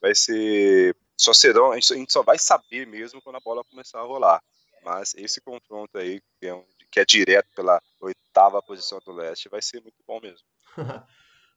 vai 0.00 0.14
ser. 0.14 0.96
Só 1.16 1.32
serão. 1.32 1.72
A 1.72 1.80
gente, 1.80 2.12
só 2.12 2.22
vai 2.22 2.38
saber 2.38 2.86
mesmo 2.86 3.20
quando 3.22 3.36
a 3.36 3.40
bola 3.40 3.64
começar 3.64 3.98
a 4.00 4.04
rolar. 4.04 4.40
Mas 4.84 5.14
esse 5.14 5.40
confronto 5.40 5.98
aí, 5.98 6.20
que 6.40 6.46
é, 6.46 6.54
um- 6.54 6.64
que 6.90 7.00
é 7.00 7.04
direto 7.04 7.48
pela 7.54 7.80
oitava 8.00 8.62
posição 8.62 8.98
do 9.04 9.12
leste, 9.12 9.48
vai 9.48 9.60
ser 9.60 9.80
muito 9.82 9.96
bom 10.06 10.20
mesmo. 10.20 10.46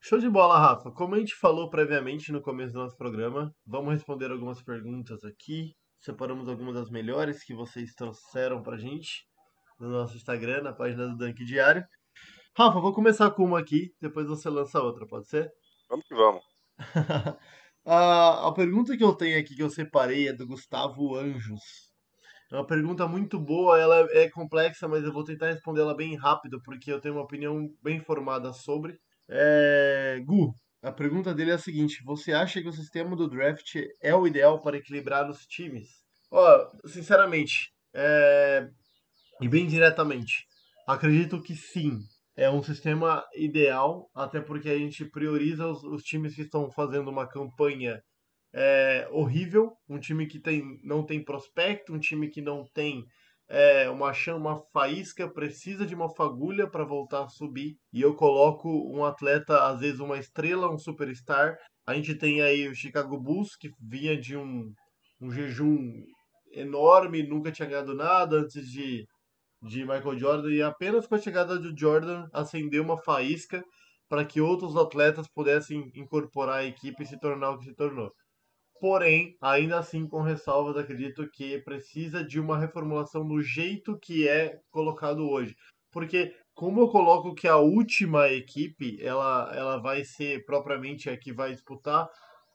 Show 0.01 0.17
de 0.17 0.27
bola, 0.27 0.57
Rafa. 0.57 0.91
Como 0.91 1.13
a 1.13 1.19
gente 1.19 1.35
falou 1.35 1.69
previamente 1.69 2.31
no 2.31 2.41
começo 2.41 2.73
do 2.73 2.79
nosso 2.79 2.97
programa, 2.97 3.53
vamos 3.65 3.93
responder 3.93 4.31
algumas 4.31 4.59
perguntas 4.61 5.23
aqui. 5.23 5.75
Separamos 5.99 6.49
algumas 6.49 6.73
das 6.73 6.89
melhores 6.89 7.43
que 7.43 7.53
vocês 7.53 7.93
trouxeram 7.93 8.63
pra 8.63 8.77
gente 8.77 9.27
no 9.79 9.89
nosso 9.89 10.17
Instagram, 10.17 10.63
na 10.63 10.73
página 10.73 11.07
do 11.07 11.15
Dunk 11.17 11.45
Diário. 11.45 11.85
Rafa, 12.57 12.79
vou 12.79 12.93
começar 12.93 13.29
com 13.31 13.43
uma 13.45 13.59
aqui, 13.59 13.93
depois 14.01 14.27
você 14.27 14.49
lança 14.49 14.81
outra, 14.81 15.05
pode 15.05 15.27
ser? 15.27 15.51
Vamos 15.87 16.05
que 16.07 16.15
vamos. 16.15 16.43
a, 17.85 18.47
a 18.47 18.53
pergunta 18.53 18.95
que 18.95 19.03
eu 19.03 19.13
tenho 19.13 19.39
aqui 19.39 19.55
que 19.55 19.63
eu 19.63 19.69
separei 19.69 20.27
é 20.27 20.33
do 20.33 20.47
Gustavo 20.47 21.15
Anjos. 21.15 21.61
É 22.51 22.55
uma 22.55 22.67
pergunta 22.67 23.07
muito 23.07 23.39
boa, 23.39 23.79
ela 23.79 24.07
é 24.11 24.29
complexa, 24.29 24.85
mas 24.87 25.03
eu 25.05 25.13
vou 25.13 25.23
tentar 25.23 25.51
responder 25.51 25.81
ela 25.81 25.95
bem 25.95 26.17
rápido, 26.17 26.61
porque 26.63 26.91
eu 26.91 26.99
tenho 26.99 27.15
uma 27.15 27.23
opinião 27.23 27.69
bem 27.81 28.01
formada 28.01 28.51
sobre. 28.51 28.99
É... 29.29 30.21
Gu, 30.25 30.53
a 30.83 30.91
pergunta 30.91 31.33
dele 31.33 31.51
é 31.51 31.53
a 31.53 31.57
seguinte: 31.57 32.03
você 32.03 32.33
acha 32.33 32.61
que 32.61 32.67
o 32.67 32.73
sistema 32.73 33.15
do 33.15 33.29
draft 33.29 33.77
é 34.01 34.13
o 34.13 34.27
ideal 34.27 34.61
para 34.61 34.77
equilibrar 34.77 35.29
os 35.29 35.45
times? 35.45 35.87
Ó, 36.29 36.71
sinceramente, 36.85 37.71
é... 37.93 38.67
e 39.39 39.47
bem 39.47 39.65
diretamente, 39.65 40.45
acredito 40.85 41.41
que 41.41 41.55
sim. 41.55 41.99
É 42.41 42.49
um 42.49 42.63
sistema 42.63 43.23
ideal, 43.35 44.09
até 44.15 44.41
porque 44.41 44.67
a 44.67 44.75
gente 44.75 45.05
prioriza 45.05 45.67
os, 45.67 45.83
os 45.83 46.01
times 46.01 46.33
que 46.33 46.41
estão 46.41 46.71
fazendo 46.71 47.07
uma 47.07 47.27
campanha 47.27 48.01
é, 48.51 49.07
horrível, 49.11 49.73
um 49.87 49.99
time 49.99 50.25
que 50.25 50.39
tem, 50.39 50.63
não 50.83 51.05
tem 51.05 51.23
prospecto, 51.23 51.93
um 51.93 51.99
time 51.99 52.29
que 52.29 52.41
não 52.41 52.65
tem 52.73 53.05
é, 53.47 53.87
uma 53.91 54.11
chama, 54.11 54.59
faísca, 54.73 55.29
precisa 55.29 55.85
de 55.85 55.93
uma 55.93 56.09
fagulha 56.15 56.67
para 56.67 56.83
voltar 56.83 57.25
a 57.25 57.29
subir. 57.29 57.77
E 57.93 58.01
eu 58.01 58.15
coloco 58.15 58.67
um 58.91 59.05
atleta, 59.05 59.67
às 59.67 59.79
vezes 59.79 59.99
uma 59.99 60.17
estrela, 60.17 60.73
um 60.73 60.79
superstar. 60.79 61.55
A 61.85 61.93
gente 61.93 62.15
tem 62.15 62.41
aí 62.41 62.67
o 62.67 62.73
Chicago 62.73 63.19
Bulls, 63.19 63.55
que 63.55 63.69
vinha 63.79 64.19
de 64.19 64.35
um, 64.35 64.73
um 65.21 65.31
jejum 65.31 65.77
enorme, 66.51 67.21
nunca 67.21 67.51
tinha 67.51 67.67
ganhado 67.69 67.93
nada 67.93 68.37
antes 68.37 68.67
de, 68.67 69.05
de 69.61 69.81
Michael 69.81 70.17
Jordan. 70.17 70.49
E 70.51 70.61
apenas 70.61 71.07
com 71.07 71.15
a 71.15 71.19
chegada 71.19 71.57
do 71.57 71.77
Jordan 71.77 72.27
acendeu 72.33 72.83
uma 72.83 72.97
faísca 72.97 73.63
para 74.09 74.25
que 74.25 74.41
outros 74.41 74.75
atletas 74.75 75.27
pudessem 75.33 75.89
incorporar 75.95 76.59
a 76.59 76.65
equipe 76.65 77.03
e 77.03 77.05
se 77.05 77.19
tornar 77.19 77.51
o 77.51 77.57
que 77.57 77.65
se 77.65 77.75
tornou. 77.75 78.11
Porém, 78.79 79.37
ainda 79.39 79.77
assim, 79.77 80.07
com 80.07 80.21
ressalvas, 80.21 80.75
acredito 80.75 81.29
que 81.29 81.59
precisa 81.59 82.23
de 82.23 82.39
uma 82.39 82.57
reformulação 82.57 83.23
no 83.23 83.39
jeito 83.41 83.97
que 83.99 84.27
é 84.27 84.59
colocado 84.71 85.29
hoje. 85.29 85.55
Porque, 85.91 86.33
como 86.55 86.81
eu 86.81 86.87
coloco 86.87 87.35
que 87.35 87.47
a 87.47 87.57
última 87.57 88.27
equipe 88.29 88.97
ela, 89.01 89.51
ela 89.55 89.77
vai 89.77 90.03
ser 90.03 90.43
propriamente 90.45 91.09
a 91.09 91.17
que 91.17 91.31
vai 91.31 91.51
disputar, 91.51 92.09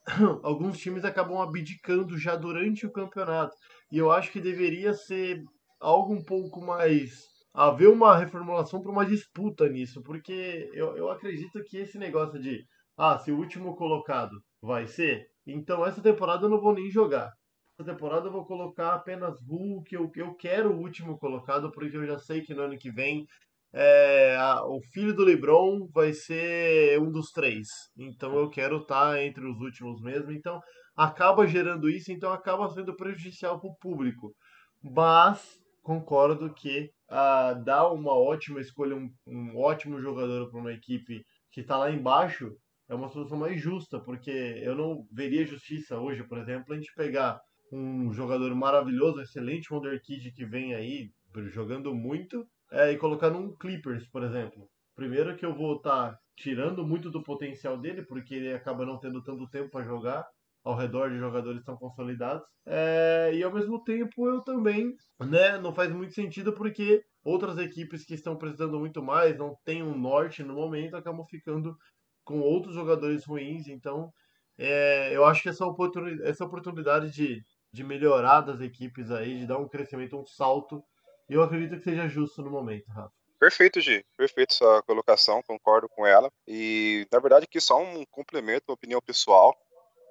alguns 0.43 0.79
times 0.79 1.05
acabam 1.05 1.41
abdicando 1.41 2.19
já 2.19 2.35
durante 2.35 2.87
o 2.87 2.93
campeonato. 2.93 3.57
E 3.93 3.99
eu 3.99 4.11
acho 4.11 4.33
que 4.33 4.41
deveria 4.41 4.95
ser 4.95 5.43
algo 5.81 6.15
um 6.15 6.25
pouco 6.25 6.61
mais. 6.65 7.11
haver 7.55 7.89
uma 7.89 8.17
reformulação 8.17 8.81
para 8.83 8.93
uma 8.93 9.07
disputa 9.07 9.69
nisso. 9.69 10.03
Porque 10.03 10.71
eu, 10.75 10.97
eu 10.97 11.11
acredito 11.11 11.63
que 11.65 11.79
esse 11.79 11.99
negócio 11.99 12.41
de. 12.41 12.65
Ah, 12.99 13.19
se 13.19 13.31
o 13.31 13.39
último 13.39 13.77
colocado 13.77 14.33
vai 14.63 14.87
ser, 14.87 15.27
então 15.47 15.85
essa 15.85 16.03
temporada 16.03 16.47
eu 16.47 16.51
não 16.51 16.61
vou 16.61 16.75
nem 16.75 16.91
jogar. 16.91 17.31
Essa 17.79 17.93
temporada 17.93 18.29
eu 18.29 18.33
vou 18.33 18.47
colocar 18.47 18.95
apenas 18.95 19.37
Hulk. 19.47 19.95
Eu, 19.95 20.11
eu 20.17 20.35
quero 20.35 20.73
o 20.73 20.81
último 20.81 21.19
colocado, 21.19 21.71
porque 21.73 21.97
eu 21.97 22.07
já 22.07 22.19
sei 22.19 22.41
que 22.41 22.55
no 22.55 22.63
ano 22.63 22.79
que 22.79 22.91
vem 22.91 23.27
é, 23.75 24.35
a, 24.37 24.65
o 24.65 24.81
filho 24.93 25.15
do 25.15 25.23
LeBron 25.25 25.87
vai 25.93 26.13
ser 26.15 26.99
um 27.01 27.11
dos 27.13 27.31
três. 27.31 27.69
Então 27.99 28.35
eu 28.39 28.49
quero 28.49 28.79
estar 28.79 29.13
tá 29.13 29.23
entre 29.23 29.45
os 29.47 29.61
últimos 29.61 30.01
mesmo. 30.01 30.33
Então 30.33 30.59
acaba 30.97 31.47
gerando 31.47 31.91
isso, 31.91 32.11
então 32.11 32.33
acaba 32.33 32.71
sendo 32.71 32.97
prejudicial 32.97 33.61
para 33.61 33.69
o 33.69 33.77
público. 33.77 34.35
Mas 34.83 35.59
concordo 35.87 36.53
que 36.53 36.91
ah, 37.09 37.53
dá 37.55 37.89
uma 37.89 38.13
ótima 38.13 38.61
escolha, 38.61 38.97
um, 38.97 39.09
um 39.25 39.57
ótimo 39.57 40.01
jogador 40.01 40.51
para 40.51 40.59
uma 40.59 40.73
equipe 40.73 41.25
que 41.53 41.61
está 41.61 41.77
lá 41.77 41.93
embaixo 41.93 42.53
é 42.89 42.95
uma 42.95 43.09
solução 43.09 43.39
mais 43.39 43.61
justa, 43.61 44.01
porque 44.01 44.31
eu 44.31 44.75
não 44.75 45.07
veria 45.13 45.47
justiça 45.47 45.97
hoje, 45.97 46.25
por 46.25 46.39
exemplo, 46.39 46.75
a 46.75 46.77
gente 46.77 46.93
pegar 46.97 47.41
um 47.71 48.13
jogador 48.13 48.53
maravilhoso, 48.55 49.21
excelente 49.21 49.73
Wonder 49.73 50.01
Kid 50.03 50.33
que 50.33 50.45
vem 50.45 50.75
aí 50.75 51.11
jogando 51.53 51.95
muito 51.95 52.45
é, 52.73 52.91
e 52.91 52.97
colocar 52.97 53.31
num 53.31 53.55
Clippers, 53.57 54.09
por 54.09 54.25
exemplo. 54.25 54.69
Primeiro 54.97 55.37
que 55.37 55.47
eu 55.47 55.55
vou 55.55 55.77
estar 55.77 56.13
tá 56.13 56.19
tirando 56.37 56.85
muito 56.85 57.11
do 57.11 57.23
potencial 57.23 57.79
dele, 57.79 58.03
porque 58.03 58.35
ele 58.35 58.53
acaba 58.53 58.85
não 58.85 58.99
tendo 58.99 59.23
tanto 59.23 59.49
tempo 59.49 59.71
para 59.71 59.85
jogar 59.85 60.27
ao 60.67 60.75
redor 60.75 61.11
de 61.11 61.19
jogadores 61.19 61.63
tão 61.63 61.77
consolidados. 61.77 62.43
É, 62.67 63.31
e 63.33 63.43
ao 63.45 63.53
mesmo 63.53 63.83
tempo 63.85 64.27
eu 64.27 64.41
também, 64.41 64.93
né, 65.21 65.59
não 65.59 65.73
faz 65.73 65.93
muito 65.93 66.13
sentido 66.13 66.53
porque 66.53 67.05
outras 67.25 67.57
equipes 67.57 68.05
que 68.05 68.15
estão 68.15 68.37
precisando 68.37 68.77
muito 68.81 69.01
mais, 69.01 69.39
não 69.39 69.57
tem 69.65 69.81
um 69.81 69.97
norte 69.97 70.43
no 70.43 70.55
momento, 70.55 70.97
acabam 70.97 71.25
ficando 71.25 71.77
com 72.25 72.41
outros 72.41 72.75
jogadores 72.75 73.25
ruins. 73.25 73.69
Então, 73.69 74.13
é, 74.59 75.15
eu 75.15 75.25
acho 75.25 75.41
que 75.41 75.49
essa 75.49 75.65
oportunidade, 75.65 76.29
essa 76.29 76.45
oportunidade 76.45 77.13
de, 77.13 77.45
de 77.73 77.85
melhorar 77.85 78.41
das 78.41 78.61
equipes 78.61 79.13
aí, 79.13 79.39
de 79.39 79.47
dar 79.47 79.59
um 79.59 79.69
crescimento, 79.69 80.19
um 80.19 80.27
salto, 80.27 80.83
eu 81.29 81.45
acredito 81.45 81.79
que 81.79 81.85
seja 81.85 82.09
justo 82.09 82.43
no 82.43 82.51
momento, 82.51 82.89
Rafa. 82.89 83.13
Perfeito, 83.39 83.81
Gi. 83.81 84.05
Perfeito 84.17 84.55
sua 84.55 84.83
colocação, 84.83 85.43
concordo 85.47 85.89
com 85.89 86.05
ela. 86.07 86.29
E, 86.49 87.07
na 87.13 87.21
verdade, 87.21 87.45
aqui 87.45 87.61
só 87.61 87.81
um 87.81 88.05
complemento, 88.11 88.65
uma 88.69 88.75
opinião 88.75 89.01
pessoal. 89.01 89.55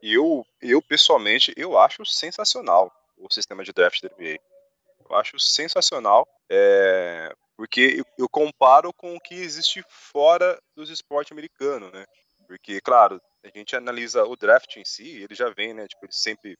Eu, 0.02 0.46
eu 0.62 0.82
pessoalmente, 0.82 1.54
eu 1.58 1.78
acho 1.78 2.06
sensacional 2.06 2.91
o 3.18 3.32
sistema 3.32 3.64
de 3.64 3.74
draft 3.74 4.02
da 4.02 4.10
NBA. 4.10 4.39
Eu 5.10 5.16
acho 5.16 5.39
sensacional. 5.39 6.28
É, 6.50 7.34
porque 7.56 7.96
eu, 7.98 8.06
eu, 8.18 8.30
comparo 8.30 8.93
com 8.93 9.16
o 9.16 9.20
que 9.20 9.36
existe 9.36 9.84
fora 9.88 10.60
dos 10.76 10.89
esportes 10.89 11.32
americanos, 11.32 11.91
né? 11.91 12.06
Porque, 12.48 12.82
claro, 12.82 13.20
a 13.43 13.58
gente 13.58 13.76
analisa 13.76 14.24
o 14.26 14.36
draft 14.36 14.76
em 14.78 14.86
si, 14.86 15.24
ele 15.24 15.34
já 15.34 15.50
vem, 15.50 15.74
né? 15.74 15.88
Tipo, 15.88 16.06
ele 16.06 16.14
sempre, 16.14 16.58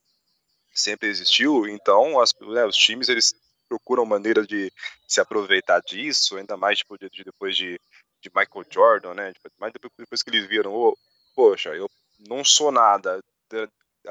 sempre 0.74 1.10
existiu, 1.10 1.68
então 1.68 2.20
as, 2.20 2.34
né, 2.42 2.66
os 2.66 2.76
times 2.76 3.10
eles 3.10 3.34
procuram 3.68 4.06
maneiras 4.06 4.48
de 4.48 4.72
se 5.08 5.20
aproveitar 5.20 5.82
disso, 5.82 6.38
ainda 6.38 6.56
mais 6.56 6.80
tipo, 6.80 6.98
de, 6.98 7.10
de 7.10 7.24
depois 7.24 7.56
de, 7.56 7.80
de 8.22 8.32
Michael 8.34 8.66
Jordan, 8.72 9.14
né? 9.14 9.34
Tipo, 9.34 9.50
mais 9.60 9.74
depois, 9.74 9.92
depois 9.98 10.24
que 10.24 10.30
eles 10.30 10.48
viram, 10.48 10.74
oh, 10.74 10.98
poxa, 11.36 11.70
eu 11.76 11.90
não 12.20 12.44
sou 12.44 12.72
nada, 12.72 13.20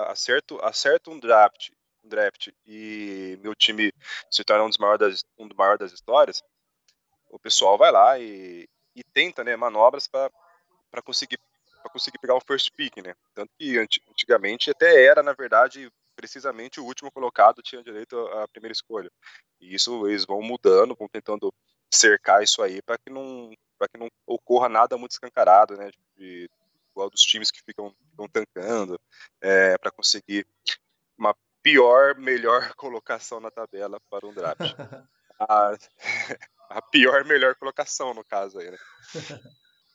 acerto, 0.09 0.59
acerto 0.63 1.11
um 1.11 1.19
draft, 1.19 1.71
um 2.05 2.09
draft 2.09 2.49
e 2.67 3.39
meu 3.43 3.55
time 3.55 3.93
se 4.31 4.45
torna 4.45 4.65
um 4.65 4.69
dos 4.69 4.79
maiores 4.79 5.01
das, 5.01 5.25
um 5.39 5.49
dos 5.49 5.57
maiores 5.57 5.79
das 5.79 5.93
histórias, 5.93 6.43
o 7.31 7.39
pessoal 7.39 7.77
vai 7.77 7.91
lá 7.91 8.19
e, 8.19 8.69
e 8.95 9.03
tenta 9.13 9.43
né, 9.43 9.57
manobras 9.57 10.07
para 10.07 10.31
conseguir 11.05 11.39
para 11.83 11.93
conseguir 11.93 12.19
pegar 12.19 12.35
o 12.35 12.41
first 12.41 12.71
pick, 12.75 12.97
né? 13.03 13.15
Tanto 13.35 13.53
que 13.59 13.79
antigamente 13.79 14.71
até 14.71 15.05
era, 15.05 15.23
na 15.23 15.35
verdade, 15.35 15.93
precisamente 16.17 16.81
o 16.81 16.85
último 16.85 17.13
colocado 17.13 17.61
tinha 17.61 17.83
direito 17.83 18.17
à 18.29 18.49
primeira 18.49 18.73
escolha. 18.73 19.11
E 19.61 19.75
isso 19.75 20.07
eles 20.07 20.25
vão 20.25 20.41
mudando, 20.41 20.97
vão 20.99 21.09
tentando 21.09 21.53
cercar 21.93 22.43
isso 22.43 22.63
aí 22.63 22.81
para 22.81 22.97
que 22.97 23.11
não 23.11 23.53
para 23.79 23.89
que 23.89 23.99
não 23.99 24.09
ocorra 24.27 24.69
nada 24.69 24.97
muito 24.97 25.11
escancarado, 25.11 25.77
né? 25.77 25.91
De, 26.17 26.49
igual 26.95 27.11
dos 27.11 27.23
times 27.23 27.51
que 27.51 27.61
ficam, 27.63 27.95
ficam 28.11 28.29
tancando 28.29 29.01
é, 29.41 29.77
para 29.79 29.91
conseguir 29.91 30.47
uma 31.19 31.35
pior, 31.63 32.17
melhor 32.17 32.73
colocação 32.77 33.41
na 33.41 33.51
tabela 33.51 34.01
para 34.09 34.27
um 34.27 34.33
draft. 34.33 34.61
ah, 35.41 35.77
a 36.71 36.83
pior 36.83 37.25
melhor 37.25 37.57
colocação, 37.57 38.15
no 38.15 38.25
caso 38.25 38.59
aí, 38.59 38.71
né? 38.71 38.79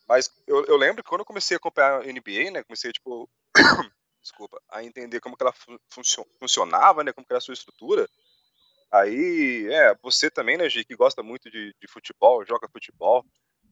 Mas 0.08 0.30
eu, 0.48 0.66
eu, 0.66 0.76
lembro 0.76 1.04
que 1.04 1.10
quando 1.10 1.22
eu 1.22 1.26
comecei 1.26 1.56
a 1.56 1.58
acompanhar 1.58 2.02
a 2.02 2.06
NBA, 2.06 2.52
né? 2.52 2.64
Comecei, 2.64 2.92
tipo, 2.92 3.30
desculpa, 4.22 4.60
a 4.70 4.84
entender 4.84 5.20
como 5.20 5.38
que 5.38 5.44
ela 5.44 5.54
funcio 5.90 6.26
funcionava, 6.40 7.04
né? 7.04 7.14
Como 7.14 7.26
que 7.26 7.32
era 7.32 7.38
a 7.38 7.42
sua 7.42 7.54
estrutura. 7.54 8.10
Aí, 8.92 9.68
é, 9.72 9.96
você 10.02 10.32
também, 10.32 10.58
né, 10.58 10.68
Gi, 10.68 10.84
que 10.84 10.96
gosta 10.96 11.22
muito 11.22 11.50
de, 11.52 11.76
de 11.80 11.88
futebol, 11.88 12.44
joga 12.44 12.68
futebol. 12.68 13.24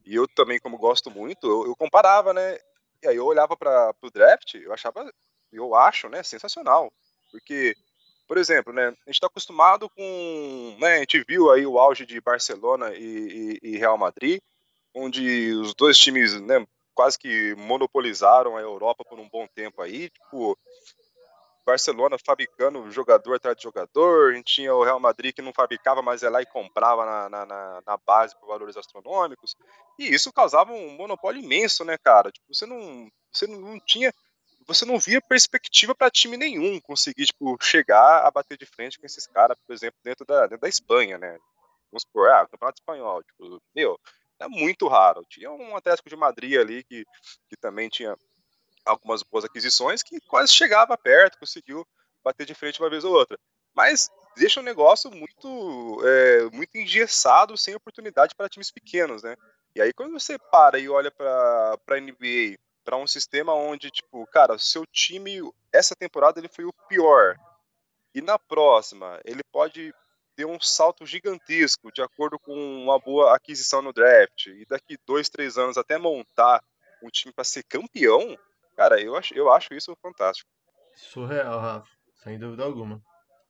E 0.06 0.14
eu 0.14 0.28
também, 0.28 0.60
como 0.60 0.78
gosto 0.78 1.10
muito, 1.10 1.44
eu, 1.44 1.66
eu 1.66 1.76
comparava, 1.76 2.32
né? 2.32 2.56
E 3.02 3.08
aí 3.08 3.16
eu 3.16 3.26
olhava 3.26 3.56
para 3.56 3.94
o 4.02 4.10
draft, 4.10 4.54
eu 4.54 4.72
achava, 4.72 5.10
eu 5.52 5.74
acho, 5.74 6.08
né, 6.08 6.22
sensacional. 6.22 6.92
Porque 7.30 7.76
por 8.28 8.36
exemplo, 8.36 8.74
né, 8.74 8.88
a 8.88 8.90
gente 8.90 9.14
está 9.14 9.26
acostumado 9.26 9.88
com. 9.88 10.76
Né, 10.78 10.96
a 10.96 10.98
gente 10.98 11.24
viu 11.26 11.50
aí 11.50 11.66
o 11.66 11.78
auge 11.78 12.04
de 12.04 12.20
Barcelona 12.20 12.94
e, 12.94 13.58
e, 13.62 13.70
e 13.70 13.78
Real 13.78 13.96
Madrid, 13.96 14.38
onde 14.94 15.52
os 15.54 15.74
dois 15.74 15.96
times 15.96 16.38
né, 16.42 16.64
quase 16.94 17.18
que 17.18 17.54
monopolizaram 17.56 18.56
a 18.56 18.60
Europa 18.60 19.02
por 19.02 19.18
um 19.18 19.28
bom 19.28 19.46
tempo 19.54 19.80
aí. 19.80 20.10
Tipo, 20.10 20.58
Barcelona 21.68 22.16
fabricando 22.24 22.90
jogador 22.90 23.34
atrás 23.34 23.54
de 23.54 23.62
jogador, 23.62 24.32
a 24.32 24.34
gente 24.34 24.54
tinha 24.54 24.74
o 24.74 24.82
Real 24.82 24.98
Madrid 24.98 25.34
que 25.34 25.42
não 25.42 25.52
fabricava, 25.52 26.00
mas 26.00 26.22
ia 26.22 26.30
lá 26.30 26.40
e 26.40 26.46
comprava 26.46 27.04
na, 27.04 27.28
na, 27.28 27.82
na 27.86 27.96
base 28.06 28.34
por 28.40 28.48
valores 28.48 28.74
astronômicos. 28.74 29.54
E 29.98 30.06
isso 30.14 30.32
causava 30.32 30.72
um 30.72 30.96
monopólio 30.96 31.42
imenso, 31.42 31.84
né, 31.84 31.98
cara? 31.98 32.32
Tipo, 32.32 32.54
você 32.54 32.64
não, 32.64 33.10
você 33.30 33.46
não 33.46 33.78
tinha 33.80 34.12
você 34.66 34.84
não 34.84 34.98
via 34.98 35.20
perspectiva 35.20 35.94
para 35.94 36.10
time 36.10 36.36
nenhum 36.36 36.78
conseguir 36.80 37.24
tipo, 37.24 37.56
chegar 37.62 38.26
a 38.26 38.30
bater 38.30 38.58
de 38.58 38.66
frente 38.66 38.98
com 38.98 39.06
esses 39.06 39.26
caras, 39.26 39.56
por 39.66 39.72
exemplo, 39.72 39.98
dentro 40.04 40.26
da, 40.26 40.42
dentro 40.42 40.60
da 40.60 40.68
Espanha, 40.68 41.16
né? 41.16 41.38
Vamos 41.90 42.02
supor, 42.02 42.30
ah, 42.30 42.46
Campeonato 42.46 42.80
Espanhol, 42.80 43.22
tipo, 43.22 43.62
meu, 43.74 43.98
é 44.38 44.46
muito 44.46 44.86
raro. 44.86 45.24
Tinha 45.28 45.50
um 45.50 45.76
Atlético 45.76 46.08
de 46.10 46.16
Madrid 46.16 46.58
ali 46.58 46.84
que, 46.84 47.04
que 47.48 47.56
também 47.58 47.88
tinha 47.88 48.14
algumas 48.88 49.22
boas 49.22 49.44
aquisições 49.44 50.02
que 50.02 50.20
quase 50.20 50.52
chegava 50.52 50.96
perto, 50.96 51.38
conseguiu 51.38 51.86
bater 52.24 52.46
de 52.46 52.54
frente 52.54 52.80
uma 52.80 52.90
vez 52.90 53.04
ou 53.04 53.12
outra. 53.12 53.38
Mas 53.74 54.10
deixa 54.36 54.60
o 54.60 54.62
negócio 54.62 55.10
muito, 55.10 56.00
é, 56.04 56.50
muito 56.50 56.76
engessado, 56.76 57.56
sem 57.56 57.74
oportunidade 57.74 58.34
para 58.34 58.48
times 58.48 58.70
pequenos, 58.70 59.22
né? 59.22 59.36
E 59.74 59.80
aí 59.80 59.92
quando 59.92 60.12
você 60.12 60.38
para 60.38 60.78
e 60.78 60.88
olha 60.88 61.10
para 61.10 61.78
a 61.88 62.00
NBA, 62.00 62.58
para 62.84 62.96
um 62.96 63.06
sistema 63.06 63.52
onde, 63.54 63.90
tipo, 63.90 64.26
cara, 64.28 64.58
seu 64.58 64.84
time, 64.86 65.40
essa 65.72 65.94
temporada 65.94 66.40
ele 66.40 66.48
foi 66.48 66.64
o 66.64 66.72
pior, 66.88 67.36
e 68.14 68.22
na 68.22 68.38
próxima 68.38 69.20
ele 69.24 69.42
pode 69.52 69.92
ter 70.34 70.46
um 70.46 70.58
salto 70.60 71.04
gigantesco 71.04 71.92
de 71.92 72.00
acordo 72.00 72.38
com 72.38 72.54
uma 72.54 72.98
boa 72.98 73.36
aquisição 73.36 73.82
no 73.82 73.92
draft, 73.92 74.46
e 74.46 74.64
daqui 74.66 74.96
dois, 75.06 75.28
três 75.28 75.58
anos 75.58 75.76
até 75.76 75.98
montar 75.98 76.62
um 77.02 77.10
time 77.10 77.32
para 77.32 77.44
ser 77.44 77.62
campeão, 77.64 78.36
cara, 78.78 79.00
eu 79.02 79.16
acho, 79.16 79.34
eu 79.34 79.52
acho 79.52 79.74
isso 79.74 79.96
fantástico. 80.00 80.48
Surreal, 80.94 81.58
Rafa. 81.58 81.90
Sem 82.22 82.38
dúvida 82.38 82.62
alguma. 82.62 83.02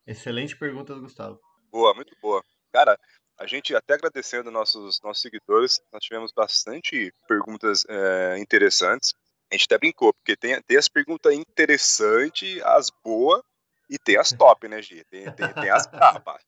Excelente 0.07 0.57
pergunta 0.57 0.95
do 0.95 1.03
Gustavo. 1.03 1.39
Boa, 1.71 1.93
muito 1.93 2.17
boa. 2.23 2.43
Cara, 2.73 2.99
a 3.39 3.47
gente 3.47 3.77
até 3.77 3.93
agradecendo 3.93 4.51
nossos 4.51 5.01
nossos 5.03 5.21
seguidores, 5.21 5.81
nós 5.93 6.03
tivemos 6.03 6.33
bastante 6.33 7.13
perguntas 7.27 7.85
é, 7.87 8.39
interessantes. 8.39 9.13
A 9.51 9.55
gente 9.55 9.67
até 9.67 9.77
brincou, 9.77 10.15
porque 10.15 10.35
tem, 10.35 10.61
tem 10.63 10.79
as 10.79 10.89
perguntas 10.89 11.35
interessantes, 11.35 12.63
as 12.63 12.91
boas, 13.05 13.43
e 13.89 13.99
tem 13.99 14.17
as 14.17 14.33
top, 14.33 14.67
né, 14.67 14.81
Gi? 14.81 15.05
Tem, 15.11 15.31
tem, 15.33 15.53
tem 15.53 15.71
as 15.71 15.87
brabas. 15.87 16.43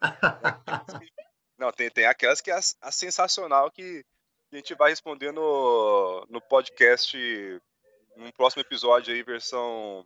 Não, 1.58 1.72
tem, 1.72 1.90
tem 1.90 2.06
aquelas 2.06 2.40
que 2.40 2.50
é 2.50 2.54
a, 2.54 2.60
a 2.82 2.92
sensacional 2.92 3.70
que 3.70 4.04
a 4.52 4.56
gente 4.56 4.74
vai 4.74 4.90
responder 4.90 5.32
no, 5.32 6.26
no 6.28 6.40
podcast, 6.40 7.16
num 8.16 8.30
próximo 8.32 8.62
episódio 8.62 9.14
aí, 9.14 9.22
versão 9.22 10.04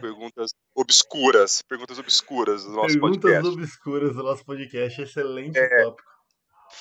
perguntas 0.00 0.50
obscuras, 0.74 1.60
perguntas 1.62 1.98
obscuras 1.98 2.64
do 2.64 2.70
nosso 2.70 2.94
Perguntas 2.94 3.20
podcast. 3.20 3.48
obscuras 3.60 4.14
do 4.16 4.22
nosso 4.22 4.44
podcast. 4.44 5.02
Excelente 5.02 5.58
É. 5.58 5.82
tópico. 5.84 6.10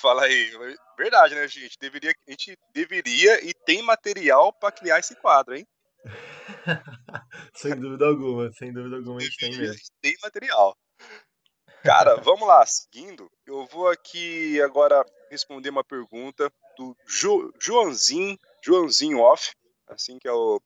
Fala 0.01 0.23
aí, 0.23 0.51
verdade, 0.97 1.35
né, 1.35 1.47
gente? 1.47 1.77
Deveria, 1.79 2.11
a 2.27 2.31
gente 2.31 2.57
deveria 2.73 3.43
e 3.47 3.53
tem 3.53 3.81
material 3.83 4.51
para 4.53 4.71
criar 4.71 4.99
esse 4.99 5.15
quadro, 5.15 5.55
hein? 5.55 5.65
sem 7.55 7.75
dúvida 7.75 8.05
alguma, 8.05 8.51
sem 8.53 8.73
dúvida 8.73 8.95
alguma 8.97 9.17
a 9.17 9.21
gente 9.23 9.37
tem 9.37 9.57
mesmo. 9.57 9.75
tem 10.01 10.15
material. 10.23 10.75
Cara, 11.83 12.15
vamos 12.21 12.47
lá, 12.47 12.65
seguindo. 12.65 13.29
Eu 13.45 13.65
vou 13.67 13.87
aqui 13.89 14.59
agora 14.61 15.05
responder 15.29 15.69
uma 15.69 15.83
pergunta 15.83 16.51
do 16.77 16.95
jo, 17.07 17.51
Joãozinho, 17.59 18.37
Joãozinho 18.63 19.19
Off, 19.19 19.51
assim 19.87 20.17
que 20.19 20.27
é 20.27 20.31
o, 20.31 20.59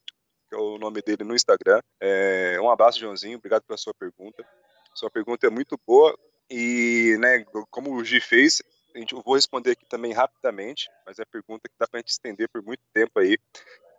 que 0.47 0.55
é 0.55 0.57
o 0.57 0.77
nome 0.77 1.01
dele 1.01 1.23
no 1.23 1.35
Instagram. 1.35 1.81
É, 1.99 2.59
um 2.61 2.69
abraço, 2.69 2.99
Joãozinho, 2.99 3.37
obrigado 3.37 3.63
pela 3.63 3.77
sua 3.77 3.93
pergunta. 3.93 4.45
Sua 4.93 5.09
pergunta 5.09 5.45
é 5.47 5.49
muito 5.49 5.79
boa 5.85 6.17
e, 6.49 7.15
né, 7.19 7.45
como 7.69 7.93
o 7.95 8.03
Gi 8.03 8.19
fez, 8.19 8.61
a 8.95 8.97
gente, 8.99 9.13
eu 9.13 9.21
vou 9.21 9.35
responder 9.35 9.71
aqui 9.71 9.85
também 9.85 10.11
rapidamente, 10.13 10.89
mas 11.05 11.19
é 11.19 11.25
pergunta 11.25 11.69
que 11.69 11.75
dá 11.79 11.87
pra 11.87 11.99
gente 11.99 12.09
estender 12.09 12.49
por 12.49 12.61
muito 12.63 12.81
tempo 12.91 13.19
aí, 13.19 13.37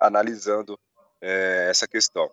analisando 0.01 0.79
é, 1.21 1.69
essa 1.71 1.87
questão. 1.87 2.31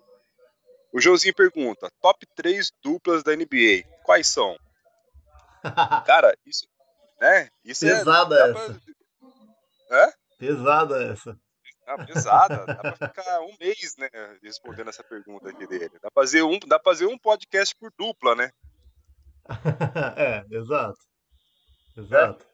O 0.91 0.99
Joãozinho 0.99 1.35
pergunta: 1.35 1.91
top 2.01 2.25
3 2.35 2.71
duplas 2.81 3.21
da 3.23 3.35
NBA. 3.35 3.83
Quais 4.03 4.27
são? 4.27 4.57
Cara, 6.05 6.35
isso. 6.45 6.67
Né? 7.21 7.49
Isso 7.63 7.85
Pesada 7.85 8.35
é. 8.35 8.47
dá 8.47 8.53
pra- 8.53 8.63
essa. 8.63 8.81
Hã? 9.91 10.13
Pesada 10.39 11.03
essa. 11.03 11.39
Ah, 11.87 12.05
pesada. 12.05 12.65
Dá 12.65 12.75
pra 12.75 13.07
ficar 13.07 13.39
um 13.41 13.55
mês, 13.57 13.95
né? 13.97 14.09
Respondendo 14.43 14.89
essa 14.89 15.03
pergunta 15.05 15.49
aqui 15.49 15.65
dele. 15.65 15.89
Dá 16.01 16.11
pra 16.11 16.21
fazer 16.21 16.43
um, 16.43 16.59
dá 16.59 16.77
pra 16.77 16.91
fazer 16.91 17.05
um 17.05 17.17
podcast 17.17 17.73
por 17.75 17.91
dupla, 17.97 18.35
né? 18.35 18.51
é, 20.17 20.45
exato. 20.51 20.99
Exato. 21.95 22.45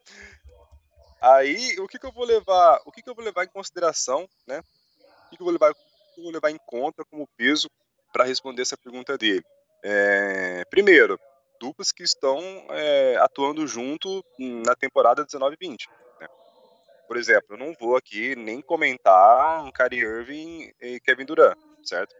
Aí, 1.20 1.76
o 1.80 1.88
que, 1.88 1.98
que 1.98 2.06
eu 2.06 2.12
vou 2.12 2.24
levar? 2.24 2.80
O 2.86 2.92
que, 2.92 3.02
que 3.02 3.10
eu 3.10 3.14
vou 3.14 3.24
levar 3.24 3.44
em 3.44 3.48
consideração, 3.48 4.28
né? 4.46 4.60
O 4.60 5.30
que, 5.30 5.36
que 5.36 5.42
eu 5.42 5.46
vou 5.46 5.52
levar, 5.52 5.70
eu 5.70 6.22
vou 6.22 6.32
levar 6.32 6.50
em 6.50 6.58
conta 6.64 7.04
como 7.04 7.28
peso 7.36 7.68
para 8.12 8.24
responder 8.24 8.62
essa 8.62 8.76
pergunta 8.76 9.18
dele? 9.18 9.42
É, 9.82 10.64
primeiro, 10.66 11.18
duplas 11.60 11.90
que 11.90 12.04
estão 12.04 12.40
é, 12.70 13.16
atuando 13.16 13.66
junto 13.66 14.24
na 14.38 14.76
temporada 14.76 15.26
19-20. 15.26 15.88
né? 15.88 16.03
Por 17.06 17.16
exemplo, 17.16 17.46
eu 17.50 17.58
não 17.58 17.74
vou 17.78 17.96
aqui 17.96 18.34
nem 18.34 18.60
comentar 18.62 19.62
um 19.64 19.70
Kyrie 19.70 20.00
Irving 20.00 20.72
e 20.80 20.98
Kevin 21.00 21.24
Durant, 21.26 21.56
certo? 21.84 22.14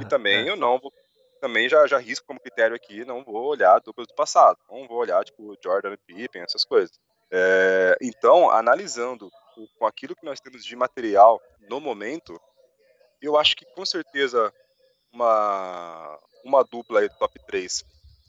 E 0.00 0.04
também 0.10 0.46
eu 0.48 0.56
não 0.56 0.78
vou, 0.78 0.92
também 1.40 1.68
já, 1.68 1.86
já 1.86 1.98
risco 1.98 2.26
como 2.26 2.40
critério 2.40 2.74
aqui, 2.76 3.04
não 3.04 3.24
vou 3.24 3.46
olhar 3.46 3.80
duplas 3.80 4.06
do 4.06 4.14
passado, 4.14 4.58
não 4.68 4.86
vou 4.88 4.98
olhar 4.98 5.24
tipo 5.24 5.54
Jordan 5.62 5.94
e 5.94 5.98
Pippen, 5.98 6.42
essas 6.42 6.64
coisas. 6.64 6.90
É, 7.32 7.96
então, 8.02 8.50
analisando 8.50 9.28
o- 9.56 9.68
com 9.78 9.86
aquilo 9.86 10.16
que 10.16 10.24
nós 10.24 10.40
temos 10.40 10.64
de 10.64 10.74
material 10.74 11.40
no 11.68 11.80
momento, 11.80 12.38
eu 13.22 13.36
acho 13.36 13.54
que 13.56 13.64
com 13.74 13.86
certeza 13.86 14.52
uma, 15.12 16.18
uma 16.44 16.64
dupla 16.64 17.00
aí 17.00 17.08
do 17.08 17.14
top 17.18 17.38
3 17.46 17.84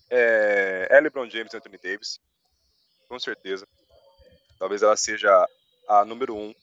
é, 0.09 0.87
é 0.89 0.99
LeBron 0.99 1.29
James 1.29 1.53
e 1.53 1.57
Anthony 1.57 1.77
Davis, 1.81 2.19
com 3.09 3.19
certeza. 3.19 3.65
Talvez 4.61 4.83
ela 4.83 4.95
seja 4.95 5.49
a 5.87 6.05
número 6.05 6.35
um, 6.35 6.53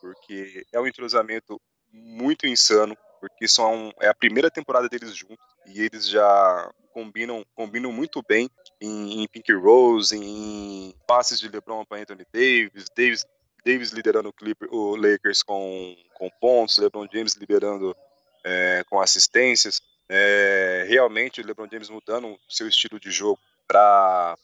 porque 0.00 0.66
é 0.72 0.80
um 0.80 0.86
entrosamento 0.88 1.60
muito 1.92 2.44
insano, 2.44 2.98
porque 3.20 3.46
são, 3.46 3.94
é 4.00 4.08
a 4.08 4.14
primeira 4.14 4.50
temporada 4.50 4.88
deles 4.88 5.14
juntos 5.14 5.38
e 5.64 5.80
eles 5.80 6.08
já 6.08 6.72
combinam, 6.92 7.46
combinam 7.54 7.92
muito 7.92 8.20
bem 8.20 8.50
em, 8.80 9.22
em 9.22 9.28
Pink 9.28 9.52
Rose, 9.52 10.16
em 10.16 10.92
passes 11.06 11.38
de 11.38 11.48
LeBron 11.48 11.84
para 11.84 12.02
Anthony 12.02 12.26
Davis, 12.32 12.86
Davis, 12.96 13.24
Davis 13.64 13.90
liderando 13.92 14.30
o, 14.30 14.32
Clipper, 14.32 14.68
o 14.74 14.96
Lakers 14.96 15.44
com, 15.44 15.96
com 16.14 16.28
pontos, 16.40 16.78
LeBron 16.78 17.06
James 17.12 17.34
liderando 17.34 17.96
é, 18.42 18.82
com 18.90 19.00
assistências. 19.00 19.80
É, 20.08 20.84
realmente 20.88 21.40
o 21.40 21.46
LeBron 21.46 21.68
James 21.70 21.90
mudando 21.90 22.26
o 22.26 22.40
seu 22.48 22.66
estilo 22.66 22.98
de 22.98 23.12
jogo 23.12 23.38
para 23.68 24.36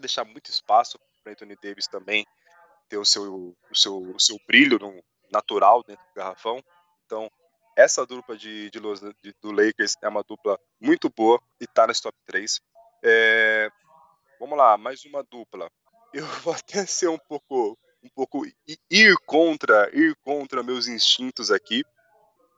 deixar 0.00 0.24
muito 0.24 0.48
espaço 0.48 0.98
para 1.22 1.32
Anthony 1.32 1.56
Davis 1.62 1.86
também 1.86 2.26
ter 2.88 2.98
o 2.98 3.04
seu, 3.04 3.56
o 3.70 3.74
seu, 3.74 3.96
o 3.98 4.20
seu 4.20 4.36
brilho 4.46 4.78
natural 5.30 5.82
dentro 5.82 6.04
do 6.04 6.14
garrafão. 6.14 6.62
Então, 7.06 7.30
essa 7.76 8.04
dupla 8.04 8.36
de, 8.36 8.70
de, 8.70 8.78
Los- 8.78 9.00
de- 9.00 9.34
do 9.40 9.50
Lakers 9.50 9.94
é 10.02 10.08
uma 10.08 10.22
dupla 10.22 10.58
muito 10.80 11.08
boa 11.08 11.40
e 11.60 11.66
tá 11.66 11.86
nesse 11.86 12.02
top 12.02 12.16
3. 12.26 12.60
É, 13.02 13.70
vamos 14.38 14.58
lá, 14.58 14.76
mais 14.76 15.04
uma 15.04 15.22
dupla. 15.22 15.70
Eu 16.12 16.26
vou 16.26 16.52
até 16.52 16.84
ser 16.84 17.08
um 17.08 17.18
pouco, 17.18 17.78
um 18.02 18.08
pouco 18.14 18.44
ir 18.90 19.16
contra, 19.24 19.88
ir 19.96 20.14
contra 20.22 20.62
meus 20.62 20.86
instintos 20.86 21.50
aqui 21.50 21.82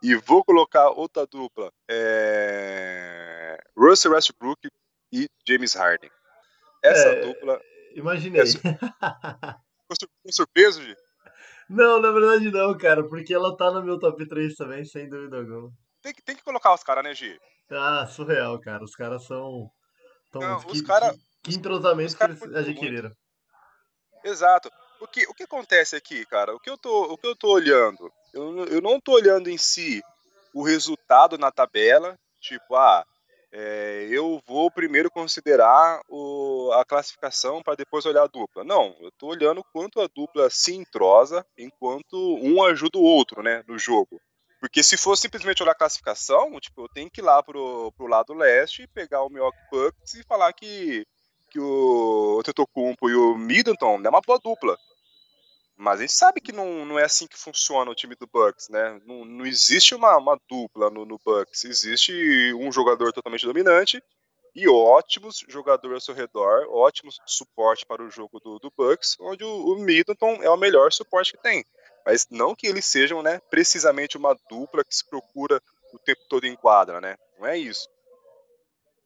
e 0.02 0.16
vou 0.16 0.44
colocar 0.44 0.90
outra 0.90 1.24
dupla, 1.26 1.72
é, 1.88 3.56
Russell 3.76 4.12
Westbrook 4.12 4.68
e 5.12 5.28
James 5.48 5.74
Harden. 5.74 6.10
Essa 6.82 7.08
É. 7.08 7.20
dupla 7.20 7.60
Imaginei. 7.94 8.42
Essa- 8.42 8.58
ficou 8.60 9.96
sur- 9.98 10.08
ficou 10.18 10.32
surpreso, 10.32 10.82
Gi? 10.82 10.94
Não, 11.68 12.00
na 12.00 12.10
verdade 12.10 12.50
não, 12.50 12.76
cara, 12.76 13.08
porque 13.08 13.32
ela 13.32 13.56
tá 13.56 13.70
no 13.70 13.82
meu 13.82 13.98
top 13.98 14.26
3 14.28 14.54
também, 14.54 14.84
sem 14.84 15.08
dúvida 15.08 15.38
alguma. 15.38 15.70
Tem 16.02 16.12
que, 16.12 16.22
tem 16.22 16.36
que 16.36 16.42
colocar 16.44 16.74
os 16.74 16.82
caras, 16.82 17.04
né, 17.04 17.14
Gi? 17.14 17.38
Ah, 17.70 18.06
surreal, 18.06 18.60
cara. 18.60 18.84
Os 18.84 18.94
caras 18.94 19.24
são. 19.24 19.70
Tão, 20.30 20.42
Não, 20.42 20.60
que, 20.60 20.72
os 20.72 20.82
cara- 20.82 21.12
que, 21.42 21.50
que 21.50 21.56
entrosamento 21.56 22.08
os 22.12 22.14
que 22.14 22.24
eles 22.24 22.42
adquiriram. 22.56 23.10
Exato. 24.22 24.70
O 25.00 25.06
que, 25.06 25.26
o 25.26 25.34
que 25.34 25.42
acontece 25.44 25.96
aqui, 25.96 26.24
cara? 26.26 26.54
O 26.54 26.60
que 26.60 26.68
eu 26.70 26.78
tô, 26.78 27.12
o 27.12 27.18
que 27.18 27.26
eu 27.26 27.36
tô 27.36 27.52
olhando? 27.52 28.10
Eu, 28.32 28.64
eu 28.66 28.80
não 28.80 29.00
tô 29.00 29.12
olhando 29.12 29.48
em 29.48 29.58
si 29.58 30.02
o 30.54 30.62
resultado 30.62 31.36
na 31.36 31.50
tabela, 31.50 32.18
tipo, 32.40 32.74
ah, 32.76 33.04
é, 33.56 34.08
eu 34.10 34.42
vou 34.48 34.68
primeiro 34.68 35.08
considerar 35.08 36.00
o, 36.08 36.72
a 36.72 36.84
classificação 36.84 37.62
para 37.62 37.76
depois 37.76 38.04
olhar 38.04 38.24
a 38.24 38.26
dupla. 38.26 38.64
Não, 38.64 38.96
eu 39.00 39.12
tô 39.12 39.28
olhando 39.28 39.62
quanto 39.72 40.00
a 40.00 40.08
dupla 40.12 40.50
se 40.50 40.74
entrosa 40.74 41.46
enquanto 41.56 42.16
um 42.42 42.64
ajuda 42.64 42.98
o 42.98 43.04
outro, 43.04 43.44
né, 43.44 43.62
no 43.68 43.78
jogo. 43.78 44.20
Porque 44.58 44.82
se 44.82 44.96
for 44.96 45.16
simplesmente 45.16 45.62
olhar 45.62 45.70
a 45.70 45.76
classificação, 45.76 46.58
tipo, 46.58 46.82
eu 46.82 46.88
tenho 46.88 47.08
que 47.08 47.20
ir 47.20 47.24
lá 47.24 47.40
pro, 47.44 47.92
pro 47.92 48.08
lado 48.08 48.34
leste, 48.34 48.88
pegar 48.88 49.22
o 49.22 49.30
Milwaukee 49.30 49.58
Bucks 49.70 50.14
e 50.14 50.24
falar 50.24 50.52
que, 50.52 51.06
que 51.48 51.60
o 51.60 52.42
Tetocumpo 52.44 53.08
e 53.08 53.14
o 53.14 53.38
Middleton 53.38 54.02
é 54.04 54.08
uma 54.08 54.20
boa 54.20 54.40
dupla. 54.42 54.76
Mas 55.76 55.98
a 55.98 56.02
gente 56.02 56.12
sabe 56.12 56.40
que 56.40 56.52
não, 56.52 56.84
não 56.84 56.98
é 56.98 57.04
assim 57.04 57.26
que 57.26 57.36
funciona 57.36 57.90
o 57.90 57.94
time 57.94 58.14
do 58.14 58.26
Bucks, 58.26 58.68
né? 58.68 59.00
Não, 59.04 59.24
não 59.24 59.44
existe 59.44 59.94
uma, 59.94 60.16
uma 60.16 60.38
dupla 60.48 60.88
no, 60.88 61.04
no 61.04 61.18
Bucks. 61.18 61.64
Existe 61.64 62.12
um 62.54 62.70
jogador 62.70 63.12
totalmente 63.12 63.44
dominante 63.44 64.02
e 64.54 64.68
ótimos 64.68 65.44
jogadores 65.48 65.94
ao 65.94 66.00
seu 66.00 66.14
redor, 66.14 66.68
ótimos 66.70 67.20
suporte 67.26 67.84
para 67.84 68.04
o 68.04 68.10
jogo 68.10 68.38
do, 68.38 68.60
do 68.60 68.72
Bucks, 68.76 69.16
onde 69.20 69.42
o, 69.42 69.48
o 69.48 69.78
Middleton 69.78 70.42
é 70.42 70.48
o 70.48 70.56
melhor 70.56 70.92
suporte 70.92 71.32
que 71.32 71.42
tem. 71.42 71.64
Mas 72.06 72.28
não 72.30 72.54
que 72.54 72.68
eles 72.68 72.84
sejam, 72.84 73.20
né, 73.20 73.40
precisamente 73.50 74.16
uma 74.16 74.36
dupla 74.48 74.84
que 74.84 74.94
se 74.94 75.04
procura 75.04 75.60
o 75.92 75.98
tempo 75.98 76.20
todo 76.28 76.44
em 76.44 76.54
quadra, 76.54 77.00
né? 77.00 77.16
Não 77.38 77.46
é 77.46 77.58
isso. 77.58 77.88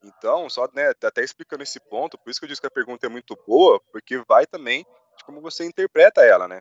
Então, 0.02 0.48
só 0.50 0.68
né, 0.74 0.92
até 1.02 1.24
explicando 1.24 1.62
esse 1.62 1.80
ponto, 1.80 2.18
por 2.18 2.30
isso 2.30 2.38
que 2.38 2.44
eu 2.44 2.48
disse 2.48 2.60
que 2.60 2.66
a 2.66 2.70
pergunta 2.70 3.06
é 3.06 3.08
muito 3.08 3.36
boa, 3.46 3.80
porque 3.90 4.18
vai 4.28 4.46
também 4.46 4.86
de 5.18 5.24
como 5.24 5.40
você 5.40 5.64
interpreta 5.64 6.22
ela, 6.22 6.48
né? 6.48 6.60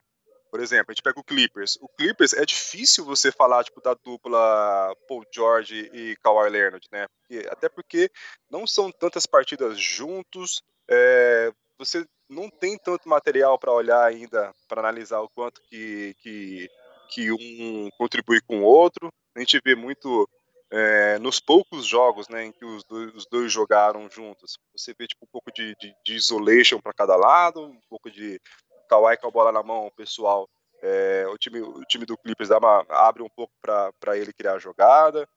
Por 0.49 0.61
exemplo, 0.61 0.85
a 0.89 0.93
gente 0.93 1.03
pega 1.03 1.19
o 1.19 1.23
Clippers. 1.23 1.77
O 1.81 1.89
Clippers 1.89 2.33
é 2.33 2.45
difícil 2.45 3.03
você 3.03 3.31
falar 3.31 3.63
tipo 3.63 3.81
da 3.81 3.93
dupla 3.93 4.93
Paul 5.07 5.23
George 5.33 5.89
e 5.93 6.15
Kawhi 6.23 6.49
Leonard, 6.49 6.87
né? 6.91 7.05
Porque- 7.19 7.47
até 7.49 7.69
porque 7.69 8.09
não 8.49 8.65
são 8.65 8.91
tantas 8.91 9.25
partidas 9.25 9.79
juntos. 9.79 10.61
é, 10.89 11.51
você 11.77 12.05
não 12.29 12.49
tem 12.49 12.77
tanto 12.77 13.09
material 13.09 13.59
para 13.59 13.73
olhar 13.73 14.03
ainda 14.05 14.53
para 14.69 14.79
analisar 14.79 15.19
o 15.19 15.29
quanto 15.29 15.61
que, 15.63 16.15
que 16.21 16.69
que 17.09 17.31
um 17.31 17.89
contribui 17.97 18.39
com 18.41 18.59
o 18.61 18.63
outro. 18.63 19.11
A 19.35 19.39
gente 19.39 19.61
vê 19.63 19.75
muito 19.75 20.27
é, 20.71 21.17
nos 21.19 21.39
poucos 21.39 21.85
jogos 21.85 22.27
né, 22.29 22.45
em 22.45 22.51
que 22.51 22.65
os 22.65 22.83
dois, 22.83 23.13
os 23.15 23.25
dois 23.31 23.51
jogaram 23.51 24.09
juntos. 24.09 24.57
Você 24.75 24.93
vê 24.97 25.07
tipo, 25.07 25.23
um 25.25 25.29
pouco 25.31 25.51
de, 25.51 25.75
de, 25.79 25.95
de 26.05 26.15
isolation 26.15 26.79
para 26.79 26.93
cada 26.93 27.15
lado, 27.15 27.61
um 27.65 27.79
pouco 27.89 28.09
de 28.11 28.39
Kawhi 28.89 29.17
com 29.17 29.27
a 29.27 29.31
bola 29.31 29.51
na 29.51 29.63
mão, 29.63 29.87
o 29.87 29.91
pessoal. 29.91 30.47
é, 30.81 31.25
o, 31.29 31.37
time, 31.37 31.59
o 31.61 31.81
time 31.85 32.05
do 32.05 32.17
Clippers 32.17 32.49
dá 32.49 32.57
uma- 32.59 32.85
abre 32.89 33.23
um 33.23 33.29
pouco 33.29 33.51
para 33.61 34.15
ele 34.17 34.31
criar 34.33 34.53
a 34.53 34.59
jogada. 34.59 35.27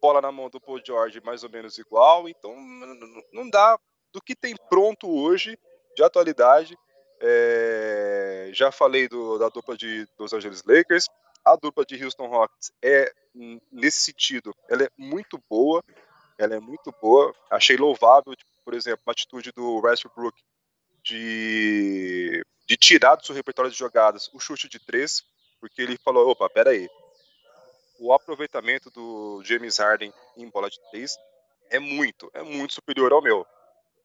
Bola 0.00 0.20
na 0.22 0.30
mão 0.30 0.48
do 0.48 0.60
Paul 0.60 0.80
George 0.84 1.20
mais 1.24 1.42
ou 1.42 1.50
menos 1.50 1.76
igual. 1.78 2.28
Então 2.28 2.54
não 3.32 3.48
dá. 3.50 3.76
Do 4.12 4.22
que 4.22 4.36
tem 4.36 4.54
pronto 4.70 5.08
hoje, 5.10 5.58
de 5.96 6.02
atualidade, 6.02 6.78
é, 7.20 8.50
já 8.52 8.70
falei 8.70 9.08
do- 9.08 9.38
da 9.38 9.48
dupla 9.48 9.76
de 9.76 10.06
Los 10.18 10.32
Angeles 10.32 10.62
Lakers. 10.64 11.06
A 11.52 11.56
dupla 11.56 11.84
de 11.84 12.02
Houston 12.02 12.26
Rockets 12.26 12.72
é, 12.82 13.12
nesse 13.72 14.02
sentido, 14.02 14.54
ela 14.68 14.84
é 14.84 14.90
muito 14.96 15.42
boa. 15.48 15.82
Ela 16.38 16.56
é 16.56 16.60
muito 16.60 16.92
boa. 17.00 17.34
Achei 17.50 17.76
louvável, 17.76 18.34
tipo, 18.36 18.50
por 18.64 18.74
exemplo, 18.74 19.02
a 19.06 19.12
atitude 19.12 19.50
do 19.52 19.80
Westbrook 19.80 20.40
de, 21.02 22.44
de 22.66 22.76
tirar 22.76 23.16
do 23.16 23.24
seu 23.24 23.34
repertório 23.34 23.70
de 23.70 23.76
jogadas 23.76 24.28
o 24.32 24.38
chute 24.38 24.68
de 24.68 24.78
três, 24.78 25.24
porque 25.60 25.82
ele 25.82 25.98
falou: 26.04 26.28
opa, 26.28 26.48
peraí. 26.50 26.88
O 27.98 28.12
aproveitamento 28.12 28.90
do 28.90 29.42
James 29.42 29.78
Harden 29.78 30.12
em 30.36 30.48
bola 30.48 30.70
de 30.70 30.78
três 30.90 31.16
é 31.70 31.80
muito, 31.80 32.30
é 32.32 32.42
muito 32.42 32.74
superior 32.74 33.12
ao 33.12 33.22
meu. 33.22 33.44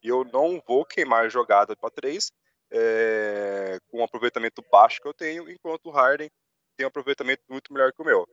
E 0.02 0.08
eu 0.08 0.24
não 0.26 0.62
vou 0.66 0.84
queimar 0.84 1.30
jogada 1.30 1.76
para 1.76 1.92
três 1.92 2.32
é, 2.72 3.78
com 3.92 4.00
o 4.00 4.04
aproveitamento 4.04 4.64
baixo 4.72 5.00
que 5.00 5.08
eu 5.08 5.14
tenho, 5.14 5.50
enquanto 5.50 5.86
o 5.86 5.92
Harden 5.92 6.30
tem 6.78 6.86
um 6.86 6.90
aproveitamento 6.90 7.42
muito 7.50 7.72
melhor 7.74 7.92
que 7.94 8.02
o 8.02 8.06
meu. 8.06 8.26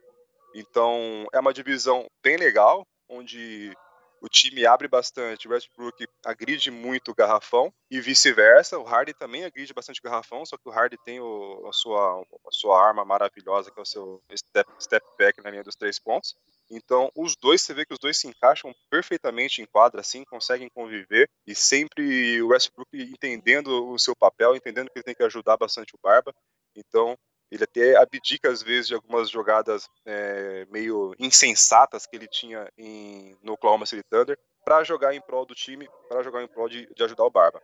Então 0.55 1.27
é 1.33 1.41
uma 1.41 1.53
divisão 1.55 2.07
bem 2.23 2.37
legal, 2.37 2.87
onde 3.09 3.73
o 4.21 4.29
time 4.29 4.67
abre 4.67 4.87
bastante, 4.87 5.49
o 5.49 5.53
Westbrook 5.53 6.05
agride 6.27 6.71
muito 6.71 7.11
o 7.11 7.15
garrafão 7.15 7.73
e 7.91 8.01
vice-versa. 8.01 8.79
O 8.79 8.83
Harden 8.85 9.15
também 9.19 9.45
agride 9.45 9.73
bastante 9.73 9.99
o 10.01 10.03
garrafão, 10.03 10.45
só 10.45 10.57
que 10.59 10.69
o 10.69 10.71
Harden 10.73 10.99
tem 11.05 11.21
o- 11.21 11.67
a, 11.67 11.73
sua, 11.73 12.21
a 12.23 12.51
sua 12.51 12.87
arma 12.87 13.03
maravilhosa, 13.05 13.71
que 13.71 13.79
é 13.81 13.83
o 13.83 13.87
seu 13.87 14.23
step, 14.37 14.69
step 14.81 15.07
back 15.19 15.43
na 15.43 15.51
linha 15.51 15.63
dos 15.63 15.75
três 15.77 15.99
pontos. 15.99 16.35
Então, 16.71 17.11
os 17.17 17.35
dois, 17.37 17.63
você 17.63 17.73
vê 17.75 17.85
que 17.87 17.95
os 17.95 17.99
dois 17.99 18.17
se 18.19 18.29
encaixam 18.29 18.73
perfeitamente 18.91 19.61
em 19.63 19.67
quadra, 19.67 20.03
assim, 20.03 20.23
conseguem 20.25 20.69
conviver 20.69 21.29
e 21.47 21.55
sempre 21.55 22.41
o 22.43 22.49
Westbrook 22.49 22.91
entendendo 22.95 23.89
o 23.91 23.99
seu 23.99 24.15
papel, 24.15 24.55
entendendo 24.55 24.89
que 24.91 24.99
ele 24.99 25.05
tem 25.05 25.15
que 25.15 25.23
ajudar 25.25 25.57
bastante 25.57 25.95
o 25.95 25.99
Barba. 26.03 26.33
Então, 26.77 27.17
ele 27.51 27.65
até 27.65 27.97
abdica 27.97 28.51
às 28.51 28.63
vezes 28.63 28.89
de 28.89 28.95
algumas 28.95 29.29
jogadas 29.29 29.89
é, 30.07 30.67
meio 30.71 31.15
insensatas 31.19 32.07
que 32.07 32.17
ele 32.17 32.29
tinha 32.29 32.71
em, 32.79 33.37
no 33.43 33.55
Oklahoma 33.55 33.87
City 33.87 34.03
Thunder 34.09 34.39
para 34.65 34.85
jogar 34.85 35.15
em 35.15 35.21
prol 35.21 35.45
do 35.45 35.55
time, 35.55 35.89
para 36.09 36.23
jogar 36.23 36.43
em 36.43 36.49
prol 36.49 36.69
de, 36.69 36.87
de 36.95 37.03
ajudar 37.03 37.25
o 37.25 37.31
Barba. 37.31 37.61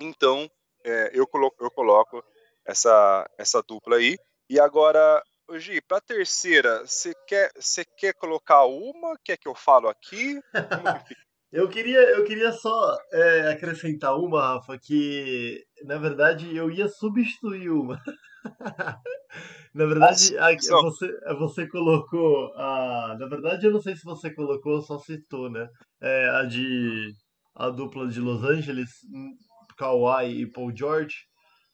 Então, 0.00 0.50
é, 0.84 1.10
eu, 1.12 1.26
coloco, 1.26 1.56
eu 1.62 1.70
coloco 1.70 2.24
essa, 2.64 3.28
essa 3.38 3.62
dupla 3.62 3.96
aí. 3.96 4.18
E 4.48 4.58
agora, 4.58 5.22
Gi, 5.54 5.80
para 5.80 6.00
terceira, 6.00 6.84
você 6.84 7.12
quer, 7.26 7.50
você 7.54 7.84
quer 7.84 8.14
colocar 8.14 8.64
uma? 8.64 9.16
Quer 9.24 9.36
que 9.36 9.48
eu 9.48 9.54
falo 9.54 9.88
aqui? 9.88 10.40
Eu 11.52 11.68
queria, 11.68 12.00
eu 12.10 12.24
queria 12.24 12.52
só 12.52 12.98
é, 13.12 13.52
acrescentar 13.52 14.18
uma, 14.18 14.54
Rafa, 14.54 14.76
que 14.78 15.64
na 15.84 15.96
verdade 15.96 16.54
eu 16.54 16.70
ia 16.70 16.88
substituir 16.88 17.70
uma. 17.70 17.98
Na 19.74 19.84
verdade, 19.86 20.38
a- 20.38 20.56
você, 20.82 21.08
você 21.38 21.68
colocou 21.68 22.52
a. 22.54 23.16
Na 23.18 23.26
verdade, 23.28 23.66
eu 23.66 23.72
não 23.72 23.80
sei 23.80 23.94
se 23.94 24.04
você 24.04 24.32
colocou, 24.34 24.80
só 24.82 24.98
citou, 24.98 25.50
né? 25.50 25.68
É, 26.00 26.28
a 26.30 26.44
de. 26.44 27.12
A 27.54 27.70
dupla 27.70 28.06
de 28.08 28.20
Los 28.20 28.42
Angeles, 28.44 28.90
hum, 29.10 29.34
Kawhi 29.78 30.42
e 30.42 30.46
Paul 30.50 30.72
George, 30.76 31.14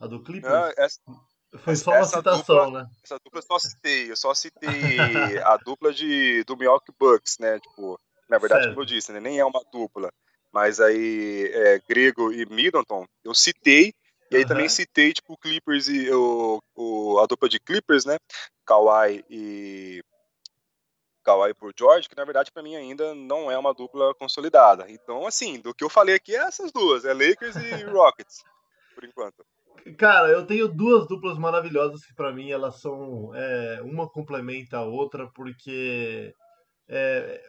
a 0.00 0.06
do 0.06 0.22
Clippers. 0.22 0.52
Ah, 0.52 0.72
essa, 0.78 0.98
Foi 1.58 1.72
essa- 1.72 1.84
só 1.84 1.90
uma 1.92 1.98
essa 2.00 2.16
citação, 2.18 2.56
dupla- 2.66 2.82
né? 2.82 2.86
essa 3.04 3.16
dupla 3.24 3.38
eu 3.38 3.42
só 3.42 3.58
citei, 3.58 4.10
eu 4.10 4.16
só 4.16 4.32
citei 4.34 5.38
a 5.42 5.56
dupla 5.56 5.92
de, 5.92 6.44
do 6.44 6.56
Milwaukee 6.56 6.92
Bucks, 6.98 7.36
né? 7.40 7.58
Tipo, 7.58 7.98
na 8.28 8.38
verdade, 8.38 8.62
Certo. 8.62 8.74
como 8.74 8.82
eu 8.82 8.86
disse, 8.86 9.12
né, 9.12 9.18
nem 9.18 9.38
é 9.40 9.44
uma 9.44 9.60
dupla, 9.72 10.08
mas 10.52 10.80
aí 10.80 11.50
é, 11.52 11.80
Grego 11.88 12.32
e 12.32 12.46
Middleton, 12.46 13.04
eu 13.24 13.34
citei, 13.34 13.92
e 14.33 14.37
aí 14.39 14.45
também 14.45 14.66
Aham. 14.66 14.68
citei, 14.68 15.12
tipo, 15.12 15.37
Clippers 15.39 15.89
e 15.89 16.11
o, 16.11 16.61
o- 16.74 17.18
a 17.20 17.26
dupla 17.26 17.49
de 17.49 17.61
Clippers, 17.61 18.05
né? 18.05 18.16
Kawhi 18.66 19.24
e 19.30 20.01
Kawhi 21.24 21.55
por 21.55 21.72
George, 21.78 22.09
que 22.09 22.16
na 22.16 22.24
verdade 22.24 22.51
pra 22.51 22.62
mim 22.62 22.74
ainda 22.74 23.14
não 23.14 23.51
é 23.51 23.57
uma 23.57 23.72
dupla 23.72 24.14
consolidada. 24.14 24.87
Então, 24.91 25.26
assim, 25.26 25.61
do 25.61 25.74
que 25.74 25.85
eu 25.85 25.89
falei 25.89 26.14
aqui 26.16 26.35
é 26.35 26.41
essas 26.41 26.72
duas, 26.72 27.05
é 27.05 27.12
Lakers 27.12 27.57
e 27.57 27.85
Rockets, 27.97 28.43
por 28.95 29.05
enquanto. 29.05 29.45
Cara, 29.99 30.28
eu 30.28 30.47
tenho 30.47 30.68
duas 30.68 31.07
duplas 31.09 31.39
maravilhosas 31.39 32.05
que 32.05 32.14
pra 32.14 32.33
mim 32.33 32.51
elas 32.51 32.80
são 32.80 33.35
é, 33.35 33.80
uma 33.83 34.09
complementa 34.09 34.78
a 34.78 34.85
outra 34.85 35.28
porque 35.35 36.33
é, 36.89 37.43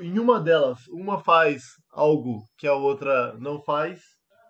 em 0.00 0.18
uma 0.18 0.40
delas 0.40 0.86
uma 0.88 1.18
faz 1.22 1.62
algo 1.90 2.42
que 2.58 2.66
a 2.66 2.74
outra 2.74 3.34
não 3.38 3.60
faz 3.62 4.00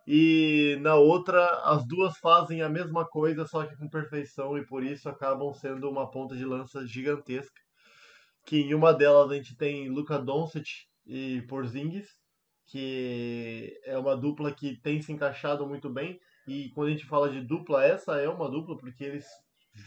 e 0.06 0.78
na 0.80 0.94
outra 0.94 1.44
as 1.64 1.86
duas 1.86 2.16
fazem 2.18 2.62
a 2.62 2.68
mesma 2.68 3.06
coisa 3.06 3.46
só 3.46 3.64
que 3.66 3.76
com 3.76 3.88
perfeição 3.88 4.56
e 4.58 4.66
por 4.66 4.82
isso 4.82 5.08
acabam 5.08 5.52
sendo 5.52 5.88
uma 5.90 6.10
ponta 6.10 6.36
de 6.36 6.44
lança 6.44 6.86
gigantesca. 6.86 7.60
Que 8.46 8.60
em 8.60 8.74
uma 8.74 8.92
delas 8.92 9.30
a 9.30 9.34
gente 9.34 9.56
tem 9.56 9.88
Luka 9.88 10.18
Doncic 10.18 10.66
e 11.06 11.42
Porzingis, 11.48 12.08
que 12.66 13.78
é 13.84 13.98
uma 13.98 14.16
dupla 14.16 14.52
que 14.52 14.80
tem 14.80 15.00
se 15.00 15.12
encaixado 15.12 15.66
muito 15.66 15.90
bem 15.90 16.18
e 16.50 16.70
quando 16.70 16.88
a 16.88 16.90
gente 16.90 17.06
fala 17.06 17.30
de 17.30 17.40
dupla, 17.40 17.84
essa 17.84 18.16
é 18.16 18.28
uma 18.28 18.50
dupla 18.50 18.76
porque 18.76 19.04
eles, 19.04 19.26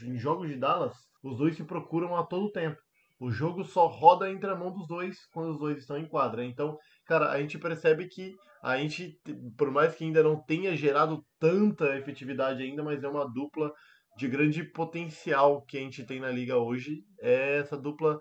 em 0.01 0.17
jogos 0.17 0.47
de 0.47 0.55
Dallas, 0.55 0.95
os 1.21 1.37
dois 1.37 1.57
se 1.57 1.63
procuram 1.65 2.15
a 2.15 2.23
todo 2.23 2.51
tempo. 2.51 2.77
O 3.19 3.31
jogo 3.31 3.63
só 3.63 3.87
roda 3.87 4.29
entre 4.31 4.49
a 4.49 4.55
mão 4.55 4.71
dos 4.71 4.87
dois 4.87 5.25
quando 5.33 5.51
os 5.51 5.59
dois 5.59 5.77
estão 5.79 5.97
em 5.97 6.07
quadra. 6.07 6.45
Então, 6.45 6.77
cara, 7.05 7.31
a 7.31 7.41
gente 7.41 7.57
percebe 7.57 8.07
que 8.07 8.33
a 8.63 8.77
gente, 8.77 9.19
por 9.57 9.69
mais 9.69 9.93
que 9.93 10.05
ainda 10.05 10.23
não 10.23 10.41
tenha 10.41 10.73
gerado 10.73 11.21
tanta 11.37 11.97
efetividade 11.97 12.63
ainda, 12.63 12.81
mas 12.81 13.03
é 13.03 13.09
uma 13.09 13.29
dupla 13.29 13.69
de 14.17 14.25
grande 14.29 14.63
potencial 14.63 15.61
que 15.65 15.77
a 15.77 15.81
gente 15.81 16.05
tem 16.05 16.21
na 16.21 16.31
liga 16.31 16.57
hoje. 16.57 17.03
É 17.19 17.57
essa 17.57 17.77
dupla 17.77 18.17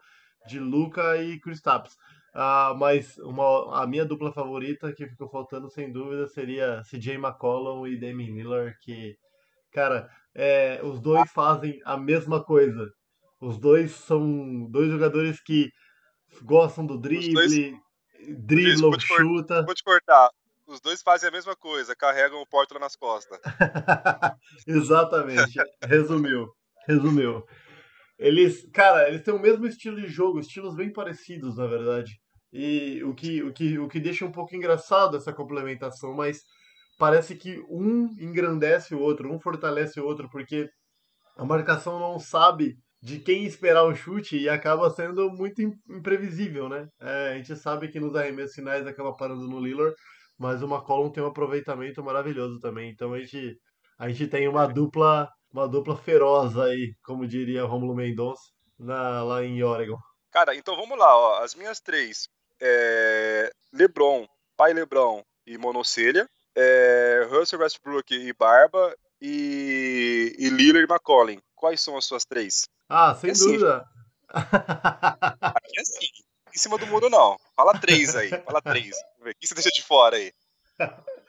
de 0.49 0.59
Luca 0.59 1.17
e 1.23 1.39
Kristaps. 1.39 1.95
Ah, 2.35 2.75
mas 2.77 3.17
uma, 3.19 3.83
a 3.83 3.87
minha 3.87 4.05
dupla 4.05 4.33
favorita 4.33 4.93
que 4.93 5.07
ficou 5.07 5.29
faltando, 5.29 5.71
sem 5.71 5.93
dúvida, 5.93 6.27
seria 6.27 6.83
CJ 6.91 7.15
McCollum 7.15 7.87
e 7.87 8.01
Damian 8.01 8.35
Lillard, 8.35 8.77
que, 8.81 9.15
cara, 9.71 10.09
é, 10.35 10.81
os 10.83 11.01
dois 11.01 11.31
fazem 11.31 11.79
a 11.85 11.97
mesma 11.97 12.43
coisa. 12.43 12.91
Os 13.41 13.59
dois 13.59 13.93
são 13.93 14.69
dois 14.71 14.91
jogadores 14.91 15.41
que 15.41 15.71
gostam 16.43 16.85
do 16.85 16.99
drible, 16.99 17.79
vou 18.81 18.97
te 18.97 19.09
cor- 19.09 19.21
chuta. 19.21 19.63
Vou 19.63 19.75
te 19.75 19.83
cortar. 19.83 20.31
Os 20.67 20.81
dois 20.81 21.03
fazem 21.03 21.29
a 21.29 21.33
mesma 21.33 21.57
coisa, 21.57 21.95
carregam 21.95 22.41
o 22.41 22.47
Portland 22.47 22.81
nas 22.81 22.97
costas. 22.97 23.39
Exatamente. 24.67 25.59
Resumiu. 25.85 26.49
Resumiu. 26.87 27.45
Eles, 28.19 28.69
cara, 28.73 29.09
eles 29.09 29.23
têm 29.23 29.35
o 29.35 29.39
mesmo 29.41 29.67
estilo 29.67 30.01
de 30.01 30.07
jogo, 30.07 30.39
estilos 30.39 30.75
bem 30.77 30.93
parecidos, 30.93 31.57
na 31.57 31.67
verdade. 31.67 32.13
E 32.53 33.03
o 33.05 33.15
que, 33.15 33.43
o 33.43 33.53
que, 33.53 33.79
o 33.79 33.89
que 33.89 33.99
deixa 33.99 34.25
um 34.25 34.31
pouco 34.33 34.55
engraçado 34.55 35.17
essa 35.17 35.33
complementação, 35.33 36.15
mas 36.15 36.43
parece 36.99 37.35
que 37.35 37.59
um 37.69 38.05
engrandece 38.21 38.95
o 38.95 39.01
outro, 39.01 39.33
um 39.33 39.41
fortalece 39.41 39.99
o 39.99 40.05
outro, 40.05 40.29
porque 40.31 40.69
a 41.37 41.45
marcação 41.45 41.99
não 41.99 42.19
sabe 42.19 42.77
de 43.03 43.19
quem 43.19 43.45
esperar 43.45 43.85
o 43.85 43.95
chute 43.95 44.37
e 44.39 44.49
acaba 44.49 44.89
sendo 44.91 45.29
muito 45.31 45.61
im- 45.61 45.73
imprevisível, 45.91 46.69
né? 46.69 46.87
É, 47.01 47.31
a 47.33 47.37
gente 47.37 47.57
sabe 47.57 47.89
que 47.89 47.99
nos 48.01 48.15
arremessos 48.15 48.55
finais 48.55 48.87
acaba 48.87 49.15
parando 49.17 49.49
no 49.49 49.61
Lillard, 49.61 49.95
mas 50.39 50.63
o 50.63 50.67
McCollum 50.67 51.11
tem 51.11 51.23
um 51.23 51.27
aproveitamento 51.27 52.03
maravilhoso 52.03 52.61
também. 52.61 52.91
Então 52.91 53.13
a 53.13 53.19
gente, 53.21 53.59
a 53.99 54.09
gente 54.09 54.27
tem 54.29 54.47
uma 54.49 54.67
dupla, 54.67 55.29
uma 55.53 55.69
dupla 55.69 55.97
feroz 55.97 56.57
aí, 56.57 56.95
como 57.05 57.27
diria 57.27 57.65
Romulo 57.65 57.95
Mendonça, 57.95 58.43
na, 58.79 59.23
lá 59.25 59.43
em 59.45 59.63
Oregon. 59.63 59.99
Cara, 60.31 60.55
então 60.55 60.77
vamos 60.77 60.99
lá, 60.99 61.17
ó. 61.17 61.43
As 61.43 61.55
minhas 61.55 61.81
três. 61.81 62.29
é, 62.61 63.51
LeBron, 63.73 64.27
pai 64.57 64.73
LeBron 64.73 65.23
e 65.47 65.59
monocelha, 65.59 66.29
é, 66.55 67.27
Russell 67.31 67.59
Westbrook 67.61 68.15
e 68.15 68.33
barba 68.33 68.95
e, 69.21 70.35
e 70.39 70.49
Lillard 70.49 70.87
e 70.89 70.93
McCollum. 70.93 71.39
Quais 71.57 71.81
são 71.81 71.97
as 71.97 72.05
suas 72.05 72.25
três? 72.25 72.69
Ah, 72.95 73.15
sem 73.15 73.31
assim. 73.31 73.47
dúvida. 73.47 73.87
Aqui 74.29 75.79
é 75.79 75.81
assim, 75.81 76.07
em 76.55 76.59
cima 76.59 76.77
do 76.77 76.87
muro 76.87 77.09
não. 77.09 77.39
Fala 77.57 77.73
três 77.81 78.15
aí, 78.15 78.29
fala 78.29 78.61
três. 78.61 78.95
O 79.19 79.25
que 79.41 79.47
você 79.47 79.55
deixa 79.55 79.71
de 79.71 79.83
fora 79.83 80.17
aí? 80.17 80.31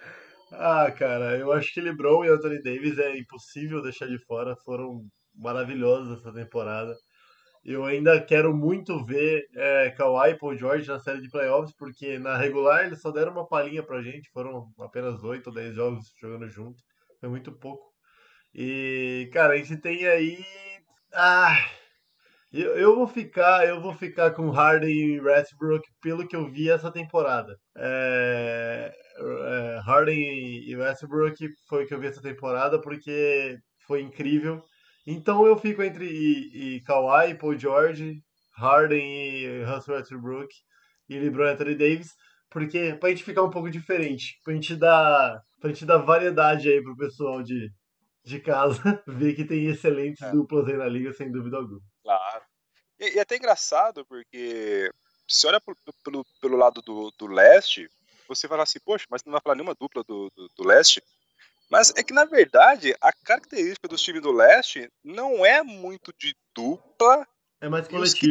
Ah, 0.56 0.92
cara, 0.92 1.36
eu 1.36 1.52
acho 1.52 1.74
que 1.74 1.82
LeBron 1.82 2.24
e 2.24 2.30
Anthony 2.30 2.62
Davis 2.62 3.00
é 3.00 3.18
impossível 3.18 3.82
deixar 3.82 4.06
de 4.06 4.24
fora. 4.24 4.56
Foram 4.64 5.04
maravilhosos 5.34 6.20
essa 6.20 6.32
temporada. 6.32 6.94
Eu 7.66 7.84
ainda 7.84 8.24
quero 8.24 8.56
muito 8.56 9.04
ver 9.04 9.48
é, 9.56 9.90
Kawhi 9.98 10.30
e 10.30 10.38
Paul 10.38 10.56
George 10.56 10.88
na 10.88 11.00
série 11.00 11.22
de 11.22 11.30
playoffs, 11.32 11.76
porque 11.76 12.20
na 12.20 12.38
regular 12.38 12.86
eles 12.86 13.02
só 13.02 13.10
deram 13.10 13.32
uma 13.32 13.48
palhinha 13.48 13.82
pra 13.82 14.04
gente. 14.04 14.30
Foram 14.32 14.68
apenas 14.80 15.24
8 15.24 15.48
ou 15.48 15.54
10 15.56 15.74
jogos 15.74 16.14
jogando 16.22 16.48
junto. 16.48 16.78
Foi 17.20 17.30
muito 17.30 17.52
pouco. 17.52 17.92
E, 18.54 19.32
cara, 19.34 19.56
a 19.56 19.58
gente 19.58 19.78
tem 19.78 20.06
aí. 20.06 20.46
Ah, 21.16 21.56
eu, 22.52 22.76
eu 22.78 22.96
vou 22.96 23.08
ficar, 23.08 23.68
eu 23.68 23.82
vou 23.82 23.94
ficar 23.94 24.32
com 24.32 24.50
Harden 24.50 24.90
e 24.90 25.20
Westbrook 25.22 25.88
pelo 26.02 26.28
que 26.28 26.36
eu 26.36 26.50
vi 26.52 26.70
essa 26.70 26.92
temporada. 26.92 27.56
É, 27.78 28.92
é, 29.18 29.80
Harden 29.86 30.20
e 30.68 30.76
Westbrook 30.76 31.48
foi 31.68 31.84
o 31.84 31.88
que 31.88 31.94
eu 31.94 32.00
vi 32.00 32.08
essa 32.08 32.22
temporada 32.22 32.82
porque 32.82 33.58
foi 33.88 34.02
incrível. 34.02 34.64
Então 35.06 35.46
eu 35.46 35.58
fico 35.58 35.84
entre 35.84 36.06
e, 36.06 36.78
e 36.78 36.82
Kawhi, 36.82 37.36
Paul 37.38 37.58
George, 37.58 38.22
Harden 38.56 39.04
e 39.04 39.64
Russell 39.66 39.96
Westbrook 39.96 40.54
e 41.10 41.20
LeBron 41.20 41.50
Anthony 41.50 41.76
Davis, 41.76 42.10
porque 42.50 42.96
pra 43.00 43.10
gente 43.10 43.24
ficar 43.24 43.44
um 43.44 43.50
pouco 43.50 43.70
diferente, 43.70 44.40
pra 44.44 44.54
gente 44.54 44.76
dar, 44.76 45.42
pra 45.60 45.70
gente 45.70 45.86
dar 45.86 45.98
variedade 45.98 46.70
aí 46.70 46.82
pro 46.82 46.98
pessoal 46.98 47.44
de, 47.44 47.70
de 48.24 48.40
casa 48.40 49.04
ver 49.08 49.36
que 49.36 49.46
tem 49.46 49.66
excelentes 49.68 50.22
É. 50.22 50.32
duplas 50.32 50.68
aí 50.68 50.78
na 50.78 50.88
liga, 50.88 51.14
sem 51.14 51.32
dúvida 51.32 51.58
alguma. 51.58 51.82
Claro. 52.04 52.44
E, 53.00 53.16
e 53.16 53.18
é 53.18 53.22
até 53.22 53.36
engraçado, 53.38 54.06
porque 54.06 54.90
se 55.28 55.46
olha 55.48 55.60
pro- 55.60 55.76
pelo, 56.04 56.26
pelo 56.42 56.58
lado 56.58 56.82
do, 56.82 57.12
do 57.18 57.28
leste, 57.28 57.90
você 58.28 58.48
fala 58.48 58.64
assim, 58.64 58.80
poxa, 58.84 59.06
mas 59.10 59.24
não 59.26 59.32
vai 59.34 59.42
falar 59.42 59.56
nenhuma 59.56 59.76
dupla 59.76 60.04
do, 60.04 60.32
do, 60.36 60.48
do 60.56 60.68
leste. 60.68 61.04
Mas 61.70 61.92
é 61.96 62.04
que, 62.04 62.14
na 62.14 62.26
verdade, 62.26 62.96
a 63.02 63.12
característica 63.26 63.88
dos 63.88 64.02
times 64.02 64.22
do 64.22 64.32
leste 64.32 64.90
não 65.04 65.46
é 65.46 65.64
muito 65.64 66.14
de 66.20 66.36
dupla, 66.56 67.28
É 67.60 67.68
mais 67.68 67.88
E 67.90 67.96
os 67.96 68.14
que 68.14 68.28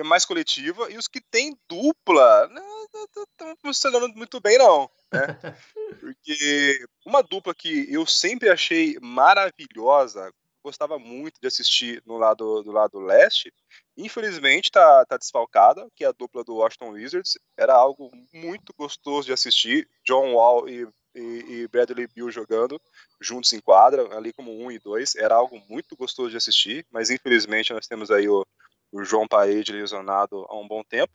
é 0.00 0.02
mais 0.02 0.24
coletiva, 0.24 0.90
e 0.90 0.96
os 0.96 1.08
que 1.08 1.20
tem 1.20 1.56
dupla 1.68 2.48
não 2.48 2.84
estão 3.24 3.56
funcionando 3.62 4.08
muito 4.14 4.40
bem, 4.40 4.58
não. 4.58 4.90
Né? 5.12 5.26
Porque 6.00 6.84
uma 7.04 7.22
dupla 7.22 7.54
que 7.54 7.92
eu 7.92 8.06
sempre 8.06 8.48
achei 8.50 8.98
maravilhosa, 9.00 10.32
gostava 10.62 10.98
muito 10.98 11.40
de 11.40 11.46
assistir 11.46 12.02
no 12.04 12.18
lado 12.18 12.62
do 12.64 12.72
lado 12.72 12.98
leste, 12.98 13.54
infelizmente 13.96 14.70
tá, 14.70 15.04
tá 15.06 15.16
desfalcada, 15.16 15.88
que 15.94 16.04
é 16.04 16.08
a 16.08 16.12
dupla 16.12 16.42
do 16.42 16.56
Washington 16.56 16.90
Wizards. 16.90 17.38
Era 17.56 17.74
algo 17.74 18.10
muito 18.32 18.74
gostoso 18.76 19.26
de 19.26 19.32
assistir. 19.32 19.88
John 20.04 20.32
Wall 20.34 20.68
e, 20.68 20.88
e, 21.14 21.20
e 21.20 21.68
Bradley 21.68 22.08
Beal 22.12 22.30
jogando 22.32 22.80
juntos 23.20 23.52
em 23.52 23.60
quadra, 23.60 24.16
ali 24.16 24.32
como 24.32 24.52
um 24.52 24.70
e 24.70 24.78
dois. 24.80 25.14
Era 25.14 25.36
algo 25.36 25.62
muito 25.68 25.96
gostoso 25.96 26.30
de 26.30 26.36
assistir, 26.36 26.84
mas 26.90 27.10
infelizmente 27.10 27.72
nós 27.72 27.86
temos 27.86 28.10
aí 28.10 28.28
o, 28.28 28.44
o 28.96 29.04
João 29.04 29.28
Paede 29.28 29.72
lesionado 29.72 30.46
há 30.48 30.56
um 30.56 30.66
bom 30.66 30.82
tempo. 30.82 31.12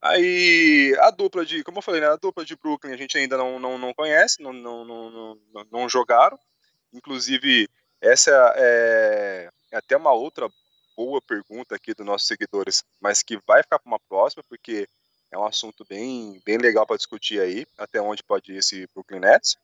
Aí 0.00 0.94
a 1.00 1.10
dupla 1.10 1.44
de, 1.44 1.64
como 1.64 1.78
eu 1.78 1.82
falei, 1.82 2.00
né, 2.00 2.08
a 2.08 2.16
dupla 2.16 2.44
de 2.44 2.54
Brooklyn 2.56 2.92
a 2.92 2.96
gente 2.96 3.16
ainda 3.16 3.36
não, 3.36 3.58
não, 3.58 3.78
não 3.78 3.94
conhece, 3.94 4.42
não, 4.42 4.52
não, 4.52 4.84
não, 4.84 5.10
não, 5.10 5.64
não- 5.72 5.88
jogaram. 5.88 6.38
Inclusive, 6.92 7.68
essa 8.00 8.30
é, 8.56 9.48
é 9.72 9.76
até 9.76 9.96
uma 9.96 10.12
outra 10.12 10.48
boa 10.96 11.20
pergunta 11.20 11.74
aqui 11.74 11.94
dos 11.94 12.06
nossos 12.06 12.28
seguidores, 12.28 12.84
mas 13.00 13.22
que 13.22 13.38
vai 13.46 13.62
ficar 13.62 13.78
para 13.78 13.90
uma 13.90 13.98
próxima, 13.98 14.44
porque 14.48 14.86
é 15.32 15.38
um 15.38 15.44
assunto 15.44 15.84
bem, 15.88 16.40
bem 16.44 16.58
legal 16.58 16.86
para 16.86 16.96
discutir 16.96 17.40
aí, 17.40 17.66
até 17.76 18.00
onde 18.00 18.22
pode 18.22 18.52
ir 18.52 18.58
esse 18.58 18.86
Brooklyn 18.94 19.20
Nets. 19.20 19.56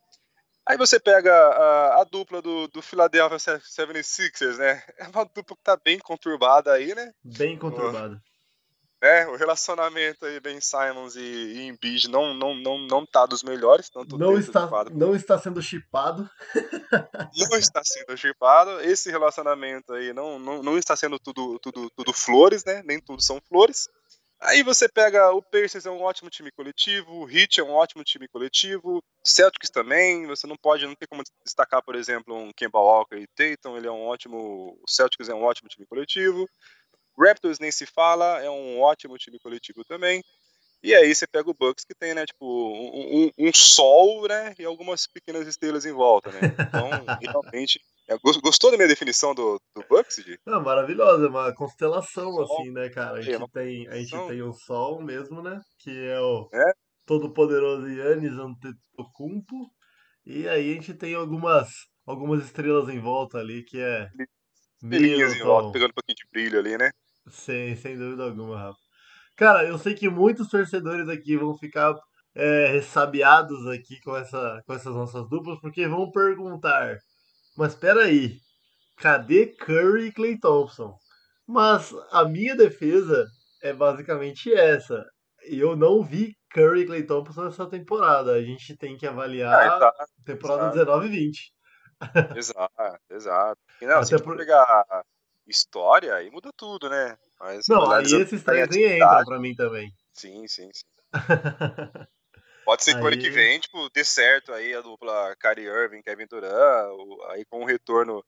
Aí 0.71 0.77
você 0.77 0.97
pega 1.01 1.33
a, 1.33 1.99
a 1.99 2.03
dupla 2.05 2.41
do, 2.41 2.65
do 2.69 2.81
Philadelphia 2.81 3.37
76ers, 3.37 4.55
né? 4.55 4.81
É 4.97 5.05
uma 5.09 5.25
dupla 5.25 5.57
que 5.57 5.63
tá 5.63 5.75
bem 5.75 5.99
conturbada 5.99 6.71
aí, 6.71 6.95
né? 6.95 7.11
Bem 7.21 7.57
conturbado. 7.57 8.21
É, 9.03 9.27
o 9.27 9.35
relacionamento 9.35 10.25
aí, 10.25 10.39
Ben 10.39 10.61
Simons 10.61 11.17
e, 11.17 11.19
e 11.19 11.67
Embiid 11.67 12.07
não, 12.07 12.33
não, 12.33 12.55
não, 12.55 12.77
não 12.87 13.05
tá 13.05 13.25
dos 13.25 13.43
melhores, 13.43 13.89
Não 14.17 14.39
está, 14.39 14.69
não 14.91 15.13
está 15.13 15.37
sendo 15.37 15.61
chipado. 15.61 16.29
não 17.35 17.57
está 17.57 17.81
sendo 17.83 18.15
chipado. 18.15 18.79
Esse 18.79 19.11
relacionamento 19.11 19.91
aí 19.91 20.13
não, 20.13 20.39
não, 20.39 20.63
não 20.63 20.77
está 20.77 20.95
sendo 20.95 21.19
tudo, 21.19 21.59
tudo, 21.59 21.89
tudo 21.89 22.13
flores, 22.13 22.63
né? 22.63 22.81
Nem 22.85 22.97
tudo 23.01 23.21
são 23.21 23.41
flores. 23.41 23.89
Aí 24.43 24.63
você 24.63 24.89
pega 24.89 25.31
o 25.31 25.41
Pacers 25.41 25.85
é 25.85 25.91
um 25.91 26.01
ótimo 26.01 26.27
time 26.29 26.51
coletivo, 26.51 27.11
o 27.13 27.29
Heat 27.29 27.59
é 27.59 27.63
um 27.63 27.71
ótimo 27.71 28.03
time 28.03 28.27
coletivo, 28.27 29.03
Celtics 29.23 29.69
também, 29.69 30.25
você 30.25 30.47
não 30.47 30.55
pode, 30.57 30.85
não 30.87 30.95
tem 30.95 31.07
como 31.07 31.21
destacar, 31.45 31.83
por 31.83 31.95
exemplo, 31.95 32.35
um 32.35 32.51
Kemba 32.51 32.79
Walker 32.79 33.17
e 33.17 33.27
Tatum, 33.27 33.77
ele 33.77 33.87
é 33.87 33.91
um 33.91 34.01
ótimo, 34.07 34.75
o 34.81 34.89
Celtics 34.89 35.29
é 35.29 35.35
um 35.35 35.43
ótimo 35.43 35.69
time 35.69 35.85
coletivo. 35.85 36.49
Raptors 37.19 37.59
nem 37.59 37.71
se 37.71 37.85
fala, 37.85 38.41
é 38.41 38.49
um 38.49 38.81
ótimo 38.81 39.17
time 39.17 39.39
coletivo 39.39 39.83
também. 39.85 40.23
E 40.83 40.95
aí 40.95 41.13
você 41.13 41.27
pega 41.27 41.49
o 41.49 41.53
Bucks 41.53 41.85
que 41.85 41.95
tem, 41.95 42.13
né, 42.15 42.25
tipo, 42.25 42.45
um, 42.45 43.25
um- 43.27 43.31
um 43.49 43.53
sol, 43.53 44.27
né, 44.27 44.55
e 44.59 44.65
algumas 44.65 45.07
pequenas 45.07 45.47
estrelas 45.47 45.85
em 45.85 45.93
volta, 45.93 46.31
né? 46.31 46.41
Então, 46.67 46.81
realmente, 47.21 47.79
gostou 48.41 48.71
da 48.71 48.77
minha 48.77 48.87
definição 48.89 49.33
do, 49.33 49.59
do 49.75 49.83
Bucks, 49.89 50.23
Di? 50.23 50.37
Ah, 50.45 50.59
maravilhosa, 50.59 51.25
é 51.25 51.29
uma 51.29 51.53
constelação, 51.53 52.31
Sol. 52.31 52.43
assim, 52.43 52.71
né, 52.71 52.89
cara? 52.89 53.17
A 53.17 53.21
É, 53.21 53.37
gente 53.37 53.51
tem, 53.51 53.87
a 53.87 53.95
gente 53.97 54.27
tem 54.27 54.41
o 54.41 54.53
Sol 54.53 55.01
mesmo, 55.01 55.41
né? 55.41 55.59
Que 55.79 55.91
é 56.07 56.19
o 56.19 56.49
É. 56.53 56.73
todo-poderoso 57.05 57.87
Yannis 57.87 58.33
Antetokounmpo. 58.33 59.71
E 60.25 60.47
aí 60.47 60.71
a 60.71 60.73
gente 60.73 60.93
tem 60.93 61.15
algumas, 61.15 61.69
algumas 62.05 62.43
estrelas 62.43 62.89
em 62.89 62.99
volta 62.99 63.39
ali, 63.39 63.63
que 63.63 63.79
é 63.79 64.09
Estrelinhas 64.83 65.33
em 65.35 65.43
volta, 65.43 65.71
pegando 65.71 65.91
um 65.91 65.93
pouquinho 65.93 66.15
de 66.15 66.27
brilho 66.31 66.59
ali, 66.59 66.77
né? 66.77 66.91
Sem, 67.29 67.75
sem 67.75 67.97
dúvida 67.97 68.23
alguma, 68.23 68.57
Rafa. 68.59 68.79
Cara, 69.37 69.65
eu 69.65 69.77
sei 69.77 69.93
que 69.95 70.09
muitos 70.09 70.49
torcedores 70.49 71.07
aqui 71.09 71.37
vão 71.37 71.55
ficar 71.57 71.95
é, 72.35 72.67
ressabiados 72.67 73.67
aqui 73.67 73.99
com, 74.01 74.15
essa, 74.15 74.61
com 74.65 74.73
essas 74.73 74.93
nossas 74.93 75.27
duplas, 75.29 75.59
porque 75.61 75.87
vão 75.87 76.11
perguntar, 76.11 76.97
mas 77.61 77.75
peraí, 77.75 78.39
cadê 78.97 79.45
Curry 79.45 80.07
e 80.07 80.11
Clay 80.11 80.39
Thompson? 80.39 80.97
Mas 81.45 81.93
a 82.11 82.25
minha 82.25 82.55
defesa 82.55 83.27
é 83.61 83.71
basicamente 83.71 84.51
essa. 84.51 85.05
Eu 85.43 85.75
não 85.75 86.01
vi 86.01 86.35
Curry 86.55 86.81
e 86.81 86.85
Clay 86.87 87.03
Thompson 87.03 87.43
nessa 87.45 87.69
temporada. 87.69 88.33
A 88.33 88.41
gente 88.41 88.75
tem 88.77 88.97
que 88.97 89.05
avaliar 89.05 89.53
Ah, 89.79 89.87
a 89.89 90.05
temporada 90.25 90.61
exato. 90.63 90.77
19 90.79 91.05
e 91.05 91.09
20. 91.09 91.53
exato, 92.35 92.99
exato. 93.11 93.61
E 93.79 93.85
não, 93.85 94.03
se 94.03 94.15
Até 94.15 94.23
por- 94.23 94.37
pegar 94.37 95.03
história, 95.47 96.15
aí 96.15 96.31
muda 96.31 96.49
tudo, 96.57 96.89
né? 96.89 97.15
Mas 97.39 97.67
Não, 97.67 97.91
aí 97.91 98.05
esses 98.05 98.43
três 98.43 98.69
nem 98.69 98.95
entram 98.95 99.23
pra 99.23 99.39
mim 99.39 99.53
também. 99.53 99.91
Sim, 100.13 100.47
sim, 100.47 100.67
sim. 100.73 100.85
Pode 102.65 102.83
ser 102.83 102.93
que 102.95 103.01
o 103.01 103.07
ano 103.07 103.17
que 103.17 103.27
Aí- 103.27 103.31
vem, 103.31 103.59
tipo, 103.59 103.89
dê 103.89 104.03
certo 104.03 104.53
aí 104.53 104.73
a 104.73 104.81
dupla 104.81 105.35
Kyrie 105.37 105.65
Irving, 105.67 106.01
Kevin 106.01 106.27
Durant, 106.27 106.91
aí 107.29 107.43
com 107.45 107.61
o 107.61 107.65
retorno, 107.65 108.23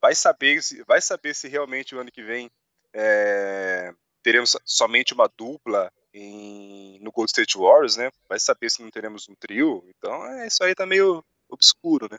vai 0.00 0.14
saber 0.14 0.62
se, 0.62 0.82
vai 0.84 1.00
saber 1.00 1.34
se 1.34 1.48
realmente 1.48 1.94
o 1.94 2.00
ano 2.00 2.10
que 2.10 2.22
vem 2.22 2.50
é, 2.92 3.92
teremos 4.22 4.50
so- 4.50 4.60
somente 4.64 5.14
uma 5.14 5.28
dupla 5.36 5.92
em, 6.12 6.98
no 7.00 7.12
Gold 7.12 7.30
State 7.30 7.56
Warriors, 7.58 7.96
né? 7.96 8.10
Vai 8.28 8.40
saber 8.40 8.70
se 8.70 8.82
não 8.82 8.90
teremos 8.90 9.28
um 9.28 9.34
trio. 9.34 9.84
Então, 9.88 10.26
é, 10.26 10.46
isso 10.46 10.64
aí 10.64 10.74
tá 10.74 10.86
meio 10.86 11.22
obscuro, 11.48 12.08
né? 12.10 12.18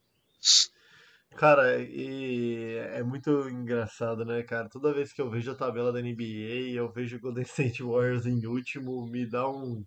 Cara, 1.35 1.79
e 1.79 2.77
é 2.93 3.03
muito 3.03 3.29
engraçado, 3.49 4.23
né, 4.25 4.41
cara? 4.43 4.69
Toda 4.69 4.93
vez 4.93 5.11
que 5.13 5.21
eu 5.21 5.29
vejo 5.29 5.51
a 5.51 5.55
tabela 5.55 5.91
da 5.91 5.99
NBA 5.99 6.69
e 6.71 6.75
eu 6.75 6.89
vejo 6.91 7.17
o 7.17 7.19
Golden 7.19 7.43
State 7.43 7.83
Warriors 7.83 8.25
em 8.25 8.45
último, 8.47 9.05
me 9.07 9.25
dá 9.25 9.47
um, 9.49 9.83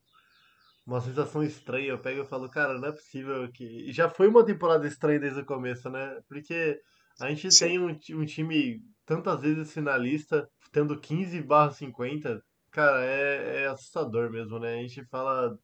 uma 0.86 1.00
sensação 1.00 1.42
estranha. 1.42 1.88
Eu 1.88 1.98
pego 1.98 2.22
e 2.22 2.26
falo, 2.26 2.48
cara, 2.48 2.78
não 2.78 2.88
é 2.88 2.92
possível 2.92 3.50
que. 3.52 3.64
E 3.64 3.92
já 3.92 4.08
foi 4.08 4.28
uma 4.28 4.44
temporada 4.44 4.86
estranha 4.86 5.20
desde 5.20 5.40
o 5.40 5.46
começo, 5.46 5.88
né? 5.90 6.20
Porque 6.28 6.80
a 7.20 7.28
gente 7.28 7.50
Sim. 7.52 7.66
tem 7.66 7.78
um, 7.78 8.22
um 8.22 8.24
time 8.24 8.80
tantas 9.04 9.40
vezes 9.40 9.72
finalista, 9.72 10.48
tendo 10.72 10.98
15 10.98 11.42
barra 11.42 11.70
50. 11.70 12.42
Cara, 12.70 13.04
é, 13.04 13.62
é 13.62 13.66
assustador 13.66 14.30
mesmo, 14.30 14.58
né? 14.58 14.78
A 14.78 14.82
gente 14.82 15.04
fala, 15.06 15.58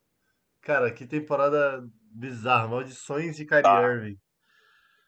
cara, 0.60 0.92
que 0.92 1.06
temporada 1.06 1.82
bizarra, 2.10 2.68
maldições 2.68 3.36
de 3.36 3.46
Kyrie 3.46 3.62
Tá. 3.62 3.82
Irving. 3.82 4.18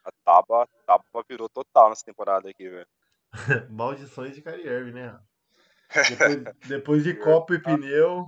A 0.05 0.11
tábua, 0.23 0.67
a 0.87 1.23
virou 1.27 1.49
total 1.49 1.89
nessa 1.89 2.05
temporada 2.05 2.49
aqui, 2.49 2.69
velho. 2.69 2.87
Maldições 3.69 4.33
de 4.33 4.41
Kyrie 4.41 4.65
Irving, 4.65 4.93
né? 4.93 5.19
Depois, 6.09 6.43
depois 6.67 7.03
de 7.03 7.15
copo 7.15 7.53
e 7.53 7.61
pneu, 7.61 8.27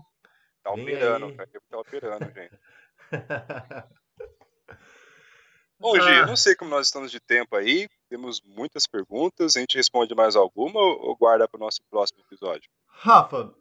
Tá 0.64 0.72
operando, 0.72 1.28
o 1.28 1.36
tá 1.36 1.78
operando, 1.80 2.26
gente. 2.34 2.59
Bom, 5.80 5.95
Gi, 5.95 6.01
eu 6.01 6.24
Ah. 6.24 6.26
não 6.28 6.36
sei 6.36 6.55
como 6.55 6.70
nós 6.70 6.86
estamos 6.88 7.09
de 7.12 7.20
tempo 7.20 7.55
aí. 7.55 7.88
Temos 8.07 8.39
muitas 8.41 8.86
perguntas. 8.86 9.55
A 9.55 9.59
gente 9.59 9.76
responde 9.76 10.14
mais 10.14 10.36
alguma 10.36 10.80
ou 10.80 11.16
guarda 11.18 11.47
para 11.47 11.57
o 11.57 11.59
nosso 11.59 11.80
próximo 11.89 12.20
episódio? 12.22 12.70
Rafa, 12.88 13.51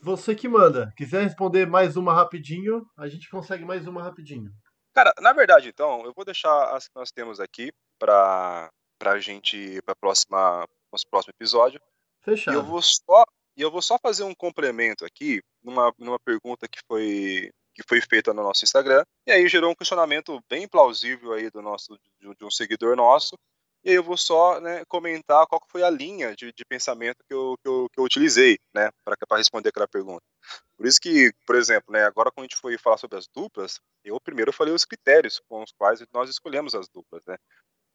você 0.00 0.34
que 0.34 0.46
manda. 0.48 0.92
Quiser 0.96 1.24
responder 1.24 1.66
mais 1.66 1.96
uma 1.96 2.14
rapidinho, 2.14 2.86
a 2.96 3.08
gente 3.08 3.28
consegue 3.28 3.64
mais 3.64 3.86
uma 3.88 4.00
rapidinho. 4.02 4.52
Cara, 4.94 5.12
na 5.20 5.32
verdade, 5.32 5.68
então, 5.68 6.04
eu 6.04 6.12
vou 6.14 6.24
deixar 6.24 6.70
as 6.76 6.86
que 6.86 6.94
nós 6.94 7.10
temos 7.10 7.40
aqui 7.40 7.72
para 7.98 8.70
a 9.04 9.18
gente 9.18 9.56
ir 9.56 9.82
para 9.82 9.96
próxima 9.96 10.64
nosso 10.92 11.06
próximo 11.10 11.32
episódio. 11.36 11.80
E 11.80 12.30
eu 12.30 12.36
Fechado. 12.36 12.62
vou 12.62 12.80
só 12.80 13.24
e 13.56 13.62
eu 13.62 13.70
vou 13.70 13.80
só 13.82 13.98
fazer 13.98 14.22
um 14.22 14.34
complemento 14.34 15.04
aqui 15.04 15.42
numa, 15.62 15.92
numa 15.98 16.18
pergunta 16.18 16.68
que 16.68 16.80
foi 16.86 17.50
que 17.74 17.82
foi 17.86 18.00
feita 18.00 18.32
no 18.32 18.42
nosso 18.42 18.64
Instagram 18.64 19.04
e 19.26 19.32
aí 19.32 19.46
gerou 19.48 19.70
um 19.70 19.74
questionamento 19.74 20.42
bem 20.48 20.66
plausível 20.66 21.32
aí 21.32 21.50
do 21.50 21.60
nosso 21.60 21.98
de, 22.20 22.34
de 22.34 22.44
um 22.44 22.50
seguidor 22.50 22.96
nosso 22.96 23.36
e 23.84 23.90
aí 23.90 23.94
eu 23.94 24.02
vou 24.02 24.16
só 24.16 24.58
né, 24.60 24.84
comentar 24.86 25.46
qual 25.46 25.62
foi 25.68 25.82
a 25.82 25.90
linha 25.90 26.34
de, 26.34 26.52
de 26.52 26.64
pensamento 26.64 27.18
que 27.28 27.32
eu, 27.32 27.56
que 27.62 27.68
eu, 27.68 27.88
que 27.92 28.00
eu 28.00 28.04
utilizei 28.04 28.58
né 28.74 28.90
para 29.04 29.36
responder 29.36 29.68
aquela 29.68 29.86
pergunta. 29.86 30.24
Por 30.76 30.86
isso 30.86 31.00
que 31.00 31.32
por 31.46 31.54
exemplo 31.54 31.92
né 31.92 32.04
agora 32.04 32.30
quando 32.32 32.44
a 32.44 32.48
gente 32.48 32.56
foi 32.56 32.78
falar 32.78 32.96
sobre 32.96 33.18
as 33.18 33.26
duplas 33.28 33.78
eu 34.04 34.18
primeiro 34.20 34.52
falei 34.52 34.72
os 34.72 34.84
critérios 34.84 35.40
com 35.48 35.62
os 35.62 35.72
quais 35.72 36.02
nós 36.12 36.30
escolhemos 36.30 36.74
as 36.74 36.88
duplas 36.88 37.24
né 37.26 37.36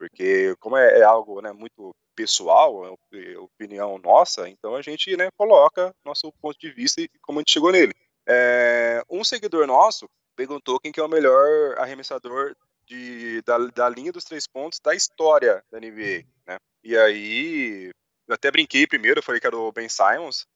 porque 0.01 0.55
como 0.59 0.75
é, 0.75 0.99
é 0.99 1.03
algo 1.03 1.39
né, 1.41 1.51
muito 1.51 1.95
pessoal, 2.15 2.85
é 2.87 3.31
é 3.33 3.37
opinião 3.37 3.99
nossa, 3.99 4.49
então 4.49 4.75
a 4.75 4.81
gente 4.81 5.15
né, 5.15 5.29
coloca 5.37 5.93
nosso 6.03 6.31
ponto 6.41 6.57
de 6.59 6.71
vista 6.71 7.01
e 7.01 7.09
como 7.21 7.37
a 7.37 7.41
gente 7.41 7.51
chegou 7.51 7.71
nele. 7.71 7.93
É, 8.27 9.03
um 9.07 9.23
seguidor 9.23 9.67
nosso 9.67 10.09
perguntou 10.35 10.79
quem 10.79 10.91
que 10.91 10.99
é 10.99 11.03
o 11.03 11.07
melhor 11.07 11.77
arremessador 11.77 12.55
de, 12.87 13.43
da, 13.43 13.59
da 13.59 13.89
linha 13.89 14.11
dos 14.11 14.23
três 14.23 14.47
pontos 14.47 14.79
da 14.79 14.95
história 14.95 15.63
da 15.71 15.79
NBA, 15.79 16.25
né? 16.47 16.57
E 16.83 16.97
aí 16.97 17.91
eu 18.27 18.33
até 18.33 18.49
brinquei 18.49 18.87
primeiro, 18.87 19.21
falei 19.21 19.39
que 19.39 19.45
era 19.45 19.57
o 19.57 19.71
Ben 19.71 19.87
Simons. 19.87 20.47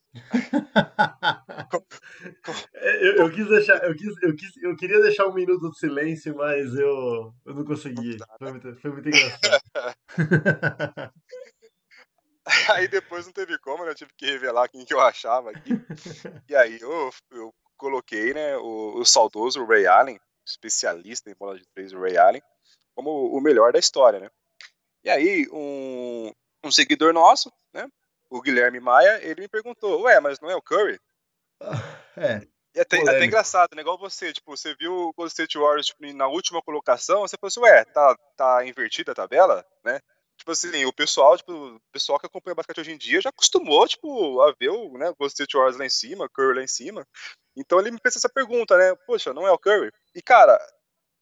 Eu, 2.76 3.16
eu 3.16 3.32
quis 3.32 3.48
deixar, 3.48 3.84
eu, 3.84 3.96
quis, 3.96 4.24
eu, 4.24 4.36
quis, 4.36 4.58
eu 4.64 4.76
queria 4.76 5.02
deixar 5.02 5.28
um 5.28 5.34
minuto 5.34 5.70
de 5.72 5.78
silêncio, 5.78 6.36
mas 6.36 6.74
eu, 6.76 7.34
eu 7.46 7.54
não 7.54 7.66
consegui. 7.66 8.18
Foi 8.40 8.52
muito, 8.52 8.76
foi 8.76 8.92
muito 8.92 9.10
engraçado. 9.10 9.64
Aí 12.70 12.88
depois 12.88 13.26
não 13.26 13.34
teve 13.34 13.58
como, 13.60 13.84
né? 13.84 13.92
Eu 13.92 13.96
tive 13.96 14.12
que 14.16 14.26
revelar 14.26 14.70
quem 14.70 14.86
que 14.86 14.94
eu 14.94 15.02
achava 15.02 15.50
aqui. 15.50 15.72
E 16.48 16.56
aí 16.56 16.80
eu, 16.80 17.10
eu 17.32 17.54
coloquei, 17.76 18.34
né, 18.34 18.56
o, 18.58 19.00
o 19.00 19.06
saudoso 19.06 19.66
Ray 19.66 19.88
Allen, 19.88 20.20
especialista 20.46 21.30
em 21.30 21.36
bola 21.36 21.58
de 21.58 21.66
três, 21.74 21.92
o 21.92 22.00
Ray 22.00 22.18
Allen, 22.18 22.42
como 22.94 23.36
o 23.36 23.42
melhor 23.42 23.74
da 23.74 23.80
história, 23.80 24.20
né? 24.20 24.30
E 25.04 25.10
aí 25.10 25.48
um, 25.52 26.32
um 26.64 26.72
seguidor 26.72 27.14
nosso, 27.14 27.52
o 28.36 28.42
Guilherme 28.42 28.80
Maia, 28.80 29.20
ele 29.24 29.42
me 29.42 29.48
perguntou, 29.48 30.02
ué, 30.02 30.20
mas 30.20 30.40
não 30.42 30.50
é 30.50 30.56
o 30.56 30.62
Curry? 30.62 31.00
É, 32.18 32.46
E 32.76 32.80
até, 32.80 32.98
Polêmico. 32.98 33.16
até 33.16 33.26
engraçado, 33.26 33.76
né? 33.76 33.82
Igual 33.82 33.98
você, 33.98 34.34
tipo, 34.34 34.56
você 34.56 34.76
viu 34.76 34.94
o 34.94 35.14
Golden 35.14 35.28
State 35.28 35.58
Warriors 35.58 35.88
tipo, 35.88 36.06
na 36.14 36.28
última 36.28 36.62
colocação, 36.62 37.22
você 37.22 37.38
falou 37.38 37.48
assim, 37.48 37.60
ué, 37.62 37.86
tá, 37.86 38.18
tá 38.36 38.66
invertida 38.66 39.14
a 39.14 39.16
tabela, 39.16 39.66
né? 39.84 40.00
Tipo 40.38 40.52
assim, 40.52 40.84
o 40.84 40.92
pessoal, 40.92 41.38
tipo, 41.38 41.54
o 41.54 41.80
pessoal 41.94 42.20
que 42.20 42.26
acompanha 42.26 42.56
basquete 42.56 42.82
hoje 42.82 42.92
em 42.92 42.98
dia 42.98 43.22
já 43.22 43.30
acostumou, 43.30 43.88
tipo, 43.88 44.42
a 44.42 44.54
ver 44.60 44.70
o, 44.70 44.98
né, 44.98 45.10
o 45.10 45.16
Golden 45.16 45.28
State 45.28 45.56
Warriors 45.56 45.78
lá 45.78 45.86
em 45.86 45.90
cima, 45.90 46.26
o 46.26 46.30
Curry 46.30 46.56
lá 46.56 46.64
em 46.64 46.68
cima. 46.68 47.08
Então 47.56 47.80
ele 47.80 47.92
me 47.92 48.00
fez 48.02 48.18
essa 48.18 48.28
pergunta, 48.28 48.78
né? 48.78 48.94
Poxa, 49.08 49.34
não 49.34 49.48
é 49.48 49.52
o 49.52 49.58
Curry? 49.58 49.92
E, 50.14 50.22
cara, 50.22 50.60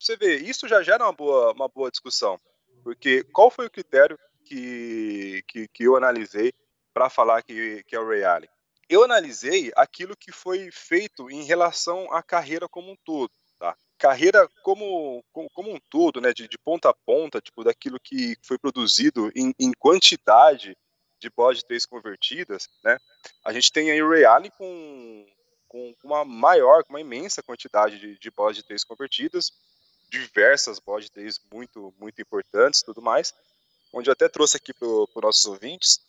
você 0.00 0.16
vê, 0.16 0.36
isso 0.36 0.66
já 0.66 0.82
gera 0.82 1.04
uma 1.04 1.12
boa, 1.12 1.52
uma 1.52 1.68
boa 1.68 1.90
discussão. 1.90 2.40
Porque 2.82 3.22
qual 3.32 3.50
foi 3.50 3.66
o 3.66 3.70
critério 3.70 4.18
que, 4.44 5.42
que, 5.48 5.68
que 5.68 5.84
eu 5.84 5.96
analisei 5.96 6.52
para 6.94 7.10
falar 7.10 7.42
que, 7.42 7.82
que 7.84 7.96
é 7.96 8.00
o 8.00 8.08
Ray 8.08 8.24
Allen? 8.24 8.48
Eu 8.88 9.02
analisei 9.02 9.72
aquilo 9.74 10.16
que 10.16 10.30
foi 10.30 10.70
feito 10.70 11.28
em 11.30 11.42
relação 11.42 12.10
à 12.12 12.22
carreira 12.22 12.68
como 12.68 12.92
um 12.92 12.96
todo, 13.04 13.32
tá? 13.58 13.76
Carreira 13.98 14.48
como, 14.62 15.24
como, 15.32 15.74
um 15.74 15.80
todo, 15.90 16.20
né? 16.20 16.32
De, 16.32 16.46
de 16.46 16.58
ponta 16.58 16.90
a 16.90 16.94
ponta, 16.94 17.40
tipo, 17.40 17.64
daquilo 17.64 17.98
que 17.98 18.36
foi 18.42 18.58
produzido 18.58 19.32
em, 19.34 19.52
em 19.58 19.72
quantidade 19.72 20.76
de 21.18 21.30
bolas 21.30 21.58
de 21.58 21.64
três 21.64 21.84
convertidas, 21.86 22.68
né? 22.84 22.98
A 23.44 23.52
gente 23.52 23.72
tem 23.72 23.90
aí 23.90 24.02
o 24.02 24.08
Ray 24.08 24.24
Allen 24.24 24.50
com, 24.50 25.26
com 25.66 25.94
uma 26.04 26.24
maior, 26.24 26.84
com 26.84 26.92
uma 26.92 27.00
imensa 27.00 27.42
quantidade 27.42 27.98
de, 27.98 28.18
de 28.18 28.62
três 28.62 28.84
convertidas, 28.84 29.50
diversas 30.10 30.78
bolas 30.78 31.06
de 31.06 31.10
três 31.10 31.40
muito, 31.50 31.92
muito 31.98 32.20
importantes 32.20 32.82
tudo 32.82 33.02
mais, 33.02 33.34
onde 33.92 34.08
eu 34.08 34.12
até 34.12 34.28
trouxe 34.28 34.56
aqui 34.56 34.72
para 34.72 34.86
os 34.86 35.22
nossos 35.22 35.46
ouvintes, 35.46 36.00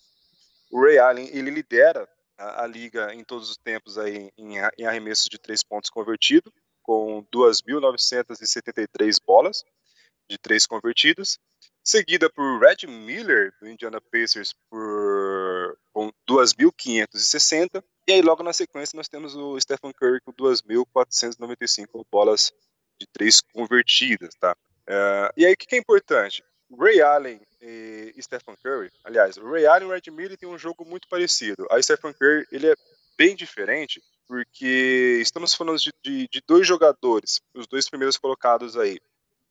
o 0.71 0.81
Ray 0.81 0.97
Allen, 0.97 1.29
ele 1.31 1.49
lidera 1.49 2.07
a, 2.37 2.63
a 2.63 2.67
liga 2.67 3.13
em 3.13 3.23
todos 3.23 3.49
os 3.49 3.57
tempos 3.57 3.97
aí 3.97 4.31
em, 4.37 4.57
em 4.77 4.85
arremessos 4.85 5.27
de 5.29 5.37
três 5.39 5.63
pontos 5.63 5.89
convertido, 5.89 6.51
com 6.81 7.25
2.973 7.33 9.17
bolas 9.25 9.63
de 10.29 10.37
três 10.37 10.65
convertidas, 10.65 11.39
seguida 11.83 12.29
por 12.29 12.59
Red 12.59 12.87
Miller, 12.87 13.53
do 13.59 13.69
Indiana 13.69 14.01
Pacers, 14.01 14.53
por, 14.69 15.77
com 15.93 16.11
2.560, 16.27 17.83
e 18.07 18.13
aí 18.13 18.21
logo 18.21 18.43
na 18.43 18.53
sequência 18.53 18.97
nós 18.97 19.07
temos 19.07 19.35
o 19.35 19.59
Stephen 19.59 19.91
Curry 19.93 20.21
com 20.21 20.33
2.495 20.33 22.05
bolas 22.11 22.51
de 22.99 23.07
três 23.07 23.41
convertidas, 23.41 24.33
tá? 24.35 24.55
Eh, 24.87 25.31
e 25.37 25.45
aí 25.45 25.53
o 25.53 25.57
que, 25.57 25.67
que 25.67 25.75
é 25.75 25.79
importante? 25.79 26.43
Ray 26.75 27.01
Allen 27.01 27.41
e 27.61 28.21
Stephen 28.21 28.55
Curry, 28.61 28.91
aliás, 29.03 29.37
o 29.37 29.49
Ray 29.49 29.65
Allen 29.65 29.87
e 29.87 29.91
o 29.91 29.93
Red 29.93 30.11
Miller 30.11 30.37
têm 30.37 30.47
um 30.47 30.57
jogo 30.57 30.85
muito 30.85 31.07
parecido. 31.07 31.67
A 31.71 31.81
Stephen 31.81 32.13
Curry, 32.13 32.45
ele 32.51 32.67
é 32.67 32.75
bem 33.17 33.35
diferente, 33.35 34.01
porque 34.27 35.19
estamos 35.21 35.53
falando 35.53 35.79
de, 35.79 35.93
de, 36.03 36.27
de 36.27 36.41
dois 36.45 36.67
jogadores, 36.67 37.41
os 37.53 37.67
dois 37.67 37.89
primeiros 37.89 38.17
colocados 38.17 38.77
aí. 38.77 38.99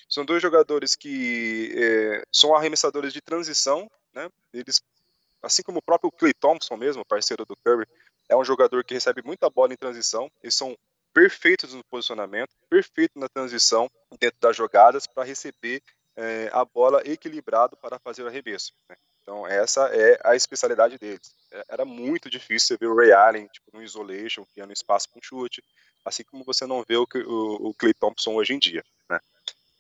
São 0.09 0.25
dois 0.25 0.43
jogadores 0.43 0.95
que 0.95 1.72
eh, 1.75 2.22
são 2.31 2.55
arremessadores 2.55 3.12
de 3.12 3.20
transição, 3.20 3.91
né? 4.12 4.29
Eles, 4.53 4.81
assim 5.43 5.62
como 5.62 5.79
o 5.79 5.83
próprio 5.83 6.12
Clay 6.12 6.35
Thompson 6.35 6.77
mesmo, 6.77 7.05
parceiro 7.05 7.45
do 7.45 7.57
Curry, 7.57 7.87
é 8.29 8.37
um 8.37 8.45
jogador 8.45 8.85
que 8.85 8.95
recebe 8.95 9.22
muita 9.25 9.51
bola 9.51 9.72
em 9.72 9.77
transição. 9.77 10.31
Eles 10.43 10.55
são 10.55 10.77
perfeitos 11.12 11.72
no 11.72 11.85
posicionamento, 11.85 12.51
perfeitos 12.68 13.20
na 13.20 13.29
transição 13.29 13.91
dentro 14.20 14.39
das 14.41 14.57
jogadas 14.57 15.07
para 15.07 15.25
receber 15.25 15.83
eh, 16.16 16.48
a 16.52 16.64
bola 16.64 17.02
equilibrado 17.04 17.76
para 17.76 17.98
fazer 17.98 18.22
o 18.22 18.26
arremesso. 18.26 18.72
né? 18.88 18.96
Então 19.22 19.46
essa 19.46 19.86
é 19.88 20.18
a 20.22 20.36
especialidade 20.36 20.98
deles. 20.98 21.34
É- 21.52 21.64
Era 21.68 21.84
muito 21.84 22.28
difícil 22.30 22.68
você 22.68 22.76
ver 22.76 22.86
o 22.86 22.96
Ray 22.96 23.12
Allen 23.12 23.46
tipo, 23.48 23.70
no 23.72 23.82
isolation, 23.82 24.44
criando 24.52 24.72
espaço 24.72 25.08
para 25.10 25.18
um 25.18 25.22
chute, 25.22 25.62
assim 26.04 26.24
como 26.24 26.44
você 26.44 26.66
não 26.66 26.84
vê 26.86 26.96
o, 26.96 27.06
o, 27.26 27.68
o 27.70 27.74
Clay 27.74 27.94
Thompson 27.94 28.34
hoje 28.34 28.52
em 28.54 28.58
dia. 28.58 28.84
Né? 29.08 29.18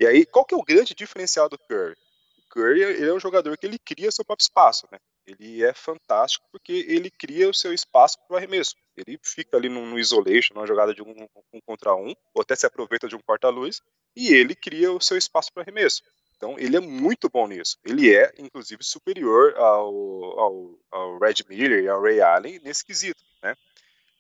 E 0.00 0.06
aí, 0.06 0.26
qual 0.26 0.44
que 0.44 0.54
é 0.54 0.58
o 0.58 0.62
grande 0.62 0.94
diferencial 0.94 1.48
do 1.48 1.58
Curry? 1.58 1.96
O 2.38 2.42
Curry 2.50 2.82
ele 2.82 3.08
é 3.08 3.12
um 3.12 3.20
jogador 3.20 3.56
que 3.56 3.66
ele 3.66 3.78
cria 3.78 4.10
seu 4.10 4.24
próprio 4.24 4.44
espaço, 4.44 4.86
né? 4.90 4.98
Ele 5.26 5.64
é 5.64 5.72
fantástico 5.72 6.46
porque 6.52 6.72
ele 6.88 7.10
cria 7.10 7.48
o 7.48 7.54
seu 7.54 7.72
espaço 7.72 8.18
para 8.26 8.34
o 8.34 8.36
arremesso. 8.36 8.76
Ele 8.96 9.18
fica 9.22 9.56
ali 9.56 9.68
no, 9.68 9.86
no 9.86 9.98
isolation, 9.98 10.54
numa 10.54 10.66
jogada 10.66 10.94
de 10.94 11.02
um, 11.02 11.14
um 11.52 11.60
contra 11.66 11.94
um, 11.94 12.14
ou 12.34 12.42
até 12.42 12.54
se 12.54 12.66
aproveita 12.66 13.08
de 13.08 13.16
um 13.16 13.20
porta-luz, 13.20 13.80
e 14.14 14.28
ele 14.34 14.54
cria 14.54 14.92
o 14.92 15.00
seu 15.00 15.16
espaço 15.16 15.52
para 15.52 15.62
arremesso. 15.62 16.02
Então, 16.44 16.58
ele 16.58 16.76
é 16.76 16.80
muito 16.80 17.30
bom 17.30 17.46
nisso. 17.48 17.78
Ele 17.82 18.14
é, 18.14 18.30
inclusive, 18.38 18.84
superior 18.84 19.54
ao, 19.56 20.38
ao, 20.38 20.78
ao 20.90 21.18
Red 21.18 21.36
Miller 21.48 21.82
e 21.82 21.88
ao 21.88 22.02
Ray 22.02 22.20
Allen 22.20 22.60
nesse 22.62 22.84
quesito, 22.84 23.24
né? 23.42 23.56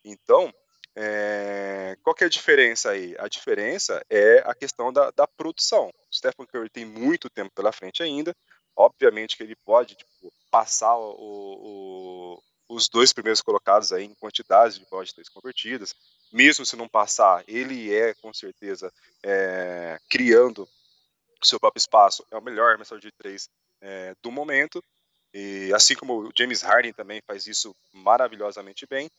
Então, 0.02 0.50
é, 0.96 1.98
qual 2.02 2.14
que 2.14 2.24
é 2.24 2.26
a 2.26 2.30
diferença 2.30 2.92
aí? 2.92 3.14
A 3.18 3.28
diferença 3.28 4.02
é 4.08 4.38
a 4.46 4.54
questão 4.54 4.90
da, 4.90 5.10
da 5.10 5.26
produção. 5.26 5.88
O 5.88 6.16
Stephen 6.16 6.46
Curry 6.46 6.70
tem 6.70 6.86
muito 6.86 7.28
tempo 7.28 7.50
pela 7.54 7.72
frente 7.72 8.02
ainda. 8.02 8.34
Obviamente 8.74 9.36
que 9.36 9.42
ele 9.42 9.54
pode 9.56 9.94
tipo, 9.94 10.32
passar 10.50 10.96
o- 10.96 12.38
o- 12.38 12.42
os 12.70 12.88
dois 12.88 13.12
primeiros 13.12 13.42
colocados 13.42 13.92
aí 13.92 14.04
em 14.04 14.14
quantidades 14.14 14.78
de 14.78 14.86
bolas 14.90 15.08
de 15.08 15.14
três 15.14 15.28
convertidas. 15.28 15.94
Mesmo 16.32 16.64
se 16.64 16.74
não 16.74 16.88
passar, 16.88 17.44
ele 17.46 17.94
é 17.94 18.14
com 18.14 18.32
certeza 18.32 18.90
é, 19.22 19.98
criando 20.08 20.66
seu 21.46 21.60
próprio 21.60 21.80
espaço. 21.80 22.24
É 22.30 22.36
o 22.36 22.42
melhor 22.42 22.70
arremessador 22.70 23.00
de 23.00 23.12
três 23.12 23.48
é, 23.80 24.14
do 24.22 24.30
momento. 24.30 24.82
E 25.32 25.72
assim 25.74 25.94
como 25.94 26.28
o 26.28 26.30
James 26.36 26.62
Harden 26.62 26.92
também 26.92 27.20
faz 27.26 27.46
isso 27.46 27.74
maravilhosamente 27.92 28.86
bem. 28.86 29.10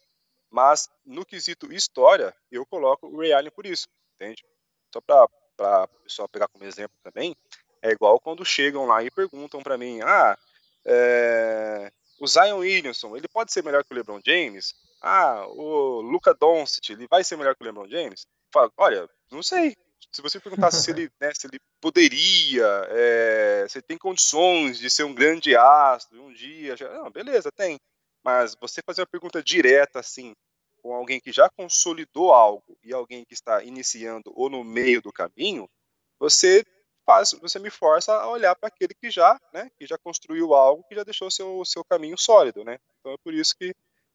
Mas 0.50 0.90
no 1.06 1.26
quesito 1.26 1.72
história, 1.74 2.34
eu 2.52 2.66
coloco 2.66 3.08
o 3.08 3.20
Ray 3.20 3.34
Allen 3.34 3.52
por 3.52 3.66
isso, 3.66 3.88
entende? 4.16 4.44
Só 4.94 5.02
para 5.02 5.84
o 5.84 5.88
pessoal 6.04 6.30
pegar 6.30 6.48
como 6.48 6.64
exemplo 6.64 6.96
também, 7.04 7.36
é 7.82 7.92
igual 7.92 8.20
quando 8.20 8.46
chegam 8.46 8.86
lá 8.86 9.04
e 9.04 9.12
perguntam 9.12 9.62
para 9.62 9.78
mim: 9.78 10.00
ah, 10.02 10.38
é, 10.86 11.92
o 12.20 12.28
Zion 12.28 12.60
Williamson, 12.60 13.18
ele 13.18 13.28
pode 13.28 13.52
ser 13.52 13.64
melhor 13.64 13.84
que 13.84 13.94
o 13.94 13.96
LeBron 13.96 14.22
James? 14.26 14.74
Ah, 15.02 15.46
o 15.48 16.02
Luca 16.02 16.34
Doncic, 16.34 16.90
ele 16.90 17.08
vai 17.08 17.24
ser 17.24 17.36
melhor 17.38 17.56
que 17.56 17.64
o 17.64 17.66
LeBron 17.66 17.88
James? 17.90 18.26
Fala, 18.52 18.72
olha, 18.78 19.10
não 19.30 19.44
sei. 19.44 19.76
Se 20.12 20.22
você 20.22 20.40
perguntasse 20.40 20.82
se 20.82 20.92
ele, 20.92 21.10
né, 21.20 21.32
se 21.34 21.48
ele 21.48 21.60
poderia, 21.82 22.66
é, 22.90 23.66
se 23.70 23.82
tem 23.82 23.98
condições 23.98 24.80
de 24.80 24.90
ser 24.90 25.04
um 25.04 25.14
grande 25.14 25.56
astro 25.56 26.24
um 26.24 26.34
dia, 26.34 26.78
já, 26.78 26.90
não, 26.94 27.12
beleza, 27.12 27.52
tem. 27.52 27.78
Mas 28.24 28.56
você 28.60 28.82
fazer 28.86 29.02
uma 29.02 29.08
pergunta 29.08 29.44
direta 29.44 30.00
assim, 30.00 30.34
com 30.82 30.94
alguém 30.94 31.20
que 31.20 31.32
já 31.32 31.50
consolidou 31.50 32.32
algo 32.32 32.78
e 32.84 32.94
alguém 32.94 33.26
que 33.26 33.34
está 33.34 33.64
iniciando 33.64 34.32
ou 34.36 34.50
no 34.50 34.64
meio 34.64 35.02
do 35.02 35.12
caminho, 35.12 35.70
você 36.20 36.64
faz, 37.06 37.32
você 37.42 37.60
me 37.60 37.70
força 37.70 38.14
a 38.14 38.28
olhar 38.30 38.56
para 38.56 38.68
aquele 38.68 38.94
que 38.94 39.12
já, 39.12 39.40
né, 39.54 39.70
que 39.78 39.86
já 39.86 39.98
construiu 39.98 40.54
algo, 40.54 40.84
que 40.88 40.96
já 40.96 41.04
deixou 41.04 41.30
seu 41.30 41.64
seu 41.66 41.84
caminho 41.84 42.18
sólido, 42.18 42.64
né? 42.64 42.78
Então 43.00 43.14
é 43.14 43.18
por 43.24 43.34
isso 43.34 43.56
que, 43.56 43.74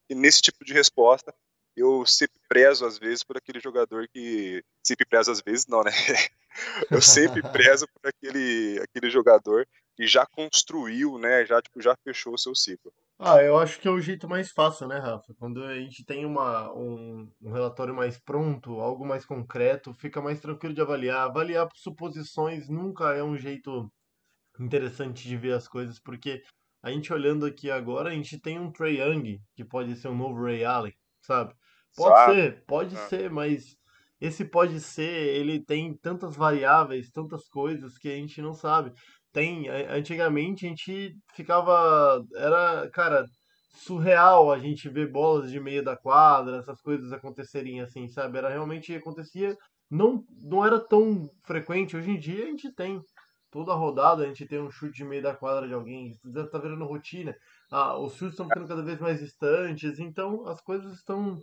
que 0.08 0.14
nesse 0.14 0.42
tipo 0.42 0.64
de 0.64 0.72
resposta 0.72 1.34
eu 1.76 2.04
sempre 2.06 2.40
prezo 2.48 2.84
às 2.84 2.98
vezes 2.98 3.22
por 3.24 3.36
aquele 3.36 3.60
jogador 3.60 4.08
que 4.08 4.62
sempre 4.82 5.06
prezo 5.06 5.30
às 5.30 5.40
vezes 5.40 5.66
não, 5.66 5.82
né? 5.82 5.90
eu 6.90 7.00
sempre 7.00 7.42
prezo 7.42 7.86
por 7.88 8.08
aquele 8.08 8.80
aquele 8.82 9.10
jogador 9.10 9.66
que 9.96 10.06
já 10.06 10.26
construiu, 10.26 11.18
né? 11.18 11.44
Já 11.46 11.60
tipo 11.60 11.80
já 11.80 11.96
fechou 12.04 12.34
o 12.34 12.38
seu 12.38 12.54
ciclo. 12.54 12.92
Ah, 13.18 13.42
eu 13.42 13.58
acho 13.58 13.78
que 13.78 13.86
é 13.86 13.90
o 13.90 14.00
jeito 14.00 14.26
mais 14.26 14.50
fácil, 14.50 14.88
né, 14.88 14.98
Rafa? 14.98 15.34
Quando 15.38 15.62
a 15.62 15.74
gente 15.78 16.02
tem 16.06 16.24
uma, 16.24 16.72
um, 16.72 17.30
um 17.42 17.52
relatório 17.52 17.94
mais 17.94 18.18
pronto, 18.18 18.80
algo 18.80 19.06
mais 19.06 19.26
concreto, 19.26 19.92
fica 19.92 20.22
mais 20.22 20.40
tranquilo 20.40 20.74
de 20.74 20.80
avaliar. 20.80 21.26
Avaliar 21.26 21.68
por 21.68 21.76
suposições 21.76 22.66
nunca 22.70 23.12
é 23.14 23.22
um 23.22 23.36
jeito 23.36 23.92
interessante 24.58 25.28
de 25.28 25.36
ver 25.36 25.52
as 25.52 25.68
coisas, 25.68 25.98
porque 25.98 26.42
a 26.82 26.90
gente 26.90 27.12
olhando 27.12 27.44
aqui 27.44 27.70
agora, 27.70 28.08
a 28.08 28.12
gente 28.14 28.40
tem 28.40 28.58
um 28.58 28.72
Trae 28.72 29.00
Young, 29.00 29.38
que 29.54 29.64
pode 29.64 29.94
ser 29.96 30.08
um 30.08 30.16
novo 30.16 30.42
Ray 30.42 30.64
Allen, 30.64 30.94
sabe? 31.22 31.54
Pode 31.96 32.34
ser, 32.34 32.64
pode 32.66 32.96
Ah. 32.96 32.98
ser, 33.08 33.30
mas 33.30 33.76
esse 34.20 34.44
pode 34.44 34.80
ser, 34.80 35.36
ele 35.36 35.64
tem 35.64 35.94
tantas 35.96 36.36
variáveis, 36.36 37.10
tantas 37.10 37.48
coisas 37.48 37.96
que 37.98 38.08
a 38.08 38.16
gente 38.16 38.40
não 38.42 38.54
sabe. 38.54 38.92
Tem, 39.32 39.68
antigamente 39.68 40.66
a 40.66 40.68
gente 40.68 41.14
ficava, 41.34 42.22
era, 42.36 42.90
cara, 42.90 43.24
surreal 43.74 44.50
a 44.52 44.58
gente 44.58 44.88
ver 44.88 45.10
bolas 45.10 45.50
de 45.50 45.58
meio 45.60 45.82
da 45.82 45.96
quadra, 45.96 46.58
essas 46.58 46.80
coisas 46.82 47.12
acontecerem 47.12 47.80
assim, 47.80 48.08
sabe? 48.08 48.38
Era 48.38 48.48
realmente 48.50 48.94
acontecia, 48.94 49.56
não, 49.90 50.24
não 50.42 50.64
era 50.64 50.78
tão 50.80 51.28
frequente. 51.46 51.96
Hoje 51.96 52.10
em 52.10 52.18
dia 52.18 52.44
a 52.44 52.48
gente 52.48 52.72
tem 52.74 53.00
toda 53.50 53.72
a 53.72 53.76
rodada, 53.76 54.22
a 54.22 54.26
gente 54.26 54.46
tem 54.46 54.60
um 54.60 54.70
chute 54.70 54.98
de 54.98 55.04
meio 55.04 55.22
da 55.22 55.34
quadra 55.34 55.66
de 55.66 55.74
alguém, 55.74 56.08
isso 56.10 56.20
já 56.32 56.46
tá 56.46 56.58
virando 56.58 56.84
rotina. 56.84 57.34
Ah, 57.70 57.96
os 57.98 58.14
chutes 58.14 58.32
estão 58.32 58.46
ficando 58.48 58.68
cada 58.68 58.82
vez 58.82 58.98
mais 59.00 59.20
distantes, 59.20 59.98
então 59.98 60.46
as 60.46 60.60
coisas 60.60 60.94
estão 60.94 61.38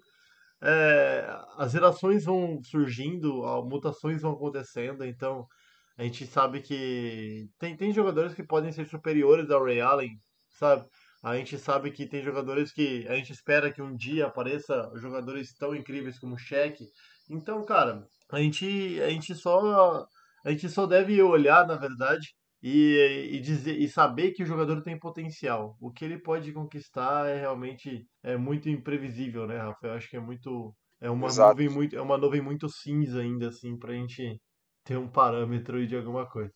é, 0.61 1.25
as 1.57 1.71
gerações 1.71 2.25
vão 2.25 2.59
surgindo, 2.63 3.43
mutações 3.65 4.21
vão 4.21 4.33
acontecendo, 4.33 5.05
então 5.05 5.47
a 5.97 6.03
gente 6.03 6.25
sabe 6.27 6.61
que 6.61 7.47
tem, 7.59 7.75
tem 7.77 7.93
jogadores 7.93 8.33
que 8.33 8.43
podem 8.43 8.71
ser 8.71 8.85
superiores 8.87 9.49
ao 9.49 9.63
Ray 9.63 9.81
Allen, 9.81 10.19
sabe? 10.49 10.85
A 11.23 11.35
gente 11.35 11.57
sabe 11.57 11.91
que 11.91 12.07
tem 12.07 12.23
jogadores 12.23 12.71
que 12.71 13.07
a 13.07 13.15
gente 13.15 13.33
espera 13.33 13.71
que 13.71 13.81
um 13.81 13.95
dia 13.95 14.27
apareça 14.27 14.91
jogadores 14.95 15.53
tão 15.55 15.75
incríveis 15.75 16.19
como 16.19 16.35
o 16.35 16.37
Shaq. 16.37 16.85
Então, 17.29 17.63
cara, 17.65 18.07
a 18.31 18.39
gente, 18.39 19.01
a 19.01 19.09
gente 19.09 19.33
só 19.35 20.05
a 20.45 20.51
gente 20.51 20.69
só 20.69 20.85
deve 20.85 21.21
olhar, 21.21 21.67
na 21.67 21.75
verdade, 21.75 22.33
e, 22.61 23.29
e 23.33 23.39
dizer 23.39 23.77
e 23.79 23.87
saber 23.89 24.31
que 24.33 24.43
o 24.43 24.45
jogador 24.45 24.81
tem 24.81 24.97
potencial. 24.99 25.77
O 25.81 25.91
que 25.91 26.03
ele 26.05 26.19
pode 26.19 26.51
conquistar 26.53 27.27
é 27.29 27.39
realmente 27.39 28.05
é 28.23 28.37
muito 28.37 28.69
imprevisível, 28.69 29.47
né, 29.47 29.57
Rafa? 29.57 29.87
Eu 29.87 29.93
acho 29.93 30.09
que 30.09 30.17
é 30.17 30.19
muito 30.19 30.75
é 30.99 31.09
uma 31.09 31.27
Exato. 31.27 31.33
nuvem 31.33 31.69
muito 31.69 31.95
é 31.95 32.01
uma 32.01 32.17
nuvem 32.17 32.41
muito 32.41 32.67
cinza 32.69 33.21
ainda 33.21 33.49
assim 33.49 33.77
pra 33.77 33.93
gente 33.93 34.39
ter 34.83 34.97
um 34.97 35.07
parâmetro 35.09 35.85
de 35.85 35.95
alguma 35.95 36.27
coisa. 36.29 36.51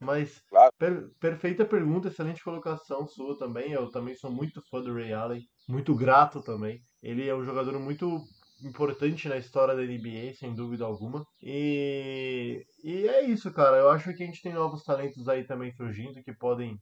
Mas 0.00 0.42
Claro. 0.48 0.72
per- 0.78 1.10
perfeita 1.20 1.64
pergunta, 1.64 2.08
excelente 2.08 2.42
colocação 2.44 3.06
sua 3.06 3.36
também. 3.38 3.72
Eu 3.72 3.90
também 3.90 4.14
sou 4.14 4.30
muito 4.30 4.60
fã 4.70 4.80
do 4.82 4.92
Ray 4.94 5.12
Allen, 5.12 5.42
muito 5.68 5.94
grato 5.94 6.42
também. 6.42 6.82
Ele 7.02 7.26
é 7.26 7.34
um 7.34 7.44
jogador 7.44 7.78
muito 7.78 8.22
importante 8.62 9.28
na 9.28 9.36
história 9.36 9.74
da 9.74 9.82
NBA, 9.84 10.34
sem 10.34 10.54
dúvida 10.54 10.84
alguma. 10.84 11.24
E, 11.42 12.64
e 12.84 13.08
é 13.08 13.22
isso, 13.24 13.52
cara. 13.52 13.76
Eu 13.78 13.90
acho 13.90 14.14
que 14.14 14.22
a 14.22 14.26
gente 14.26 14.42
tem 14.42 14.52
novos 14.54 14.82
talentos 14.84 15.28
aí 15.28 15.44
também 15.46 15.72
surgindo 15.72 16.22
que 16.22 16.32
podem 16.34 16.80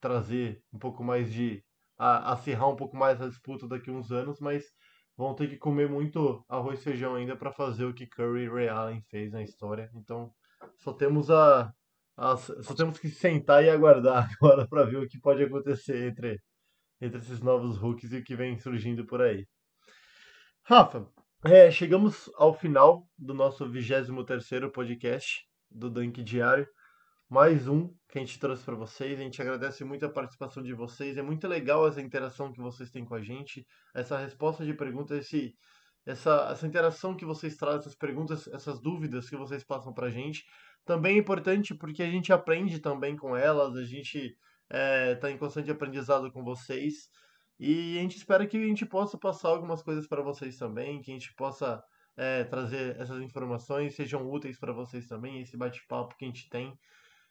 trazer 0.00 0.62
um 0.72 0.78
pouco 0.78 1.02
mais 1.04 1.32
de. 1.32 1.62
A, 1.98 2.32
acirrar 2.32 2.68
um 2.68 2.74
pouco 2.76 2.96
mais 2.96 3.20
a 3.20 3.28
disputa 3.28 3.68
daqui 3.68 3.90
a 3.90 3.92
uns 3.92 4.10
anos, 4.10 4.40
mas 4.40 4.64
vão 5.16 5.34
ter 5.34 5.48
que 5.48 5.56
comer 5.58 5.88
muito 5.88 6.44
arroz 6.48 6.80
e 6.80 6.82
feijão 6.84 7.14
ainda 7.14 7.36
para 7.36 7.52
fazer 7.52 7.84
o 7.84 7.94
que 7.94 8.06
Curry 8.08 8.44
e 8.44 8.48
Ray 8.48 8.68
Allen 8.68 9.02
fez 9.10 9.30
na 9.32 9.42
história. 9.42 9.88
Então 9.94 10.32
só 10.78 10.92
temos 10.92 11.30
a, 11.30 11.72
a- 12.16 12.36
só 12.36 12.74
temos 12.74 12.98
que 12.98 13.08
sentar 13.08 13.62
e 13.64 13.70
aguardar 13.70 14.28
agora 14.40 14.66
para 14.68 14.84
ver 14.84 14.96
o 14.98 15.08
que 15.08 15.20
pode 15.20 15.42
acontecer 15.44 16.08
entre 16.10 16.40
entre 17.00 17.18
esses 17.18 17.40
novos 17.42 17.76
rookies 17.78 18.12
e 18.12 18.18
o 18.18 18.24
que 18.24 18.34
vem 18.36 18.58
surgindo 18.58 19.04
por 19.06 19.20
aí. 19.22 19.46
Rafa, 20.64 21.08
é, 21.44 21.72
chegamos 21.72 22.30
ao 22.36 22.54
final 22.54 23.08
do 23.18 23.34
nosso 23.34 23.66
23º 23.66 24.70
podcast 24.70 25.44
do 25.68 25.90
Dunk 25.90 26.22
Diário. 26.22 26.68
Mais 27.28 27.66
um 27.66 27.92
que 28.08 28.16
a 28.16 28.20
gente 28.20 28.38
trouxe 28.38 28.62
para 28.62 28.76
vocês. 28.76 29.18
A 29.18 29.22
gente 29.24 29.42
agradece 29.42 29.82
muito 29.82 30.06
a 30.06 30.08
participação 30.08 30.62
de 30.62 30.72
vocês. 30.72 31.18
É 31.18 31.22
muito 31.22 31.48
legal 31.48 31.88
essa 31.88 32.00
interação 32.00 32.52
que 32.52 32.60
vocês 32.60 32.92
têm 32.92 33.04
com 33.04 33.16
a 33.16 33.20
gente, 33.20 33.66
essa 33.92 34.16
resposta 34.16 34.64
de 34.64 34.72
perguntas, 34.72 35.18
esse, 35.18 35.52
essa, 36.06 36.50
essa 36.52 36.64
interação 36.64 37.16
que 37.16 37.24
vocês 37.24 37.56
trazem, 37.56 37.80
essas 37.80 37.96
perguntas, 37.96 38.46
essas 38.46 38.80
dúvidas 38.80 39.28
que 39.28 39.36
vocês 39.36 39.64
passam 39.64 39.92
para 39.92 40.06
a 40.06 40.10
gente. 40.10 40.44
Também 40.84 41.16
é 41.16 41.18
importante 41.18 41.74
porque 41.74 42.04
a 42.04 42.10
gente 42.10 42.32
aprende 42.32 42.78
também 42.78 43.16
com 43.16 43.36
elas, 43.36 43.74
a 43.76 43.84
gente 43.84 44.36
está 44.70 45.28
em 45.28 45.36
constante 45.36 45.72
aprendizado 45.72 46.30
com 46.30 46.44
vocês. 46.44 47.10
E 47.64 47.96
a 47.96 48.02
gente 48.02 48.16
espera 48.16 48.44
que 48.44 48.56
a 48.56 48.66
gente 48.66 48.84
possa 48.84 49.16
passar 49.16 49.50
algumas 49.50 49.84
coisas 49.84 50.08
para 50.08 50.20
vocês 50.20 50.56
também, 50.56 51.00
que 51.00 51.12
a 51.12 51.14
gente 51.14 51.32
possa 51.34 51.80
é, 52.16 52.42
trazer 52.42 53.00
essas 53.00 53.22
informações, 53.22 53.94
sejam 53.94 54.28
úteis 54.28 54.58
para 54.58 54.72
vocês 54.72 55.06
também, 55.06 55.40
esse 55.40 55.56
bate-papo 55.56 56.16
que 56.16 56.24
a 56.24 56.26
gente 56.28 56.48
tem. 56.48 56.76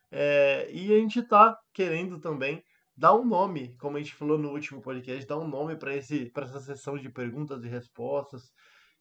É, 0.09 0.71
e 0.71 0.93
a 0.93 0.97
gente 0.99 1.19
está 1.19 1.59
querendo 1.73 2.17
também 2.17 2.63
dar 2.95 3.13
um 3.13 3.25
nome, 3.25 3.75
como 3.75 3.97
a 3.97 3.99
gente 3.99 4.15
falou 4.15 4.37
no 4.37 4.51
último 4.51 4.81
podcast, 4.81 5.27
dar 5.27 5.37
um 5.37 5.49
nome 5.49 5.75
para 5.75 5.93
essa 5.93 6.61
sessão 6.61 6.97
de 6.97 7.11
perguntas 7.11 7.61
e 7.65 7.67
respostas. 7.67 8.53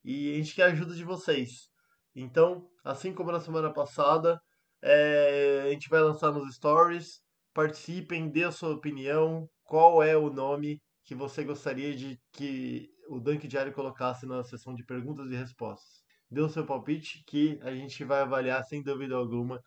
E 0.02 0.32
a 0.32 0.36
gente 0.36 0.52
quer 0.52 0.64
a 0.64 0.72
ajuda 0.72 0.96
de 0.96 1.04
vocês. 1.04 1.68
Então, 2.12 2.66
assim 2.82 3.14
como 3.14 3.30
na 3.30 3.38
semana 3.38 3.72
passada, 3.72 4.40
é, 4.82 5.62
a 5.64 5.70
gente 5.70 5.88
vai 5.88 6.00
lançar 6.00 6.32
nos 6.32 6.56
stories. 6.56 7.20
Participem, 7.54 8.28
dê 8.28 8.42
a 8.42 8.50
sua 8.50 8.70
opinião. 8.70 9.48
Qual 9.62 10.02
é 10.02 10.16
o 10.16 10.28
nome 10.28 10.80
que 11.10 11.14
você 11.16 11.42
gostaria 11.42 11.92
de 11.92 12.16
que 12.32 12.88
o 13.08 13.18
Dunk 13.18 13.48
Diário 13.48 13.72
colocasse 13.72 14.24
na 14.26 14.44
sessão 14.44 14.72
de 14.72 14.84
perguntas 14.84 15.28
e 15.32 15.34
respostas? 15.34 16.04
Dê 16.30 16.40
o 16.40 16.48
seu 16.48 16.64
palpite 16.64 17.24
que 17.26 17.58
a 17.64 17.72
gente 17.72 18.04
vai 18.04 18.20
avaliar 18.20 18.62
sem 18.62 18.80
dúvida 18.80 19.16
alguma. 19.16 19.60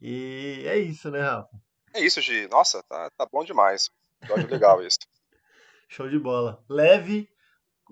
E 0.00 0.64
é 0.66 0.76
isso, 0.76 1.08
né, 1.08 1.20
Rafa? 1.20 1.56
É 1.94 2.00
isso, 2.00 2.20
Gi. 2.20 2.48
Nossa, 2.48 2.82
tá, 2.88 3.08
tá 3.16 3.24
bom 3.30 3.44
demais. 3.44 3.88
Episódio 4.20 4.50
legal 4.50 4.82
esse. 4.82 4.98
Show 5.88 6.10
de 6.10 6.18
bola. 6.18 6.60
Leve, 6.68 7.28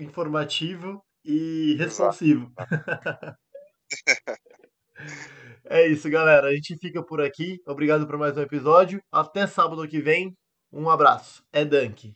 informativo 0.01 1.01
e 1.25 1.77
responsivo. 1.79 2.53
é 5.67 5.87
isso, 5.87 6.11
galera. 6.11 6.49
A 6.49 6.55
gente 6.57 6.77
fica 6.79 7.05
por 7.05 7.21
aqui. 7.21 7.63
Obrigado 7.69 8.05
por 8.05 8.19
mais 8.19 8.37
um 8.37 8.43
episódio. 8.43 9.01
Até 9.13 9.47
sábado 9.47 9.87
que 9.87 10.01
vem. 10.01 10.37
Um 10.73 10.91
abraço. 10.91 11.45
É 11.53 11.65
Dunk. 11.65 12.13